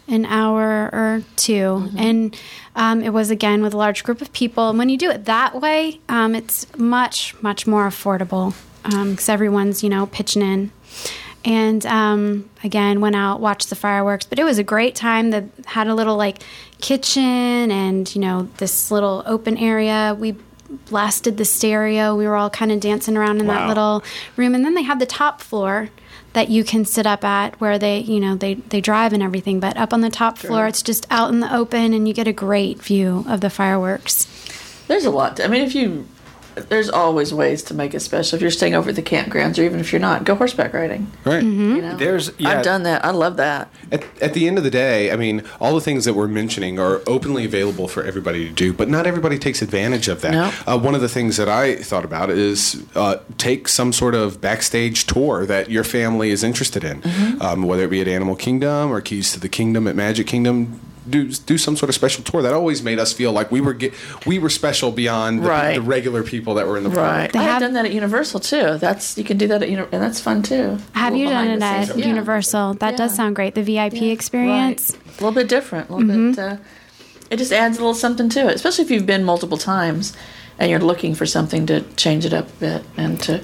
an 0.08 0.24
hour 0.26 0.88
or 0.92 1.22
2 1.36 1.52
Mm-hmm. 1.52 1.98
and 1.98 2.36
um, 2.76 3.02
it 3.02 3.10
was 3.12 3.30
again 3.30 3.62
with 3.62 3.74
a 3.74 3.76
large 3.76 4.04
group 4.04 4.20
of 4.20 4.32
people. 4.32 4.68
And 4.70 4.78
when 4.78 4.88
you 4.88 4.98
do 4.98 5.10
it 5.10 5.24
that 5.24 5.60
way, 5.60 6.00
um, 6.08 6.34
it's 6.34 6.66
much 6.76 7.34
much 7.42 7.66
more 7.66 7.88
affordable 7.88 8.54
because 8.84 9.28
everyone's 9.28 9.82
you 9.82 9.88
know 9.88 10.06
pitching 10.06 10.42
in. 10.42 10.70
And 11.44 11.86
um, 11.86 12.50
again, 12.64 13.00
went 13.00 13.14
out, 13.14 13.40
watched 13.40 13.70
the 13.70 13.76
fireworks, 13.76 14.26
but 14.26 14.38
it 14.40 14.44
was 14.44 14.58
a 14.58 14.64
great 14.64 14.94
time. 14.96 15.30
That 15.30 15.44
had 15.64 15.86
a 15.86 15.94
little 15.94 16.16
like 16.16 16.38
kitchen 16.80 17.22
and 17.70 18.12
you 18.14 18.20
know 18.20 18.48
this 18.58 18.90
little 18.90 19.22
open 19.26 19.56
area. 19.56 20.16
We 20.18 20.36
blasted 20.90 21.36
the 21.36 21.44
stereo. 21.44 22.14
We 22.16 22.26
were 22.26 22.36
all 22.36 22.50
kind 22.50 22.72
of 22.72 22.80
dancing 22.80 23.16
around 23.16 23.40
in 23.40 23.46
that 23.46 23.68
little 23.68 24.02
room, 24.36 24.54
and 24.54 24.64
then 24.64 24.74
they 24.74 24.82
had 24.82 24.98
the 24.98 25.06
top 25.06 25.40
floor 25.40 25.88
that 26.36 26.50
you 26.50 26.62
can 26.62 26.84
sit 26.84 27.06
up 27.06 27.24
at 27.24 27.58
where 27.62 27.78
they 27.78 28.00
you 28.00 28.20
know 28.20 28.34
they 28.34 28.54
they 28.54 28.82
drive 28.82 29.14
and 29.14 29.22
everything. 29.22 29.58
But 29.58 29.78
up 29.78 29.94
on 29.94 30.02
the 30.02 30.10
top 30.10 30.36
floor, 30.36 30.66
it's 30.66 30.82
just 30.82 31.06
out 31.10 31.30
in 31.30 31.40
the 31.40 31.52
open, 31.52 31.94
and 31.94 32.06
you 32.06 32.12
get 32.12 32.28
a 32.28 32.32
great 32.32 32.82
view 32.82 33.24
of 33.26 33.40
the 33.40 33.48
fireworks. 33.48 34.26
There's 34.86 35.06
a 35.06 35.10
lot. 35.10 35.38
To, 35.38 35.46
I 35.46 35.48
mean, 35.48 35.62
if 35.62 35.74
you, 35.74 36.06
there's 36.68 36.88
always 36.88 37.32
ways 37.34 37.62
to 37.64 37.74
make 37.74 37.94
it 37.94 38.00
special. 38.00 38.36
If 38.36 38.42
you're 38.42 38.50
staying 38.50 38.74
over 38.74 38.90
at 38.90 38.96
the 38.96 39.02
campgrounds, 39.02 39.58
or 39.58 39.62
even 39.62 39.78
if 39.80 39.92
you're 39.92 40.00
not, 40.00 40.24
go 40.24 40.34
horseback 40.34 40.72
riding. 40.72 41.10
Right. 41.24 41.42
You 41.42 41.82
know, 41.82 41.96
There's- 41.96 42.30
yeah. 42.38 42.48
I've 42.58 42.64
done 42.64 42.82
that. 42.84 43.04
I 43.04 43.10
love 43.10 43.36
that. 43.36 43.68
At, 43.92 44.04
at 44.22 44.34
the 44.34 44.48
end 44.48 44.58
of 44.58 44.64
the 44.64 44.70
day, 44.70 45.12
I 45.12 45.16
mean, 45.16 45.42
all 45.60 45.74
the 45.74 45.80
things 45.80 46.04
that 46.06 46.14
we're 46.14 46.28
mentioning 46.28 46.78
are 46.78 47.02
openly 47.06 47.44
available 47.44 47.88
for 47.88 48.02
everybody 48.02 48.48
to 48.48 48.52
do, 48.54 48.72
but 48.72 48.88
not 48.88 49.06
everybody 49.06 49.38
takes 49.38 49.60
advantage 49.62 50.08
of 50.08 50.22
that. 50.22 50.32
No. 50.32 50.52
Uh, 50.66 50.78
one 50.78 50.94
of 50.94 51.00
the 51.00 51.08
things 51.08 51.36
that 51.36 51.48
I 51.48 51.76
thought 51.76 52.04
about 52.04 52.30
is 52.30 52.82
uh, 52.94 53.16
take 53.38 53.68
some 53.68 53.92
sort 53.92 54.14
of 54.14 54.40
backstage 54.40 55.06
tour 55.06 55.46
that 55.46 55.70
your 55.70 55.84
family 55.84 56.30
is 56.30 56.42
interested 56.42 56.84
in, 56.84 57.02
Mm-hmm. 57.02 57.42
um, 57.42 57.62
whether 57.64 57.84
it 57.84 57.90
be 57.90 58.00
at 58.00 58.08
Animal 58.08 58.34
Kingdom 58.36 58.90
or 58.90 59.00
Keys 59.00 59.32
to 59.32 59.40
the 59.40 59.48
Kingdom 59.48 59.86
at 59.86 59.94
Magic 59.94 60.26
Kingdom. 60.26 60.80
Do, 61.08 61.28
do 61.30 61.56
some 61.58 61.76
sort 61.76 61.88
of 61.88 61.94
special 61.94 62.24
tour 62.24 62.42
that 62.42 62.52
always 62.52 62.82
made 62.82 62.98
us 62.98 63.12
feel 63.12 63.32
like 63.32 63.50
we 63.52 63.60
were 63.60 63.72
get, 63.74 63.94
we 64.26 64.38
were 64.38 64.48
special 64.50 64.90
beyond 64.90 65.42
the, 65.42 65.48
Right. 65.48 65.74
the 65.74 65.82
regular 65.82 66.22
people 66.22 66.54
that 66.54 66.66
were 66.66 66.76
in 66.76 66.82
the 66.84 66.90
park. 66.90 67.00
Right. 67.00 67.32
They 67.32 67.38
I 67.38 67.42
have 67.42 67.52
have- 67.52 67.60
done 67.62 67.72
that 67.74 67.84
at 67.86 67.92
Universal 67.92 68.40
too. 68.40 68.78
That's 68.78 69.16
you 69.16 69.24
can 69.24 69.36
do 69.38 69.46
that 69.48 69.62
at 69.62 69.68
Uni- 69.70 69.86
and 69.92 70.02
that's 70.02 70.20
fun 70.20 70.42
too. 70.42 70.78
Have 70.92 71.14
you 71.16 71.28
done 71.28 71.48
it 71.48 71.62
at. 71.62 71.96
Yeah. 71.96 72.06
Universal? 72.06 72.74
That 72.74 72.96
does 72.96 73.14
sound 73.14 73.36
great. 73.36 73.54
The 73.54 73.62
VIP 73.62 74.10
experience. 74.10 74.92
Right. 74.92 75.06
A 75.20 75.24
little 75.24 75.32
bit 75.32 75.48
different. 75.48 75.90
A 75.90 75.94
little 75.94 76.30
bit. 76.32 76.38
Uh, 76.38 76.56
it 77.30 77.36
just 77.38 77.52
adds 77.52 77.76
a 77.78 77.80
little 77.80 77.94
something 77.94 78.28
to 78.30 78.48
it, 78.48 78.54
especially 78.56 78.84
if 78.84 78.90
you've 78.90 79.06
been 79.06 79.24
multiple 79.24 79.58
times 79.58 80.12
and 80.58 80.70
you're 80.70 80.80
looking 80.80 81.14
for 81.14 81.26
something 81.26 81.66
to 81.66 81.82
change 81.96 82.24
it 82.24 82.32
up 82.32 82.48
a 82.48 82.52
bit 82.60 82.84
and 82.96 83.20
to 83.22 83.42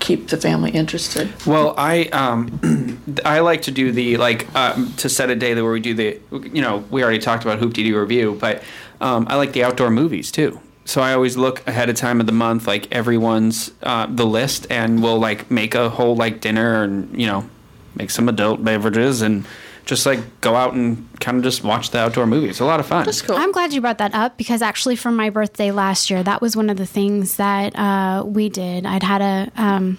keep 0.00 0.28
the 0.28 0.36
family 0.36 0.70
interested. 0.70 1.32
Well, 1.46 1.74
I 1.76 2.04
um, 2.04 3.00
I 3.24 3.40
like 3.40 3.62
to 3.62 3.70
do 3.70 3.92
the 3.92 4.16
like 4.16 4.52
um, 4.54 4.92
to 4.98 5.08
set 5.08 5.30
a 5.30 5.36
day 5.36 5.54
where 5.54 5.72
we 5.72 5.80
do 5.80 5.94
the 5.94 6.20
you 6.30 6.62
know 6.62 6.84
we 6.90 7.02
already 7.02 7.18
talked 7.18 7.44
about 7.44 7.58
Hoop 7.58 7.74
Dee 7.74 7.92
Revue, 7.92 8.38
but 8.38 8.62
um, 9.00 9.26
I 9.28 9.36
like 9.36 9.52
the 9.52 9.64
outdoor 9.64 9.90
movies 9.90 10.30
too. 10.30 10.60
So 10.84 11.00
I 11.00 11.14
always 11.14 11.36
look 11.36 11.66
ahead 11.66 11.90
of 11.90 11.96
time 11.96 12.20
of 12.20 12.26
the 12.26 12.32
month, 12.32 12.68
like 12.68 12.92
everyone's 12.92 13.72
uh, 13.82 14.06
the 14.06 14.24
list, 14.24 14.68
and 14.70 15.02
we'll 15.02 15.18
like 15.18 15.50
make 15.50 15.74
a 15.74 15.90
whole 15.90 16.14
like 16.14 16.40
dinner 16.40 16.82
and 16.82 17.20
you 17.20 17.26
know 17.26 17.48
make 17.94 18.10
some 18.10 18.28
adult 18.28 18.62
beverages 18.62 19.22
and 19.22 19.46
just 19.86 20.04
like 20.04 20.40
go 20.40 20.56
out 20.56 20.74
and 20.74 21.08
kind 21.20 21.38
of 21.38 21.44
just 21.44 21.62
watch 21.64 21.90
the 21.90 21.98
outdoor 21.98 22.26
movies. 22.26 22.50
It's 22.50 22.60
a 22.60 22.64
lot 22.64 22.80
of 22.80 22.86
fun. 22.86 23.06
That's 23.06 23.22
cool. 23.22 23.36
I'm 23.36 23.52
glad 23.52 23.72
you 23.72 23.80
brought 23.80 23.98
that 23.98 24.14
up 24.14 24.36
because 24.36 24.60
actually, 24.60 24.96
for 24.96 25.12
my 25.12 25.30
birthday 25.30 25.70
last 25.70 26.10
year, 26.10 26.22
that 26.24 26.42
was 26.42 26.56
one 26.56 26.68
of 26.68 26.76
the 26.76 26.86
things 26.86 27.36
that 27.36 27.74
uh, 27.76 28.24
we 28.26 28.48
did. 28.48 28.84
I'd 28.84 29.04
had 29.04 29.22
a, 29.22 29.50
um, 29.56 29.96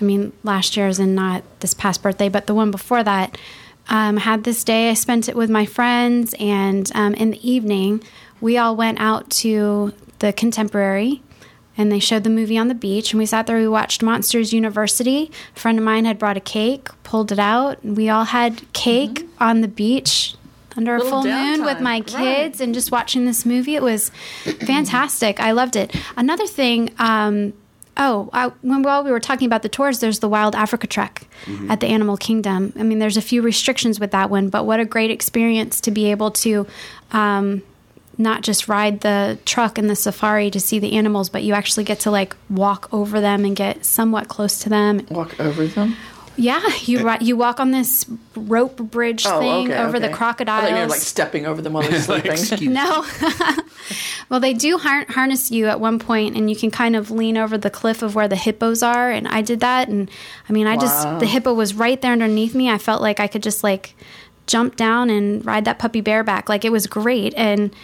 I 0.00 0.04
mean, 0.04 0.32
last 0.42 0.76
year's 0.76 0.98
and 0.98 1.14
not 1.14 1.44
this 1.60 1.72
past 1.72 2.02
birthday, 2.02 2.28
but 2.28 2.46
the 2.48 2.54
one 2.54 2.72
before 2.72 3.02
that, 3.04 3.38
um, 3.88 4.16
had 4.16 4.42
this 4.44 4.64
day. 4.64 4.90
I 4.90 4.94
spent 4.94 5.28
it 5.28 5.36
with 5.36 5.50
my 5.50 5.66
friends, 5.66 6.34
and 6.40 6.90
um, 6.94 7.14
in 7.14 7.30
the 7.30 7.48
evening, 7.48 8.02
we 8.40 8.58
all 8.58 8.74
went 8.74 9.00
out 9.00 9.30
to 9.30 9.92
the 10.18 10.32
Contemporary. 10.32 11.22
And 11.76 11.90
they 11.90 11.98
showed 12.00 12.22
the 12.24 12.30
movie 12.30 12.58
on 12.58 12.68
the 12.68 12.74
beach, 12.74 13.12
and 13.12 13.18
we 13.18 13.24
sat 13.26 13.46
there. 13.46 13.56
We 13.56 13.66
watched 13.66 14.02
Monsters 14.02 14.52
University. 14.52 15.30
A 15.56 15.58
friend 15.58 15.78
of 15.78 15.84
mine 15.84 16.04
had 16.04 16.18
brought 16.18 16.36
a 16.36 16.40
cake, 16.40 16.88
pulled 17.02 17.32
it 17.32 17.38
out, 17.38 17.82
and 17.82 17.96
we 17.96 18.10
all 18.10 18.24
had 18.24 18.70
cake 18.74 19.26
on 19.40 19.62
the 19.62 19.68
beach 19.68 20.34
under 20.76 20.96
a 20.96 21.00
Mm-hmm. 21.00 21.08
Full 21.08 21.24
moon 21.24 21.64
with 21.64 21.80
my 21.80 21.96
right. 21.96 22.06
kids 22.06 22.60
and 22.60 22.74
just 22.74 22.90
watching 22.92 23.24
this 23.24 23.46
movie. 23.46 23.74
It 23.74 23.82
was 23.82 24.10
fantastic. 24.66 25.40
I 25.40 25.52
loved 25.52 25.76
it. 25.76 25.94
Another 26.16 26.46
thing, 26.46 26.90
um, 26.98 27.52
oh, 27.96 28.28
I, 28.32 28.48
when 28.62 28.82
while 28.82 29.02
we 29.04 29.10
were 29.10 29.20
talking 29.20 29.46
about 29.46 29.62
the 29.62 29.68
tours, 29.68 30.00
there's 30.00 30.18
the 30.20 30.28
Wild 30.28 30.54
Africa 30.54 30.86
Trek 30.86 31.26
Mm-hmm. 31.46 31.70
at 31.72 31.80
the 31.80 31.88
Animal 31.88 32.16
Kingdom. 32.16 32.72
I 32.78 32.84
mean, 32.84 33.00
there's 33.00 33.16
a 33.16 33.22
few 33.22 33.42
restrictions 33.42 33.98
with 33.98 34.12
that 34.12 34.30
one, 34.30 34.48
but 34.48 34.64
what 34.64 34.78
a 34.78 34.84
great 34.84 35.10
experience 35.10 35.80
to 35.80 35.90
be 35.90 36.10
able 36.12 36.30
to. 36.32 36.68
Um, 37.10 37.62
not 38.18 38.42
just 38.42 38.68
ride 38.68 39.00
the 39.00 39.38
truck 39.44 39.78
in 39.78 39.86
the 39.86 39.96
safari 39.96 40.50
to 40.50 40.60
see 40.60 40.78
the 40.78 40.92
animals, 40.92 41.28
but 41.28 41.42
you 41.42 41.54
actually 41.54 41.84
get 41.84 42.00
to 42.00 42.10
like 42.10 42.36
walk 42.50 42.88
over 42.92 43.20
them 43.20 43.44
and 43.44 43.56
get 43.56 43.84
somewhat 43.84 44.28
close 44.28 44.58
to 44.60 44.68
them. 44.68 45.06
Walk 45.10 45.38
over 45.40 45.66
them. 45.66 45.96
Yeah, 46.36 46.62
you 46.82 47.00
eh. 47.00 47.18
ri- 47.18 47.26
you 47.26 47.36
walk 47.36 47.60
on 47.60 47.72
this 47.72 48.06
rope 48.34 48.76
bridge 48.76 49.26
oh, 49.26 49.38
thing 49.38 49.72
over 49.72 50.00
the 50.00 50.10
I 50.10 50.12
crocodiles. 50.12 50.62
thought 50.62 50.70
you 50.70 50.82
were 50.82 50.88
like 50.88 51.00
stepping 51.00 51.46
over 51.46 51.60
them 51.60 51.74
while 51.74 51.88
they're 51.88 52.36
sleeping. 52.36 52.72
No. 52.72 53.04
well, 54.30 54.40
they 54.40 54.54
do 54.54 54.78
har- 54.78 55.04
harness 55.10 55.50
you 55.50 55.66
at 55.66 55.78
one 55.78 55.98
point, 55.98 56.36
and 56.36 56.48
you 56.48 56.56
can 56.56 56.70
kind 56.70 56.96
of 56.96 57.10
lean 57.10 57.36
over 57.36 57.58
the 57.58 57.70
cliff 57.70 58.02
of 58.02 58.14
where 58.14 58.28
the 58.28 58.36
hippos 58.36 58.82
are. 58.82 59.10
And 59.10 59.28
I 59.28 59.42
did 59.42 59.60
that, 59.60 59.88
and 59.88 60.10
I 60.48 60.52
mean, 60.52 60.66
I 60.66 60.76
just 60.76 61.02
the 61.20 61.26
hippo 61.26 61.52
was 61.52 61.74
right 61.74 62.00
there 62.00 62.12
underneath 62.12 62.54
me. 62.54 62.70
I 62.70 62.78
felt 62.78 63.02
like 63.02 63.20
I 63.20 63.26
could 63.26 63.42
just 63.42 63.62
like 63.62 63.94
jump 64.46 64.76
down 64.76 65.10
and 65.10 65.44
ride 65.44 65.66
that 65.66 65.78
puppy 65.78 66.00
bareback. 66.00 66.48
Like 66.48 66.64
it 66.64 66.72
was 66.72 66.86
great, 66.86 67.34
and 67.36 67.74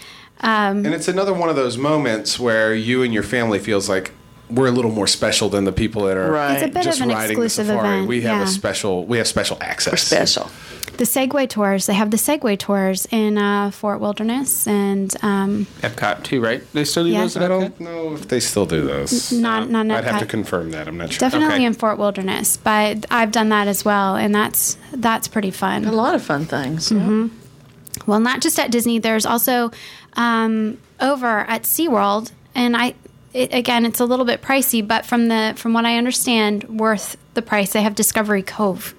And 0.41 0.87
it's 0.87 1.09
another 1.09 1.33
one 1.35 1.49
of 1.49 1.57
those 1.57 1.77
moments 1.77 2.39
where 2.39 2.75
you 2.75 3.03
and 3.03 3.13
your 3.13 3.23
family 3.23 3.59
feels 3.59 3.89
like 3.89 4.13
we're 4.51 4.69
a 4.69 4.71
little 4.71 4.91
more 4.91 5.07
special 5.07 5.51
than 5.51 5.65
the 5.65 5.73
people 5.73 6.05
that 6.05 6.17
are 6.17 6.31
Right. 6.33 6.55
it's 6.55 6.63
a 6.63 6.69
bit 6.69 6.83
just 6.83 7.01
of 7.01 7.09
an 7.09 7.15
riding 7.15 7.37
the 7.37 7.45
exclusive 7.45 7.67
safari. 7.67 7.89
event. 7.97 8.09
We 8.09 8.23
have 8.23 8.39
yeah. 8.39 8.45
a 8.45 8.47
special 8.47 9.05
we 9.05 9.19
have 9.19 9.27
special 9.27 9.59
access. 9.61 10.11
We're 10.11 10.25
Special. 10.25 10.51
the 10.97 11.05
Segway 11.05 11.47
tours. 11.47 11.85
They 11.85 11.93
have 11.93 12.11
the 12.11 12.17
Segway 12.17 12.59
tours 12.59 13.07
in 13.11 13.37
uh, 13.37 13.71
Fort 13.73 14.01
Wilderness, 14.01 14.67
and 14.67 15.15
um, 15.23 15.67
Epcot 15.83 16.23
too, 16.25 16.41
right? 16.41 16.63
They 16.73 16.85
still 16.85 17.05
do 17.05 17.11
Yeah. 17.11 17.21
those 17.23 17.37
at 17.37 17.43
I 17.43 17.49
don't 17.49 17.79
know 17.79 18.15
if 18.15 18.29
they 18.29 18.41
still 18.41 18.65
do 18.65 18.87
those. 18.87 19.31
not 19.33 19.69
not 19.69 19.91
I'd 19.91 20.05
have 20.05 20.21
to 20.21 20.27
confirm 20.27 20.71
that. 20.71 20.89
I'm 20.89 20.97
not 20.97 21.13
sure. 21.13 21.19
Definitely 21.19 21.57
Okay. 21.57 21.65
in 21.67 21.75
Fort 21.75 21.99
Wilderness, 21.99 22.57
but 22.57 23.05
I've 23.11 23.33
done 23.33 23.51
that 23.51 23.69
as 23.69 23.85
well, 23.85 24.17
and 24.17 24.35
that's 24.35 24.79
that's 24.95 25.29
pretty 25.29 25.51
fun. 25.51 25.85
A 25.85 25.93
lot 25.93 26.15
of 26.15 26.23
fun 26.23 26.47
things. 26.47 26.91
Well, 28.07 28.21
not 28.21 28.41
just 28.41 28.59
at 28.59 28.71
Disney. 28.71 28.99
There's 28.99 29.27
also 29.27 29.71
um, 30.19 30.79
over 31.01 31.41
at 31.41 31.63
SeaWorld, 31.63 32.33
and 32.55 32.77
I 32.77 32.95
it, 33.33 33.55
again, 33.55 33.87
it's 33.87 34.01
a 34.01 34.05
little 34.05 34.25
bit 34.25 34.43
pricey, 34.43 34.87
but 34.87 35.07
from 35.07 35.29
the 35.29 35.55
from 35.57 35.73
what 35.73 35.87
I 35.87 35.97
understand, 35.97 36.65
worth 36.65 37.17
the 37.35 37.43
price. 37.43 37.73
They 37.73 37.83
have 37.83 37.95
Discovery 37.95 38.43
Cove. 38.43 38.95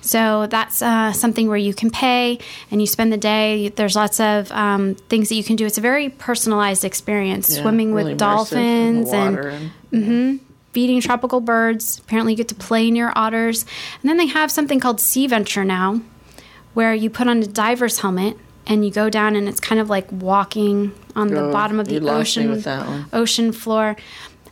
So 0.00 0.46
that's 0.46 0.80
uh, 0.80 1.12
something 1.12 1.48
where 1.48 1.56
you 1.56 1.74
can 1.74 1.90
pay 1.90 2.38
and 2.70 2.80
you 2.80 2.86
spend 2.86 3.12
the 3.12 3.18
day. 3.18 3.68
There's 3.68 3.94
lots 3.94 4.20
of 4.20 4.50
um, 4.52 4.94
things 4.94 5.28
that 5.28 5.34
you 5.34 5.44
can 5.44 5.56
do. 5.56 5.66
It's 5.66 5.76
a 5.76 5.82
very 5.82 6.08
personalized 6.08 6.84
experience. 6.84 7.54
Yeah, 7.54 7.62
Swimming 7.62 7.92
really 7.94 8.14
with 8.14 8.20
immersive 8.20 8.52
in 8.52 9.04
the 9.04 9.10
dolphins 9.10 9.12
and 9.12 9.72
and 9.92 10.40
feeding 10.72 11.00
tropical 11.00 11.40
birds. 11.40 11.98
Apparently, 11.98 12.32
you 12.32 12.36
get 12.36 12.48
to 12.48 12.54
play 12.54 12.90
near 12.90 13.12
otters. 13.14 13.64
And 14.00 14.08
then 14.08 14.16
they 14.16 14.26
have 14.26 14.50
something 14.50 14.80
called 14.80 15.00
Sea 15.00 15.26
Venture 15.26 15.64
now, 15.64 16.00
where 16.74 16.94
you 16.94 17.10
put 17.10 17.28
on 17.28 17.42
a 17.42 17.46
diver's 17.46 18.00
helmet 18.00 18.36
and 18.68 18.84
you 18.84 18.90
go 18.92 19.08
down, 19.10 19.34
and 19.34 19.48
it's 19.48 19.60
kind 19.60 19.80
of 19.80 19.88
like 19.90 20.06
walking 20.12 20.92
on 21.16 21.28
the 21.28 21.40
Oh, 21.40 21.52
bottom 21.52 21.80
of 21.80 21.88
the 21.88 21.94
you 21.94 22.00
lost 22.00 22.36
me 22.36 22.42
ocean 22.44 22.50
with 22.50 22.64
that 22.64 22.86
one. 22.86 23.06
ocean 23.12 23.50
floor. 23.52 23.96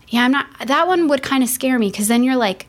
Yeah, 0.09 0.25
I'm 0.25 0.33
not. 0.33 0.47
That 0.67 0.87
one 0.89 1.07
would 1.09 1.23
kind 1.23 1.43
of 1.43 1.49
scare 1.49 1.79
me 1.79 1.91
because 1.91 2.09
then 2.09 2.25
you're 2.25 2.37
like 2.37 2.67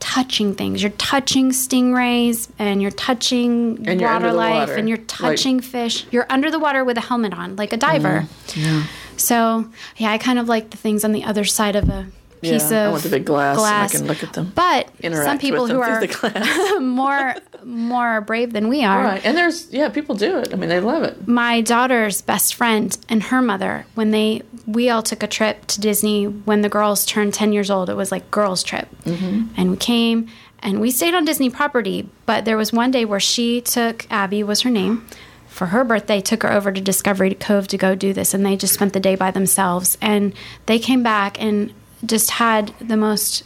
touching 0.00 0.54
things. 0.54 0.82
You're 0.82 0.92
touching 0.92 1.50
stingrays 1.50 2.48
and 2.58 2.80
you're 2.80 2.90
touching 2.92 3.86
And 3.86 4.00
you're 4.00 4.10
water 4.10 4.32
life 4.32 4.54
water, 4.68 4.74
and 4.76 4.88
you're 4.88 4.98
like- 4.98 5.06
touching 5.08 5.60
fish. 5.60 6.06
You're 6.10 6.26
under 6.30 6.50
the 6.50 6.58
water 6.58 6.84
with 6.84 6.96
a 6.96 7.02
helmet 7.02 7.32
on, 7.34 7.56
like 7.56 7.72
a 7.72 7.76
diver. 7.76 8.26
Mm, 8.48 8.82
So 9.16 9.66
yeah, 9.98 10.10
I 10.10 10.18
kind 10.18 10.38
of 10.38 10.48
like 10.48 10.70
the 10.70 10.76
things 10.78 11.04
on 11.04 11.12
the 11.12 11.22
other 11.24 11.44
side 11.44 11.76
of 11.76 11.88
a 11.88 12.06
piece 12.40 12.70
Yeah, 12.70 12.86
I 12.86 12.90
want 12.90 13.02
the 13.02 13.08
big 13.08 13.24
glass 13.24 13.58
and 13.58 13.66
I 13.66 13.88
can 13.88 14.06
look 14.06 14.22
at 14.22 14.32
them, 14.32 14.52
But 14.54 14.90
some 15.02 15.38
people 15.38 15.66
who 15.66 15.80
are 15.80 16.06
glass. 16.06 16.72
more 16.80 17.34
more 17.64 18.20
brave 18.20 18.52
than 18.52 18.68
we 18.68 18.84
are. 18.84 19.02
Right. 19.02 19.24
And 19.24 19.36
there's 19.36 19.70
yeah, 19.72 19.88
people 19.88 20.14
do 20.14 20.38
it. 20.38 20.52
I 20.52 20.56
mean, 20.56 20.68
they 20.68 20.80
love 20.80 21.02
it. 21.02 21.28
My 21.28 21.60
daughter's 21.60 22.22
best 22.22 22.54
friend 22.54 22.96
and 23.08 23.22
her 23.24 23.42
mother, 23.42 23.86
when 23.94 24.10
they 24.10 24.42
we 24.66 24.90
all 24.90 25.02
took 25.02 25.22
a 25.22 25.26
trip 25.26 25.66
to 25.68 25.80
Disney 25.80 26.26
when 26.26 26.62
the 26.62 26.68
girls 26.68 27.04
turned 27.04 27.34
ten 27.34 27.52
years 27.52 27.70
old. 27.70 27.90
It 27.90 27.94
was 27.94 28.12
like 28.12 28.30
girls 28.30 28.62
trip, 28.62 28.88
mm-hmm. 29.04 29.48
and 29.56 29.70
we 29.70 29.76
came 29.76 30.28
and 30.62 30.80
we 30.80 30.90
stayed 30.90 31.14
on 31.14 31.24
Disney 31.24 31.50
property. 31.50 32.08
But 32.26 32.44
there 32.44 32.56
was 32.56 32.72
one 32.72 32.90
day 32.90 33.04
where 33.04 33.20
she 33.20 33.60
took 33.60 34.06
Abby 34.10 34.42
was 34.42 34.62
her 34.62 34.70
name. 34.70 35.06
For 35.48 35.66
her 35.66 35.82
birthday, 35.82 36.20
took 36.20 36.44
her 36.44 36.52
over 36.52 36.70
to 36.70 36.80
Discovery 36.80 37.34
Cove 37.34 37.66
to 37.68 37.76
go 37.76 37.94
do 37.96 38.12
this, 38.12 38.32
and 38.34 38.46
they 38.46 38.56
just 38.56 38.72
spent 38.72 38.92
the 38.92 39.00
day 39.00 39.16
by 39.16 39.32
themselves. 39.32 39.98
And 40.00 40.32
they 40.66 40.78
came 40.78 41.02
back 41.02 41.42
and 41.42 41.74
just 42.04 42.30
had 42.30 42.72
the 42.80 42.96
most 42.96 43.42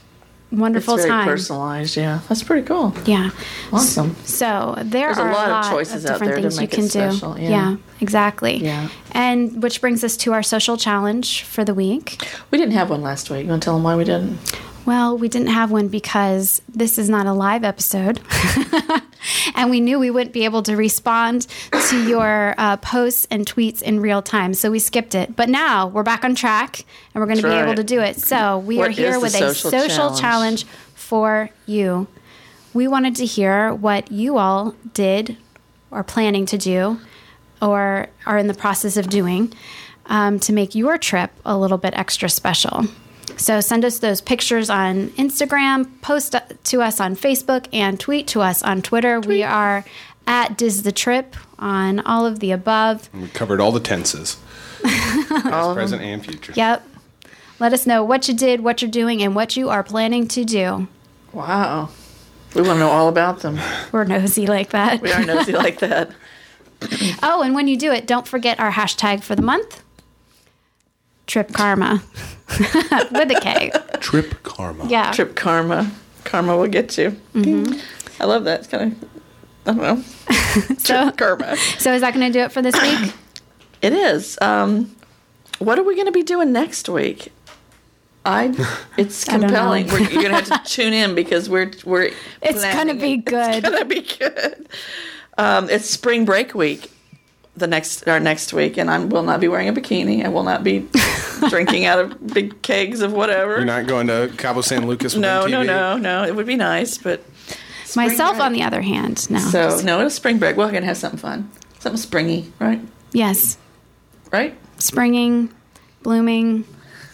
It's 0.51 0.61
wonderful 0.61 0.97
very 0.97 1.09
time. 1.09 1.27
personalized. 1.27 1.97
Yeah, 1.97 2.21
that's 2.29 2.43
pretty 2.43 2.67
cool. 2.67 2.95
Yeah. 3.07 3.31
Awesome. 3.73 4.15
So 4.25 4.75
there 4.79 5.07
There's 5.15 5.19
a 5.19 5.23
are 5.23 5.33
lot 5.33 5.65
of 5.65 5.71
choices 5.71 6.05
of 6.05 6.11
out 6.11 6.15
different 6.15 6.31
there 6.33 6.37
to 6.37 6.43
things 6.43 6.59
make 6.61 6.71
you 6.73 6.77
can 6.77 6.85
it 6.87 6.91
special, 6.91 7.35
do. 7.35 7.43
yeah. 7.43 7.77
exactly. 8.01 8.57
Yeah. 8.59 8.89
And 9.13 9.63
which 9.63 9.81
brings 9.81 10.05
us 10.05 10.17
to 10.19 10.33
our 10.33 10.43
social 10.43 10.77
challenge 10.77 11.43
for 11.43 11.65
the 11.65 11.75
week. 11.75 12.25
We 12.51 12.59
didn't 12.59 12.75
have 12.75 12.91
one 12.91 13.03
last 13.03 13.31
week. 13.31 13.45
You 13.45 13.51
want 13.51 13.63
to 13.63 13.67
tell 13.67 13.75
them 13.75 13.83
why 13.85 13.97
we 13.97 14.05
didn't? 14.05 14.39
Well, 14.87 15.17
we 15.17 15.29
didn't 15.29 15.49
have 15.49 15.71
one 15.71 15.89
because 15.89 16.61
this 16.69 16.99
is 16.99 17.09
not 17.09 17.27
a 17.27 17.33
live 17.33 17.65
episode. 17.65 18.21
and 19.55 19.71
we 19.71 19.81
knew 19.81 19.99
we 19.99 20.11
wouldn't 20.11 20.35
be 20.35 20.45
able 20.45 20.63
to 20.65 20.77
respond 20.77 21.47
to 21.89 22.07
your 22.07 22.55
uh, 22.59 22.77
posts 22.77 23.27
and 23.31 23.47
tweets 23.47 23.81
in 23.81 24.01
real 24.01 24.21
time. 24.21 24.53
So 24.53 24.71
we 24.71 24.79
skipped 24.79 25.15
it. 25.15 25.37
But 25.37 25.49
now 25.49 25.87
we're 25.87 26.03
back 26.03 26.25
on 26.25 26.35
track 26.35 26.85
and 27.15 27.21
we're 27.21 27.27
going 27.27 27.39
to 27.39 27.43
be 27.43 27.49
That's 27.49 27.65
able 27.67 27.77
to 27.77 27.85
do 27.85 28.01
it. 28.01 28.17
So 28.17 28.59
we 28.59 28.77
What 28.77 28.89
are 28.89 28.91
here 28.91 29.19
with 29.19 29.35
a 29.35 29.39
social 29.55 29.71
social 29.71 30.15
challenge? 30.17 30.21
challenge 30.21 30.65
for 30.95 31.51
you. 31.67 32.07
We 32.75 32.89
wanted 32.89 33.17
to 33.17 33.25
hear 33.25 33.73
what 33.73 34.11
you 34.13 34.37
all 34.37 34.75
did 34.93 35.37
or 35.91 36.03
planning 36.03 36.45
to 36.47 36.59
do 36.59 36.99
or 37.63 38.09
are 38.27 38.37
in 38.37 38.49
the 38.49 38.55
process 38.55 38.97
of 38.97 39.09
doing 39.09 39.53
um, 40.07 40.39
to 40.41 40.53
make 40.53 40.75
your 40.75 40.99
trip 40.99 41.31
a 41.47 41.57
little 41.57 41.79
bit 41.79 41.95
extra 41.97 42.29
special. 42.29 42.87
So 43.37 43.61
send 43.61 43.85
us 43.85 43.99
those 43.99 44.21
pictures 44.21 44.71
on 44.71 45.09
Instagram, 45.11 46.01
post 46.01 46.35
to 46.65 46.83
us 46.83 47.01
on 47.01 47.17
Facebook, 47.17 47.67
and 47.73 47.99
tweet 47.99 48.27
to 48.29 48.41
us 48.41 48.63
on 48.63 48.83
Twitter. 48.83 49.21
We 49.21 49.43
are 49.43 49.85
at 50.27 50.57
Diz 50.57 50.83
the 50.83 50.93
Trip 50.93 51.37
on 51.59 52.01
all 52.01 52.27
of 52.27 52.41
the 52.41 52.53
above. 52.53 53.09
We 53.13 53.29
covered 53.29 53.61
all 53.61 53.73
the 53.73 53.81
tenses. 53.81 54.39
Past, 54.83 55.75
present, 55.75 56.03
and 56.03 56.25
future. 56.25 56.53
Yep. 56.55 56.87
Let 57.59 57.73
us 57.73 57.87
know 57.87 58.05
what 58.05 58.29
you 58.29 58.35
did, 58.35 58.63
what 58.63 58.83
you're 58.83 58.91
doing, 58.91 59.23
and 59.23 59.35
what 59.35 59.57
you 59.57 59.71
are 59.71 59.83
planning 59.83 60.29
to 60.29 60.45
do. 60.45 60.89
Wow. 61.33 61.91
We 62.55 62.63
want 62.63 62.77
to 62.77 62.81
know 62.81 62.91
all 62.91 63.09
about 63.09 63.41
them. 63.41 63.59
We're 63.93 64.05
nosy 64.05 64.47
like 64.47 64.71
that. 64.71 65.01
We 65.01 65.13
are 65.13 65.25
nosy 65.25 65.53
like 65.53 65.81
that. 65.81 66.11
Oh, 67.23 67.41
and 67.41 67.55
when 67.55 67.67
you 67.67 67.79
do 67.79 67.93
it, 67.93 68.07
don't 68.07 68.29
forget 68.29 68.61
our 68.61 68.71
hashtag 68.71 69.23
for 69.23 69.35
the 69.35 69.41
month 69.41 69.83
Trip 71.27 71.53
Karma 71.53 72.03
with 72.49 73.31
a 73.31 73.39
K. 73.43 73.73
Trip 74.01 74.43
karma. 74.43 74.87
Yeah. 74.87 75.13
Trip 75.13 75.35
karma. 75.35 75.91
Karma 76.25 76.57
will 76.57 76.69
get 76.69 76.97
you. 76.99 77.11
Mm-hmm. 77.35 78.23
I 78.23 78.27
love 78.27 78.45
that. 78.45 78.61
It's 78.61 78.69
kind 78.69 78.93
of, 78.93 79.09
I 79.67 79.73
don't 79.73 79.79
know. 79.79 80.05
So, 80.79 81.11
Trip 81.11 81.17
karma. 81.17 81.57
so 81.79 81.93
is 81.93 82.03
that 82.03 82.15
going 82.15 82.31
to 82.31 82.33
do 82.33 82.45
it 82.45 82.53
for 82.53 82.63
this 82.63 82.81
week? 82.81 83.13
It 83.83 83.93
is. 83.93 84.39
Um, 84.41 84.95
what 85.59 85.79
are 85.79 85.83
we 85.83 85.95
going 85.95 86.07
to 86.07 86.13
be 86.13 86.23
doing 86.23 86.53
next 86.53 86.89
week? 86.89 87.33
I. 88.25 88.55
It's 88.97 89.25
don't 89.27 89.41
compelling. 89.41 89.89
We're, 89.89 90.01
you're 90.01 90.23
going 90.23 90.45
to 90.45 90.51
have 90.51 90.65
to 90.65 90.71
tune 90.71 90.93
in 90.93 91.15
because 91.15 91.49
we're 91.51 91.73
we're. 91.85 92.13
It's 92.41 92.63
going 92.63 92.89
to 92.89 92.95
be 92.95 93.17
good. 93.17 93.57
It's 93.57 93.69
going 93.69 93.81
to 93.81 93.85
be 93.85 94.03
good. 94.03 94.69
Um, 95.37 95.69
it's 95.69 95.89
spring 95.91 96.25
break 96.25 96.55
week. 96.55 96.91
The 97.57 97.67
next 97.69 98.09
our 98.09 98.19
next 98.19 98.53
week, 98.53 98.77
and 98.79 98.91
I 98.91 98.99
will 98.99 99.23
not 99.23 99.41
be 99.41 99.47
wearing 99.47 99.69
a 99.69 99.73
bikini. 99.73 100.25
I 100.25 100.29
will 100.29 100.43
not 100.43 100.65
be 100.65 100.89
drinking 101.51 101.85
out 101.85 102.01
of 102.01 102.27
big 102.35 102.61
kegs 102.63 103.01
of 103.01 103.13
whatever. 103.13 103.57
You're 103.57 103.65
not 103.65 103.87
going 103.87 104.09
to 104.09 104.33
Cabo 104.37 104.61
San 104.61 104.89
Lucas 104.89 105.15
with 105.15 105.23
no, 105.23 105.45
MTV? 105.47 105.51
no, 105.51 105.63
no, 105.63 105.97
no. 105.99 106.25
It 106.25 106.35
would 106.35 106.47
be 106.47 106.57
nice, 106.57 106.99
but 106.99 107.23
Myself, 107.95 108.33
break. 108.37 108.45
on 108.47 108.53
the 108.55 108.63
other 108.65 108.81
hand, 108.83 109.31
no. 109.31 109.39
So 109.39 109.79
no, 109.85 110.05
it's 110.05 110.17
spring 110.17 110.39
break. 110.39 110.57
We're 110.57 110.73
gonna 110.73 110.87
have 110.87 110.97
something 110.97 111.21
fun, 111.21 111.49
something 111.79 112.01
springy, 112.01 112.53
right? 112.59 112.81
yes, 113.13 113.57
Right? 114.33 114.57
springing, 114.79 115.53
blooming, 116.03 116.65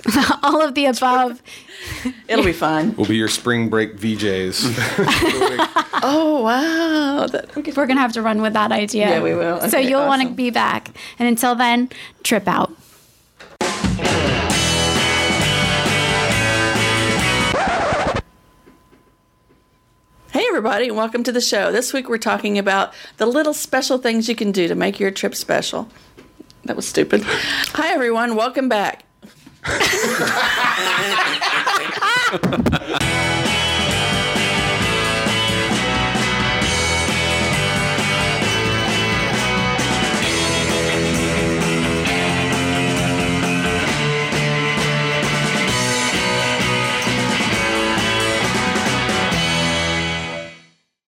all 0.43 0.63
of 0.63 0.75
the 0.75 0.87
above. 0.87 1.43
It'll 2.29 2.45
be 2.45 2.53
fun. 2.53 2.95
We'll 2.97 3.07
be 3.07 3.17
your 3.17 3.29
spring 3.29 3.69
break 3.69 3.97
VJs. 3.97 5.77
Oh 6.03 6.43
wow! 6.43 7.27
That, 7.27 7.55
okay. 7.59 7.73
We're 7.77 7.87
gonna 7.87 8.01
have 8.01 8.15
to 8.15 8.23
run 8.23 8.41
with 8.41 8.55
that 8.55 8.73
idea. 8.73 9.07
Yeah, 9.11 9.23
we 9.23 9.35
will. 9.35 9.61
so 9.69 9.77
you'll 9.77 10.07
want 10.07 10.23
to 10.23 10.31
be 10.31 10.49
back, 10.49 10.89
and 11.19 11.29
until 11.29 11.55
then, 11.55 11.91
trip 12.23 12.49
out. 12.49 12.73
Hey 20.33 20.47
everybody, 20.49 20.89
and 20.89 20.97
welcome 20.97 21.23
to 21.25 21.33
the 21.33 21.41
show. 21.41 21.71
This 21.71 21.93
week 21.93 22.09
we're 22.09 22.17
talking 22.17 22.57
about 22.57 22.95
the 23.17 23.27
little 23.27 23.53
special 23.53 23.99
things 23.99 24.29
you 24.29 24.35
can 24.35 24.53
do 24.53 24.69
to 24.69 24.75
make 24.75 24.99
your 25.01 25.11
trip 25.11 25.35
special. 25.35 25.89
That 26.65 26.77
was 26.77 26.87
stupid. 26.87 27.23
Hi 27.25 27.93
everyone, 27.93 28.37
welcome 28.37 28.69
back. 28.69 29.05
Ha 29.63 29.73
ha 29.73 31.21
ha 31.21 31.81
ha 32.01 32.79
ha! 32.91 33.40